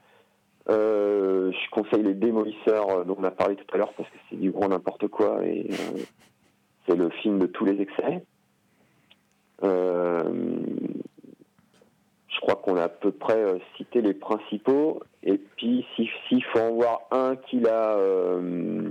Euh, 0.68 1.50
je 1.52 1.70
conseille 1.70 2.02
Les 2.02 2.14
Démolisseurs, 2.14 3.04
dont 3.04 3.16
on 3.18 3.24
a 3.24 3.30
parlé 3.30 3.56
tout 3.56 3.64
à 3.72 3.78
l'heure, 3.78 3.92
parce 3.94 4.08
que 4.08 4.16
c'est 4.30 4.36
du 4.36 4.50
gros 4.50 4.68
n'importe 4.68 5.08
quoi 5.08 5.44
et 5.44 5.68
euh, 5.70 5.98
c'est 6.86 6.96
le 6.96 7.10
film 7.10 7.38
de 7.38 7.46
tous 7.46 7.64
les 7.64 7.80
excès. 7.80 8.24
Euh, 9.62 10.22
je 12.28 12.40
crois 12.40 12.56
qu'on 12.56 12.76
a 12.76 12.84
à 12.84 12.88
peu 12.88 13.12
près 13.12 13.36
euh, 13.38 13.58
cité 13.76 14.00
les 14.00 14.14
principaux. 14.14 15.00
Et 15.22 15.38
puis, 15.38 15.86
si- 15.94 16.10
s'il 16.28 16.42
faut 16.44 16.58
en 16.58 16.72
voir 16.72 17.00
un 17.12 17.36
qu'il 17.36 17.68
a, 17.68 17.96
euh, 17.96 18.90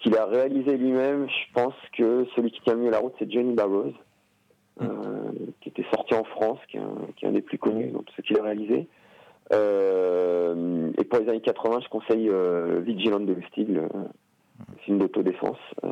qu'il 0.00 0.16
a 0.16 0.26
réalisé 0.26 0.76
lui-même, 0.76 1.26
je 1.28 1.52
pense 1.54 1.74
que 1.96 2.26
celui 2.36 2.50
qui 2.50 2.60
tient 2.62 2.74
mieux 2.74 2.90
la 2.90 2.98
route, 2.98 3.14
c'est 3.18 3.30
Johnny 3.30 3.54
Barrows, 3.54 3.92
qui 5.60 5.68
était 5.68 5.84
sorti 5.92 6.14
en 6.14 6.24
France, 6.24 6.58
qui 6.68 6.78
est 6.78 7.26
un, 7.26 7.32
des 7.32 7.42
plus 7.42 7.58
connus 7.58 7.90
dans 7.90 8.02
tout 8.02 8.12
ce 8.16 8.22
qu'il 8.22 8.38
a 8.38 8.42
réalisé. 8.42 8.88
Et 9.52 11.04
pour 11.04 11.18
les 11.20 11.28
années 11.28 11.40
80, 11.40 11.80
je 11.80 11.88
conseille 11.88 12.28
euh, 12.30 12.80
Vigilant 12.80 13.20
de 13.20 13.32
Lustig, 13.32 13.78
film 14.84 14.98
d'autodéfense. 14.98 15.58
Euh, 15.84 15.88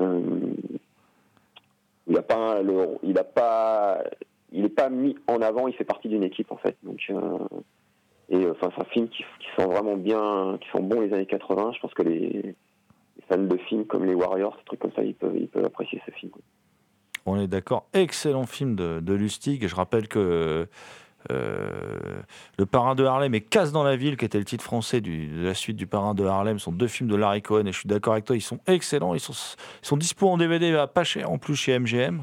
euh, 0.00 0.54
il 2.06 2.16
a 2.16 2.22
pas 2.22 2.60
il 4.52 4.64
a 4.64 4.68
pas, 4.68 4.88
mis 4.90 5.16
en 5.26 5.40
avant. 5.42 5.68
Il 5.68 5.74
fait 5.74 5.84
partie 5.84 6.08
d'une 6.08 6.24
équipe 6.24 6.52
en 6.52 6.56
fait. 6.56 6.76
Donc, 6.82 7.00
euh, 7.10 7.38
et 8.28 8.46
enfin, 8.48 8.70
c'est 8.74 8.82
un 8.82 8.86
film 8.86 9.08
qui, 9.08 9.24
qui 9.40 9.48
sont 9.58 9.68
vraiment 9.68 9.96
bien, 9.96 10.58
qui 10.60 10.68
sont 10.70 10.82
bons 10.82 11.00
les 11.00 11.12
années 11.12 11.26
80. 11.26 11.72
Je 11.74 11.80
pense 11.80 11.94
que 11.94 12.02
les, 12.02 12.54
fans 13.28 13.38
de 13.38 13.56
films 13.56 13.84
comme 13.86 14.04
les 14.04 14.14
Warriors, 14.14 14.56
des 14.56 14.64
trucs 14.64 14.80
comme 14.80 14.92
ça, 14.92 15.02
ils 15.02 15.14
peuvent, 15.14 15.64
apprécier 15.64 16.00
ce 16.06 16.10
film. 16.12 16.32
On 17.24 17.40
est 17.40 17.48
d'accord. 17.48 17.86
Excellent 17.92 18.46
film 18.46 18.76
de, 18.76 19.12
Lustig. 19.12 19.66
Je 19.66 19.74
rappelle 19.74 20.08
que 20.08 20.68
Le 21.28 22.66
Parrain 22.66 22.94
de 22.94 23.04
Harlem 23.04 23.34
et 23.34 23.40
Casse 23.40 23.72
dans 23.72 23.84
la 23.84 23.96
ville, 23.96 24.16
qui 24.16 24.24
était 24.24 24.38
le 24.38 24.44
titre 24.44 24.64
français 24.64 25.00
du- 25.00 25.26
de 25.28 25.44
la 25.44 25.54
suite 25.54 25.76
du 25.76 25.86
Parrain 25.86 26.14
de 26.14 26.24
Harlem, 26.24 26.58
sont 26.58 26.72
deux 26.72 26.88
films 26.88 27.08
de 27.10 27.16
Larry 27.16 27.42
Cohen. 27.42 27.66
Et 27.66 27.72
je 27.72 27.78
suis 27.78 27.88
d'accord 27.88 28.14
avec 28.14 28.24
toi, 28.24 28.36
ils 28.36 28.40
sont 28.40 28.58
excellents. 28.66 29.14
Ils 29.14 29.20
sont, 29.20 29.32
ils 29.82 29.86
sont 29.86 29.96
dispo 29.96 30.28
en 30.28 30.36
DVD 30.36 30.74
à 30.74 30.86
pas 30.86 31.04
cher 31.04 31.30
en 31.30 31.38
plus 31.38 31.56
chez 31.56 31.78
MGM. 31.78 32.22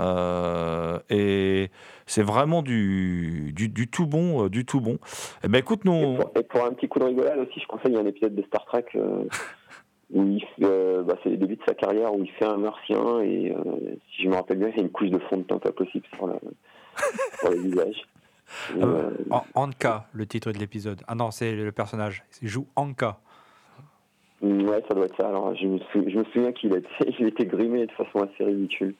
Euh, 0.00 0.98
et 1.08 1.70
c'est 2.06 2.22
vraiment 2.24 2.62
du, 2.62 3.52
du, 3.54 3.68
du 3.68 3.86
tout 3.88 4.06
bon, 4.06 4.44
euh, 4.44 4.48
du 4.48 4.64
tout 4.64 4.80
bon. 4.80 4.98
Eh 5.44 5.48
ben 5.48 5.58
écoute, 5.58 5.84
nous, 5.84 6.18
Et 6.36 6.42
pour 6.42 6.64
un 6.64 6.72
petit 6.72 6.88
coup 6.88 6.98
de 6.98 7.04
rigolade 7.04 7.38
aussi, 7.38 7.60
je 7.60 7.66
conseille 7.68 7.96
un 7.96 8.04
épisode 8.06 8.34
de 8.34 8.42
Star 8.42 8.64
Trek 8.64 8.86
euh, 8.96 9.22
où 10.12 10.24
il 10.26 10.44
euh, 10.64 11.02
bah, 11.04 11.14
c'est 11.22 11.30
les 11.30 11.36
débuts 11.36 11.54
de 11.56 11.62
sa 11.66 11.74
carrière 11.74 12.12
où 12.12 12.24
il 12.24 12.30
fait 12.32 12.44
un 12.44 12.56
martien 12.56 13.20
et 13.20 13.52
euh, 13.56 13.94
si 14.16 14.24
je 14.24 14.28
me 14.28 14.34
rappelle 14.34 14.58
bien, 14.58 14.68
a 14.76 14.80
une 14.80 14.90
couche 14.90 15.10
de 15.10 15.18
fond 15.30 15.36
de 15.36 15.42
teint 15.44 15.58
pas 15.58 15.70
possible 15.70 16.04
sur, 16.16 16.26
la, 16.26 16.38
sur 17.38 17.50
le 17.50 17.58
visage. 17.62 18.02
Euh, 18.76 19.10
An- 19.30 19.44
Anka, 19.54 20.06
le 20.12 20.26
titre 20.26 20.52
de 20.52 20.58
l'épisode. 20.58 21.02
Ah 21.08 21.14
non, 21.14 21.30
c'est 21.30 21.52
le 21.54 21.72
personnage. 21.72 22.24
Il 22.42 22.48
joue 22.48 22.66
Anka. 22.76 23.18
ouais, 24.42 24.82
ça 24.88 24.94
doit 24.94 25.06
être 25.06 25.16
ça. 25.16 25.28
Alors, 25.28 25.54
je 25.56 25.66
me, 25.66 25.78
sou- 25.92 26.04
je 26.08 26.18
me 26.18 26.24
souviens 26.32 26.52
qu'il 26.52 26.70
il 27.18 27.26
était 27.26 27.46
grimé 27.46 27.86
de 27.86 27.92
façon 27.92 28.22
assez 28.22 28.44
ridicule. 28.44 28.94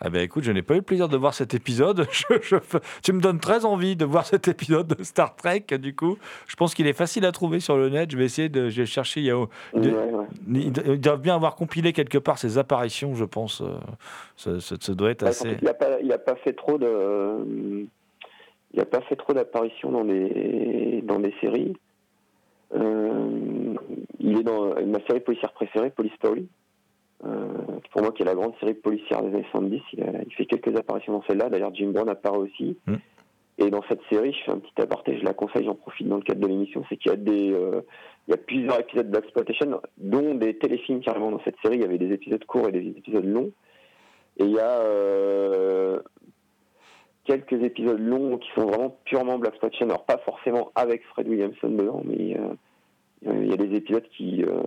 Ah 0.00 0.10
ben 0.10 0.20
écoute, 0.20 0.42
je 0.42 0.50
n'ai 0.50 0.62
pas 0.62 0.74
eu 0.74 0.78
le 0.78 0.82
plaisir 0.82 1.08
de 1.08 1.16
voir 1.16 1.32
cet 1.32 1.54
épisode. 1.54 2.08
Je- 2.10 2.40
je 2.42 2.58
fais- 2.58 2.80
tu 3.04 3.12
me 3.12 3.20
donnes 3.20 3.38
très 3.38 3.64
envie 3.64 3.94
de 3.94 4.04
voir 4.04 4.26
cet 4.26 4.48
épisode 4.48 4.88
de 4.88 5.02
Star 5.04 5.36
Trek. 5.36 5.64
Du 5.80 5.94
coup, 5.94 6.18
je 6.48 6.56
pense 6.56 6.74
qu'il 6.74 6.88
est 6.88 6.92
facile 6.92 7.24
à 7.24 7.30
trouver 7.30 7.60
sur 7.60 7.76
le 7.76 7.88
net. 7.88 8.10
Je 8.10 8.16
vais 8.18 8.24
essayer 8.24 8.48
de, 8.48 8.68
je 8.68 8.82
vais 8.82 8.86
chercher. 8.86 9.20
Il, 9.20 9.26
y 9.26 9.30
a- 9.30 9.46
de- 9.74 9.94
ils 10.48 10.66
ils 10.88 11.00
doivent 11.00 11.20
bien 11.20 11.36
avoir 11.36 11.54
compilé 11.54 11.92
quelque 11.92 12.18
part 12.18 12.36
ces 12.36 12.58
apparitions, 12.58 13.14
je 13.14 13.24
pense. 13.24 13.60
euh, 13.60 13.78
Ça, 14.36 14.60
ça- 14.60 14.74
ça 14.80 14.92
doit 14.94 15.10
être 15.12 15.22
Ouais, 15.22 15.28
assez. 15.28 15.56
il 16.02 16.08
n'a 16.08 16.18
pas 16.18 16.34
fait 16.34 16.52
trop 16.52 16.78
de, 16.78 17.86
il 18.74 18.80
a 18.80 18.84
pas 18.84 19.00
fait 19.02 19.16
trop 19.16 19.32
d'apparitions 19.32 19.90
dans 19.90 20.04
des 20.04 21.02
dans 21.04 21.18
des 21.18 21.34
séries. 21.40 21.74
Euh, 22.74 23.74
il 24.18 24.38
est 24.38 24.42
dans 24.42 24.74
ma 24.86 25.00
série 25.06 25.20
policière 25.20 25.52
préférée, 25.52 25.90
Police 25.90 26.12
Story. 26.14 26.48
Euh, 27.24 27.46
pour 27.92 28.02
moi, 28.02 28.12
qui 28.12 28.22
est 28.22 28.26
la 28.26 28.34
grande 28.34 28.54
série 28.60 28.74
policière 28.74 29.22
des 29.22 29.28
années 29.34 29.46
70. 29.50 29.80
Il, 29.94 30.02
a- 30.02 30.22
il 30.26 30.34
fait 30.34 30.46
quelques 30.46 30.76
apparitions 30.76 31.12
dans 31.12 31.22
celle-là. 31.22 31.48
D'ailleurs, 31.48 31.74
Jim 31.74 31.90
Brown 31.90 32.08
apparaît 32.08 32.38
aussi. 32.38 32.76
Mm. 32.86 32.94
Et 33.58 33.70
dans 33.70 33.82
cette 33.88 34.02
série, 34.10 34.34
je 34.34 34.44
fais 34.44 34.50
un 34.50 34.58
petit 34.58 34.82
aparté, 34.82 35.16
je 35.18 35.24
la 35.24 35.32
conseille, 35.32 35.64
j'en 35.64 35.74
profite 35.74 36.06
dans 36.08 36.16
le 36.16 36.22
cadre 36.22 36.40
de 36.42 36.46
l'émission, 36.46 36.84
c'est 36.90 36.98
qu'il 36.98 37.10
y 37.10 37.14
a 37.14 37.16
des, 37.16 37.54
euh, 37.54 37.80
il 38.28 38.32
y 38.32 38.34
a 38.34 38.36
plusieurs 38.36 38.78
épisodes 38.78 39.10
d'exploitation, 39.10 39.80
dont 39.96 40.34
des 40.34 40.58
téléfilms 40.58 41.00
carrément 41.00 41.30
dans 41.30 41.40
cette 41.42 41.56
série. 41.64 41.76
Il 41.76 41.80
y 41.80 41.84
avait 41.84 41.96
des 41.96 42.12
épisodes 42.12 42.44
courts 42.44 42.68
et 42.68 42.72
des 42.72 42.86
épisodes 42.86 43.24
longs. 43.24 43.50
Et 44.38 44.44
il 44.44 44.50
y 44.50 44.58
a 44.58 44.80
euh, 44.80 46.00
quelques 47.26 47.60
épisodes 47.62 47.98
longs 48.00 48.38
qui 48.38 48.48
sont 48.54 48.66
vraiment 48.66 48.96
purement 49.04 49.38
Black 49.38 49.54
Exploitation. 49.54 49.86
Alors 49.86 50.04
pas 50.04 50.18
forcément 50.18 50.70
avec 50.74 51.04
Fred 51.06 51.28
Williamson 51.28 51.68
dedans, 51.68 52.02
mais 52.04 52.36
euh, 52.38 52.54
il 53.42 53.48
y 53.48 53.52
a 53.52 53.56
des 53.56 53.74
épisodes 53.76 54.06
qui, 54.16 54.44
euh, 54.44 54.62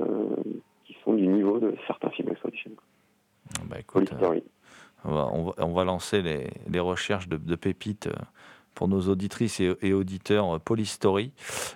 qui 0.85 0.95
sont 1.03 1.13
du 1.13 1.27
niveau 1.27 1.59
de 1.59 1.73
certains 1.87 2.09
films 2.11 2.29
Exploitation. 2.29 2.71
Bah, 3.69 3.77
écoute, 3.79 4.11
euh, 4.21 4.39
on, 5.05 5.11
va, 5.13 5.29
on 5.33 5.43
va- 5.45 5.53
on 5.59 5.73
va 5.73 5.83
lancer 5.85 6.21
les, 6.21 6.47
les 6.69 6.79
recherches 6.79 7.27
de, 7.29 7.37
de 7.37 7.55
pépites 7.55 8.07
euh, 8.07 8.13
pour 8.75 8.87
nos 8.87 9.01
auditrices 9.09 9.59
et, 9.59 9.93
auditeurs 9.93 10.55
euh, 10.55 10.59
Polystory. 10.59 11.31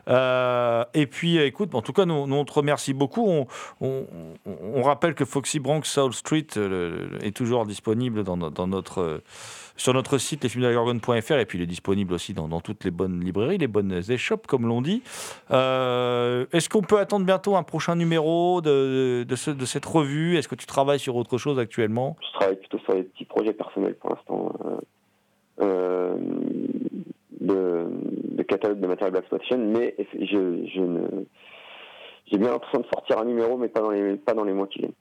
Euh, 0.08 0.86
et 0.94 1.06
puis, 1.06 1.38
euh, 1.38 1.46
écoute, 1.46 1.76
en 1.76 1.82
tout 1.82 1.94
cas, 1.94 2.06
nous, 2.06 2.14
on 2.14 2.46
te 2.46 2.54
remercie 2.54 2.94
beaucoup. 2.94 3.46
On, 3.82 4.82
rappelle 4.82 5.16
que 5.16 5.26
Foxy 5.26 5.60
Bronx 5.60 5.84
Soul 5.84 6.14
Street 6.14 6.48
est 7.22 7.36
toujours 7.36 7.66
disponible 7.66 8.24
sur 9.76 9.94
notre 9.94 10.18
site 10.18 10.44
lesfilmsdelagorgone.fr 10.44 11.34
et 11.34 11.46
puis 11.46 11.58
il 11.58 11.62
est 11.62 11.68
disponible 11.68 12.14
aussi 12.14 12.34
dans, 12.34 12.60
toutes 12.60 12.84
les 12.84 12.91
bonnes 12.91 13.22
librairies, 13.22 13.58
les 13.58 13.68
bonnes 13.68 14.02
échoppes, 14.10 14.46
comme 14.46 14.68
l'on 14.68 14.82
dit. 14.82 15.02
Est-ce 15.50 16.68
qu'on 16.68 16.82
peut 16.82 17.00
attendre 17.00 17.26
bientôt 17.26 17.56
un 17.56 17.64
prochain 17.64 17.96
numéro 17.96 18.62
de, 18.62 19.24
de 19.24 19.66
cette 19.66 19.86
revue? 19.86 20.38
Est-ce 20.38 20.50
que 20.50 20.56
tu 20.56 20.66
travailles 20.66 21.00
sur 21.00 21.16
autre 21.16 21.38
chose 21.38 21.60
actuellement? 21.60 22.18
Je 22.22 22.39
travaille 22.39 22.58
plutôt 22.58 22.80
sur 22.80 22.94
des 22.94 23.04
petits 23.04 23.26
projets 23.26 23.54
personnels 23.54 23.96
pour 23.96 24.10
l'instant. 24.10 24.54
Euh, 25.62 26.16
de, 27.39 27.86
de 27.89 28.43
catalogue 28.43 28.80
de 28.80 28.88
matériel 28.88 29.12
Black 29.12 29.24
Exploitation, 29.24 29.58
mais 29.58 29.95
je, 30.14 30.66
je 30.68 30.82
ne, 30.82 31.26
j'ai 32.32 32.38
bien 32.38 32.51
l'impression 32.51 32.80
de 32.80 32.86
sortir 32.86 33.20
un 33.20 33.26
numéro, 33.26 33.58
mais 33.58 33.68
pas 33.68 33.82
dans 33.82 33.91
les, 33.91 34.16
pas 34.16 34.34
dans 34.34 34.43
les 34.43 34.54
mois 34.54 34.68
qui 34.68 34.80
viennent. 34.80 34.93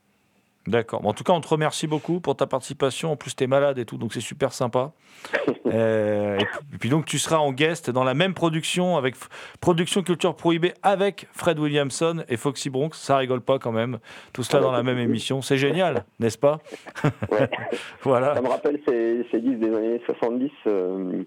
D'accord. 0.66 1.04
En 1.04 1.12
tout 1.12 1.24
cas, 1.24 1.32
on 1.32 1.40
te 1.40 1.48
remercie 1.48 1.88
beaucoup 1.88 2.20
pour 2.20 2.36
ta 2.36 2.46
participation. 2.46 3.12
En 3.12 3.16
plus, 3.16 3.34
tu 3.34 3.42
es 3.42 3.46
malade 3.48 3.78
et 3.78 3.84
tout, 3.84 3.98
donc 3.98 4.12
c'est 4.12 4.20
super 4.20 4.52
sympa. 4.52 4.92
Euh, 5.74 6.38
et, 6.38 6.76
puis, 6.78 6.90
donc, 6.90 7.06
tu 7.06 7.18
seras 7.18 7.38
en 7.38 7.50
guest 7.50 7.88
dans 7.88 8.04
la 8.04 8.12
même 8.12 8.34
production 8.34 8.98
avec 8.98 9.14
Production 9.62 10.02
Culture 10.02 10.36
Prohibée 10.36 10.74
avec 10.82 11.28
Fred 11.32 11.58
Williamson 11.58 12.24
et 12.28 12.36
Foxy 12.36 12.68
Bronx. 12.68 12.90
Ça 12.92 13.16
rigole 13.16 13.40
pas 13.40 13.58
quand 13.58 13.72
même. 13.72 13.98
Tout 14.34 14.42
cela 14.42 14.60
dans 14.60 14.70
la 14.70 14.82
même 14.82 14.98
émission. 14.98 15.40
C'est 15.40 15.56
génial, 15.56 16.04
n'est-ce 16.20 16.36
pas? 16.36 16.58
Voilà. 18.02 18.34
Ça 18.34 18.42
me 18.42 18.48
rappelle 18.48 18.80
ces, 18.86 19.26
ces 19.30 19.40
disques 19.40 19.60
des 19.60 19.74
années 19.74 20.02
70 20.04 20.50
euh, 20.66 21.22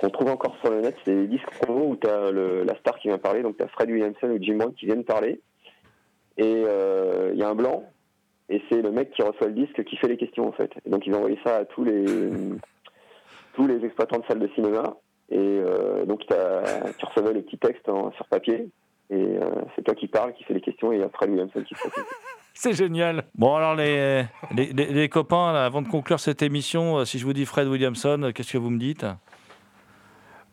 qu'on 0.00 0.10
trouve 0.10 0.28
encore 0.28 0.56
sur 0.62 0.70
le 0.70 0.82
net. 0.82 0.94
C'est 1.04 1.16
des 1.16 1.26
disques 1.26 1.50
promo 1.60 1.88
où 1.88 1.96
tu 1.96 2.08
as 2.08 2.30
la 2.30 2.76
star 2.76 2.98
qui 3.00 3.08
vient 3.08 3.18
parler, 3.18 3.42
donc 3.42 3.56
tu 3.56 3.64
as 3.64 3.68
Fred 3.68 3.90
Williamson 3.90 4.28
ou 4.28 4.38
Jim 4.40 4.58
Brown 4.58 4.72
qui 4.74 4.86
viennent 4.86 5.04
parler. 5.04 5.40
Et 6.36 6.62
euh, 6.66 7.30
il 7.32 7.38
y 7.38 7.42
a 7.42 7.48
un 7.48 7.54
blanc, 7.54 7.84
et 8.50 8.60
c'est 8.68 8.82
le 8.82 8.90
mec 8.90 9.10
qui 9.12 9.22
reçoit 9.22 9.46
le 9.46 9.54
disque 9.54 9.82
qui 9.84 9.96
fait 9.96 10.08
les 10.08 10.16
questions 10.18 10.46
en 10.48 10.52
fait. 10.52 10.70
Et 10.84 10.90
donc 10.90 11.06
ils 11.06 11.14
ont 11.14 11.18
envoyé 11.18 11.38
ça 11.44 11.56
à 11.58 11.64
tous 11.64 11.84
les, 11.84 12.04
tous 13.54 13.66
les 13.66 13.84
exploitants 13.84 14.18
de 14.18 14.24
salles 14.26 14.40
de 14.40 14.48
cinéma. 14.54 14.96
Et 15.30 15.38
euh, 15.38 16.04
donc 16.06 16.26
t'as- 16.26 16.92
tu 16.98 17.06
recevais 17.06 17.32
les 17.32 17.42
petits 17.42 17.58
textes 17.58 17.88
en- 17.88 18.10
sur 18.12 18.26
papier. 18.26 18.68
Et 19.10 19.14
euh, 19.14 19.40
c'est 19.74 19.82
toi 19.82 19.94
qui 19.94 20.06
parles, 20.06 20.32
qui 20.34 20.44
fait 20.44 20.54
les 20.54 20.60
questions, 20.60 20.92
et 20.92 20.96
il 20.96 21.00
y 21.00 21.04
a 21.04 21.08
Fred 21.08 21.30
Williamson 21.30 21.62
qui 21.62 21.74
fait 21.74 21.88
C'est 22.54 22.74
génial. 22.74 23.24
Bon, 23.34 23.56
alors, 23.56 23.74
les, 23.74 24.22
les, 24.54 24.66
les- 24.66 24.86
les 24.86 25.08
copains, 25.08 25.52
là, 25.52 25.64
avant 25.64 25.82
de 25.82 25.88
conclure 25.88 26.20
cette 26.20 26.42
émission, 26.42 26.98
euh, 26.98 27.04
si 27.04 27.18
je 27.18 27.24
vous 27.24 27.32
dis 27.32 27.44
Fred 27.44 27.66
Williamson, 27.66 28.30
qu'est-ce 28.34 28.52
que 28.52 28.58
vous 28.58 28.70
me 28.70 28.78
dites? 28.78 29.04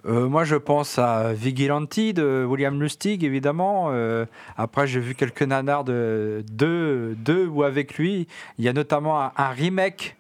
Euh, 0.08 0.30
moi, 0.30 0.46
je 0.46 0.56
pense 0.56 0.98
à 1.00 1.34
Vigilante 1.34 2.00
de 2.00 2.46
William 2.48 2.82
Lustig, 2.82 3.24
évidemment. 3.26 3.88
Euh, 3.92 4.26
après, 4.56 4.88
j'ai 4.88 5.02
vu 5.02 5.16
quelques 5.16 5.42
nanars 5.42 5.84
de 5.84 6.44
de, 6.50 7.16
de 7.26 7.46
ou 7.46 7.64
avec 7.64 7.98
lui. 7.98 8.28
Il 8.58 8.64
y 8.64 8.70
a 8.70 8.74
notamment 8.74 9.20
un, 9.36 9.50
remake 9.50 10.16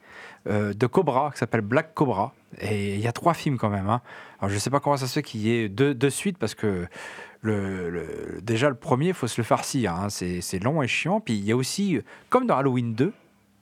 euh, 0.49 0.73
de 0.73 0.87
Cobra 0.87 1.31
qui 1.31 1.37
s'appelle 1.37 1.61
Black 1.61 1.93
Cobra. 1.93 2.33
Et 2.59 2.95
il 2.95 3.01
y 3.01 3.07
a 3.07 3.13
trois 3.13 3.33
films 3.33 3.57
quand 3.57 3.69
même. 3.69 3.89
hein. 3.89 4.01
Alors, 4.39 4.49
je 4.49 4.55
ne 4.55 4.59
sais 4.59 4.69
pas 4.69 4.81
comment 4.81 4.97
ça 4.97 5.07
se 5.07 5.13
fait 5.13 5.23
qu'il 5.23 5.41
y 5.41 5.51
ait 5.53 5.69
deux, 5.69 5.93
deux 5.93 6.09
suites 6.09 6.37
parce 6.37 6.55
que 6.55 6.85
déjà, 8.41 8.67
le 8.67 8.75
premier, 8.75 9.09
il 9.09 9.13
faut 9.13 9.27
se 9.27 9.39
le 9.39 9.45
farcir. 9.45 9.93
hein. 9.93 10.09
C'est 10.09 10.61
long 10.61 10.81
et 10.83 10.87
chiant. 10.87 11.21
Puis 11.21 11.35
il 11.37 11.45
y 11.45 11.53
a 11.53 11.55
aussi, 11.55 12.01
comme 12.29 12.45
dans 12.45 12.57
Halloween 12.57 12.93
2, 12.93 13.13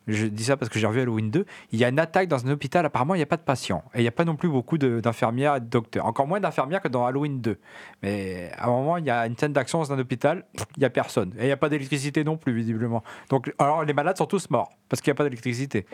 je 0.08 0.28
dis 0.28 0.44
ça 0.44 0.58
parce 0.58 0.70
que 0.70 0.80
j'ai 0.80 0.88
revu 0.88 1.02
Halloween 1.02 1.32
2. 1.32 1.46
Il 1.72 1.80
y 1.80 1.86
a 1.86 1.90
une 1.90 2.00
attaque 2.00 2.28
dans 2.28 2.46
un 2.46 2.52
hôpital. 2.52 2.86
Apparemment, 2.86 3.16
il 3.16 3.20
n'y 3.20 3.24
a 3.24 3.28
pas 3.28 3.38
de 3.38 3.42
patients. 3.42 3.84
Et 3.94 4.00
il 4.00 4.02
n'y 4.02 4.08
a 4.08 4.12
pas 4.12 4.26
non 4.26 4.36
plus 4.36 4.50
beaucoup 4.50 4.78
d'infirmières 4.78 5.56
et 5.56 5.60
de 5.60 5.66
docteurs. 5.66 6.06
Encore 6.06 6.28
moins 6.28 6.40
d'infirmières 6.40 6.82
que 6.82 6.88
dans 6.88 7.06
Halloween 7.06 7.42
2. 7.42 7.58
Mais 8.04 8.52
à 8.58 8.66
un 8.66 8.70
moment, 8.70 8.98
il 8.98 9.06
y 9.06 9.10
a 9.10 9.26
une 9.26 9.38
scène 9.38 9.54
d'action 9.54 9.80
dans 9.80 9.94
un 9.94 10.00
hôpital. 10.00 10.46
Il 10.76 10.80
n'y 10.80 10.86
a 10.86 10.90
personne. 10.90 11.34
Et 11.38 11.44
il 11.44 11.46
n'y 11.46 11.52
a 11.52 11.58
pas 11.58 11.70
d'électricité 11.70 12.24
non 12.24 12.38
plus, 12.38 12.54
visiblement. 12.54 13.04
Donc, 13.30 13.54
alors, 13.60 13.84
les 13.84 13.94
malades 13.94 14.18
sont 14.18 14.26
tous 14.26 14.50
morts 14.50 14.72
parce 14.90 15.02
qu'il 15.02 15.12
n'y 15.12 15.16
a 15.16 15.18
pas 15.18 15.24
d'électricité. 15.24 15.86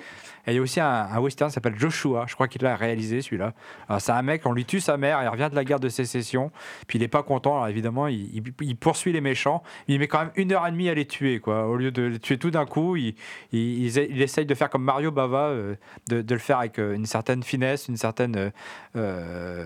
Et 0.47 0.51
il 0.51 0.55
y 0.55 0.57
a 0.57 0.62
aussi 0.62 0.80
un, 0.80 1.18
western 1.20 1.49
qui 1.49 1.53
s'appelle 1.53 1.78
Joshua. 1.78 2.26
Je 2.28 2.36
crois 2.36 2.47
qu'il 2.47 2.62
l'a 2.62 2.76
réalisé, 2.76 3.22
celui-là. 3.22 3.53
Alors, 3.88 4.01
C'est 4.01 4.12
un 4.12 4.22
mec, 4.22 4.45
on 4.45 4.53
lui 4.53 4.66
tue 4.66 4.80
sa 4.80 4.97
mère. 4.97 5.22
Il 5.24 5.28
revient 5.30 5.47
de 5.49 5.55
la 5.55 5.64
guerre 5.64 5.80
de 5.80 5.89
sécession. 5.89 6.51
Puis 6.88 6.97
il 6.97 7.01
n'est 7.01 7.07
pas 7.07 7.24
content. 7.24 7.55
Alors 7.55 7.68
évidemment, 7.68 8.07
il, 8.07 8.76
poursuit 8.80 9.14
les 9.14 9.22
méchants. 9.22 9.64
Il 9.88 9.99
met 9.99 10.07
quand 10.07 10.20
même 10.20 10.32
une 10.36 10.51
heure 10.51 10.68
et 10.68 10.72
demie 10.72 10.89
à 10.89 10.93
les 10.93 11.05
tuer. 11.05 11.39
Quoi. 11.39 11.68
Au 11.68 11.76
lieu 11.76 11.91
de 11.91 12.03
les 12.03 12.20
tuer 12.20 12.38
tout 12.38 12.51
d'un 12.51 12.66
coup, 12.66 12.95
il, 12.95 13.16
il, 13.51 13.86
il- 14.10 14.22
essaye 14.22 14.45
de 14.45 14.56
faire 14.56 14.70
comme 14.70 14.84
Mario 14.84 15.12
Bava, 15.12 15.49
euh, 15.49 15.76
de, 16.10 16.22
de 16.22 16.34
le 16.34 16.39
faire 16.39 16.60
avec 16.60 16.80
euh, 16.80 16.93
une 16.93 17.06
certaine 17.06 17.43
finesse, 17.43 17.88
une 17.88 17.97
certaine. 17.97 18.52
euh, 18.95 19.66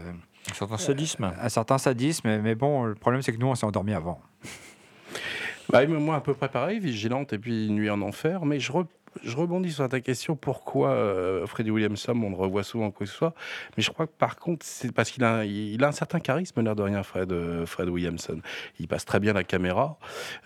un 0.52 0.54
certain 0.54 0.78
sadisme. 0.78 1.32
un 1.42 1.50
certain 1.50 1.78
sadisme. 1.78 2.28
Mais, 2.28 2.40
mais 2.40 2.56
bon, 2.56 2.84
le 2.84 2.96
problème, 2.96 3.22
c'est 3.22 3.32
que 3.34 3.38
nous, 3.40 3.48
on 3.48 3.56
s'est 3.56 3.66
endormi 3.66 3.94
avant. 3.94 4.20
Bah, 5.70 5.86
moi, 5.88 6.16
un 6.16 6.20
peu 6.20 6.34
préparé, 6.36 6.78
vigilante 6.80 7.34
et 7.34 7.40
puis 7.40 7.70
nuit 7.72 7.90
en 7.90 8.02
enfer. 8.02 8.46
Mais 8.46 8.60
je, 8.60 8.72
re- 8.72 8.86
je 9.24 9.36
rebondis 9.36 9.72
sur 9.72 9.88
ta 9.88 10.00
question 10.02 10.36
pourquoi 10.36 10.90
euh, 10.92 11.46
Freddie 11.48 11.72
Williamson, 11.72 12.14
on 12.24 12.30
le 12.30 12.36
revoit 12.36 12.64
souvent, 12.64 12.92
quoi 12.92 13.06
que 13.06 13.12
ce 13.12 13.18
soit. 13.18 13.34
Mais 13.78 13.84
je 13.84 13.92
crois 13.92 14.08
que 14.08 14.14
par 14.18 14.38
contre, 14.38 14.66
c'est 14.66 14.92
parce 14.92 15.12
qu'il 15.12 15.24
a, 15.24 15.40
un- 15.42 15.92
certain 15.92 16.20
charisme, 16.20 16.62
l'air 16.62 16.76
de 16.76 16.82
rien, 16.82 17.04
Fred, 17.04 17.32
euh, 17.32 17.66
Fred 17.66 17.90
Williamson. 17.90 18.40
Il 18.80 18.88
passe 18.88 19.06
très 19.06 19.20
bien 19.20 19.34
la 19.34 19.44
caméra. 19.44 19.98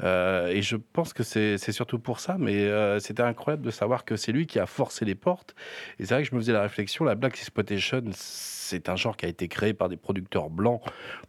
Euh, 0.04 0.48
et 0.48 0.62
je 0.62 0.76
pense 0.76 1.14
que 1.14 1.24
c'est 1.24 1.58
surtout 1.72 2.00
pour 2.00 2.20
ça. 2.20 2.38
Mais 2.38 2.56
euh, 2.66 3.00
c'était 3.00 3.24
incroyable 3.24 3.64
de 3.64 3.72
savoir 3.72 4.06
que 4.06 4.16
c'est 4.16 4.32
lui 4.32 4.46
qui 4.48 4.60
a 4.60 4.66
forcé 4.66 5.06
les 5.06 5.16
portes. 5.16 5.56
Et 6.00 6.06
c'est 6.06 6.14
vrai 6.14 6.24
que 6.24 6.30
je 6.30 6.36
me 6.36 6.40
faisais 6.40 6.54
la 6.54 6.62
réflexion 6.62 7.06
la 7.06 7.16
Black 7.16 7.34
Exploitation, 7.34 8.04
c'est 8.14 8.90
un 8.90 8.96
genre 8.96 9.18
qui 9.18 9.26
a 9.26 9.30
été 9.30 9.48
créé 9.48 9.74
par 9.74 9.90
des 9.90 9.98
producteurs 9.98 10.50
blancs 10.50 10.82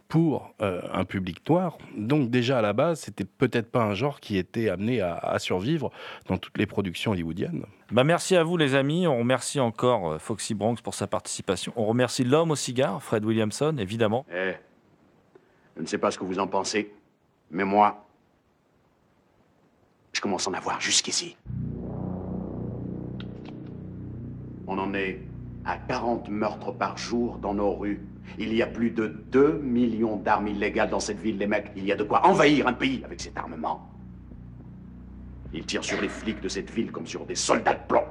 pour 0.07 0.53
euh, 0.61 0.81
un 0.93 1.05
public 1.05 1.47
noir. 1.49 1.77
Donc 1.97 2.29
déjà 2.29 2.59
à 2.59 2.61
la 2.61 2.73
base, 2.73 2.99
c'était 3.01 3.25
peut-être 3.25 3.71
pas 3.71 3.81
un 3.81 3.93
genre 3.95 4.19
qui 4.19 4.37
était 4.37 4.69
amené 4.69 5.01
à, 5.01 5.15
à 5.17 5.39
survivre 5.39 5.91
dans 6.27 6.37
toutes 6.37 6.57
les 6.57 6.65
productions 6.67 7.11
hollywoodiennes. 7.11 7.30
Bah 7.91 8.03
merci 8.03 8.35
à 8.35 8.43
vous 8.43 8.57
les 8.57 8.75
amis, 8.75 9.07
on 9.07 9.17
remercie 9.19 9.59
encore 9.59 10.11
euh, 10.11 10.19
Foxy 10.19 10.53
Bronx 10.53 10.81
pour 10.81 10.93
sa 10.93 11.07
participation. 11.07 11.73
On 11.75 11.85
remercie 11.85 12.23
l'homme 12.23 12.51
au 12.51 12.55
cigare, 12.55 13.01
Fred 13.01 13.25
Williamson, 13.25 13.75
évidemment. 13.77 14.25
Eh, 14.33 14.53
je 15.75 15.81
ne 15.81 15.87
sais 15.87 15.97
pas 15.97 16.11
ce 16.11 16.17
que 16.17 16.23
vous 16.23 16.39
en 16.39 16.47
pensez, 16.47 16.93
mais 17.49 17.65
moi, 17.65 18.05
je 20.13 20.21
commence 20.21 20.47
à 20.47 20.51
en 20.51 20.53
avoir 20.53 20.79
jusqu'ici. 20.79 21.37
On 24.67 24.77
en 24.77 24.93
est 24.93 25.19
à 25.65 25.77
40 25.77 26.29
meurtres 26.29 26.71
par 26.71 26.97
jour 26.97 27.37
dans 27.37 27.53
nos 27.53 27.73
rues. 27.73 28.01
Il 28.39 28.53
y 28.53 28.61
a 28.61 28.67
plus 28.67 28.91
de 28.91 29.07
2 29.07 29.59
millions 29.63 30.15
d'armes 30.15 30.47
illégales 30.47 30.89
dans 30.89 30.99
cette 30.99 31.19
ville, 31.19 31.37
les 31.37 31.47
mecs. 31.47 31.71
Il 31.75 31.85
y 31.85 31.91
a 31.91 31.95
de 31.95 32.03
quoi 32.03 32.25
envahir 32.25 32.67
un 32.67 32.73
pays 32.73 33.01
avec 33.03 33.19
cet 33.19 33.37
armement. 33.37 33.90
Ils 35.53 35.65
tirent 35.65 35.83
sur 35.83 35.99
les 36.01 36.09
flics 36.09 36.41
de 36.41 36.49
cette 36.49 36.69
ville 36.69 36.91
comme 36.91 37.07
sur 37.07 37.25
des 37.25 37.35
soldats 37.35 37.73
de 37.73 37.87
plomb. 37.87 38.05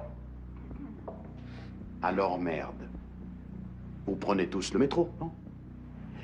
Alors 2.02 2.38
merde. 2.38 2.88
Vous 4.06 4.16
prenez 4.16 4.48
tous 4.48 4.72
le 4.72 4.78
métro, 4.78 5.10
non? 5.20 5.30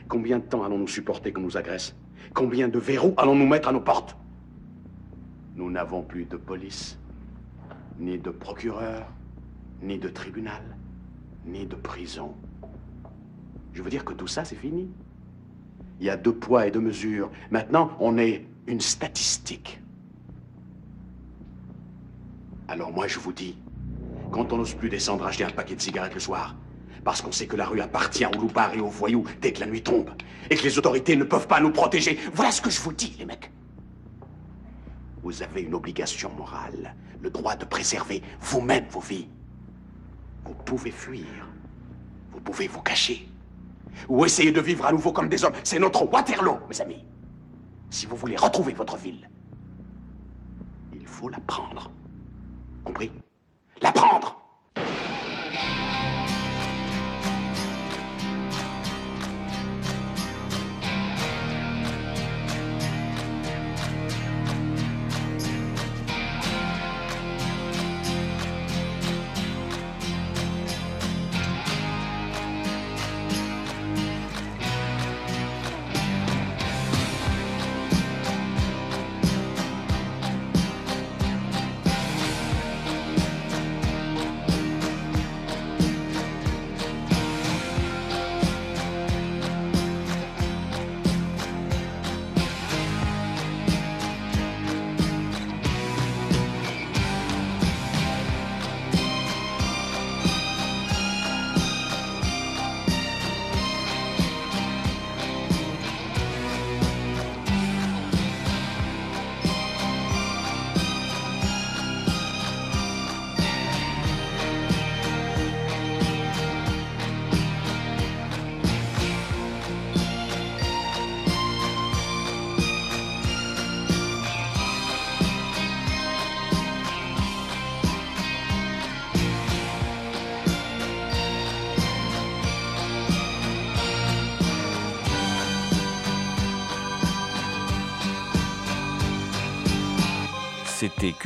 Combien 0.09 0.39
de 0.39 0.45
temps 0.45 0.65
allons-nous 0.65 0.89
supporter 0.89 1.33
qu'on 1.33 1.43
nous 1.43 1.57
agresse? 1.57 1.95
Combien 2.35 2.69
de 2.69 2.79
verrous 2.79 3.15
allons-nous 3.17 3.47
mettre 3.47 3.69
à 3.69 3.73
nos 3.73 3.81
portes? 3.81 4.17
Nous 5.57 5.71
n'avons 5.71 6.03
plus 6.03 6.25
de 6.27 6.37
police, 6.37 6.99
ni 7.99 8.19
de 8.19 8.31
procureur, 8.31 9.07
ni 9.83 9.99
de 9.99 10.09
tribunal, 10.09 10.63
ni 11.45 11.67
de 11.67 11.75
prison. 11.75 12.35
Je 13.73 13.83
veux 13.83 13.91
dire 13.91 14.05
que 14.05 14.13
tout 14.13 14.27
ça, 14.27 14.45
c'est 14.45 14.57
fini. 14.57 14.89
Il 16.01 16.07
y 16.07 16.11
a 16.11 16.17
deux 16.17 16.35
poids 16.35 16.67
et 16.67 16.71
deux 16.71 16.81
mesures. 16.81 17.31
Maintenant, 17.51 17.91
on 18.01 18.19
est 18.19 18.47
une 18.67 18.81
statistique. 18.81 19.81
Alors 22.69 22.93
moi, 22.93 23.07
je 23.07 23.19
vous 23.19 23.33
dis, 23.33 23.57
quand 24.33 24.53
on 24.53 24.57
n'ose 24.57 24.75
plus 24.75 24.89
descendre 24.89 25.25
acheter 25.25 25.45
un 25.45 25.51
paquet 25.51 25.77
de 25.77 25.81
cigarettes 25.81 26.15
le 26.15 26.21
soir, 26.21 26.57
parce 27.05 27.23
qu'on 27.23 27.31
sait 27.31 27.47
que 27.47 27.55
la 27.55 27.67
rue 27.67 27.81
appartient 27.81 28.27
aux 28.27 28.41
loupards 28.41 28.75
et 28.75 28.81
aux 28.81 28.89
voyous 28.89 29.25
dès 29.41 29.53
que 29.53 29.61
la 29.61 29.67
nuit 29.67 29.83
tombe, 29.83 30.11
et 30.51 30.57
que 30.57 30.65
les 30.65 30.77
autorités 30.77 31.15
ne 31.15 31.25
peuvent 31.25 31.47
pas 31.47 31.61
nous 31.61 31.71
protéger, 31.71 32.19
voilà 32.35 32.51
ce 32.51 32.61
que 32.61 32.71
je 32.71 32.81
vous 32.81 32.93
dis, 32.93 33.15
les 33.19 33.25
mecs. 33.25 33.53
Vous 35.23 35.43
avez 35.43 35.63
une 35.63 35.75
obligation 35.75 36.33
morale, 36.37 36.95
le 37.21 37.31
droit 37.31 37.55
de 37.55 37.65
préserver 37.65 38.23
vous-même 38.41 38.87
vos 38.91 39.01
vies. 39.01 39.29
Vous 40.45 40.55
pouvez 40.55 40.91
fuir, 40.91 41.49
vous 42.33 42.41
pouvez 42.41 42.67
vous 42.67 42.83
cacher, 42.83 43.29
ou 44.09 44.25
essayer 44.25 44.51
de 44.51 44.61
vivre 44.61 44.87
à 44.87 44.93
nouveau 44.93 45.13
comme 45.13 45.29
des 45.29 45.45
hommes. 45.45 45.55
C'est 45.63 45.79
notre 45.79 46.05
Waterloo, 46.05 46.59
mes 46.69 46.81
amis. 46.81 47.05
Si 47.91 48.07
vous 48.07 48.17
voulez 48.17 48.37
retrouver 48.37 48.73
votre 48.73 48.97
ville, 48.97 49.29
il 50.93 51.07
faut 51.07 51.29
la 51.29 51.39
prendre. 51.41 51.91
Compris? 52.87 53.11
La 53.83 53.91
prendre 53.91 54.46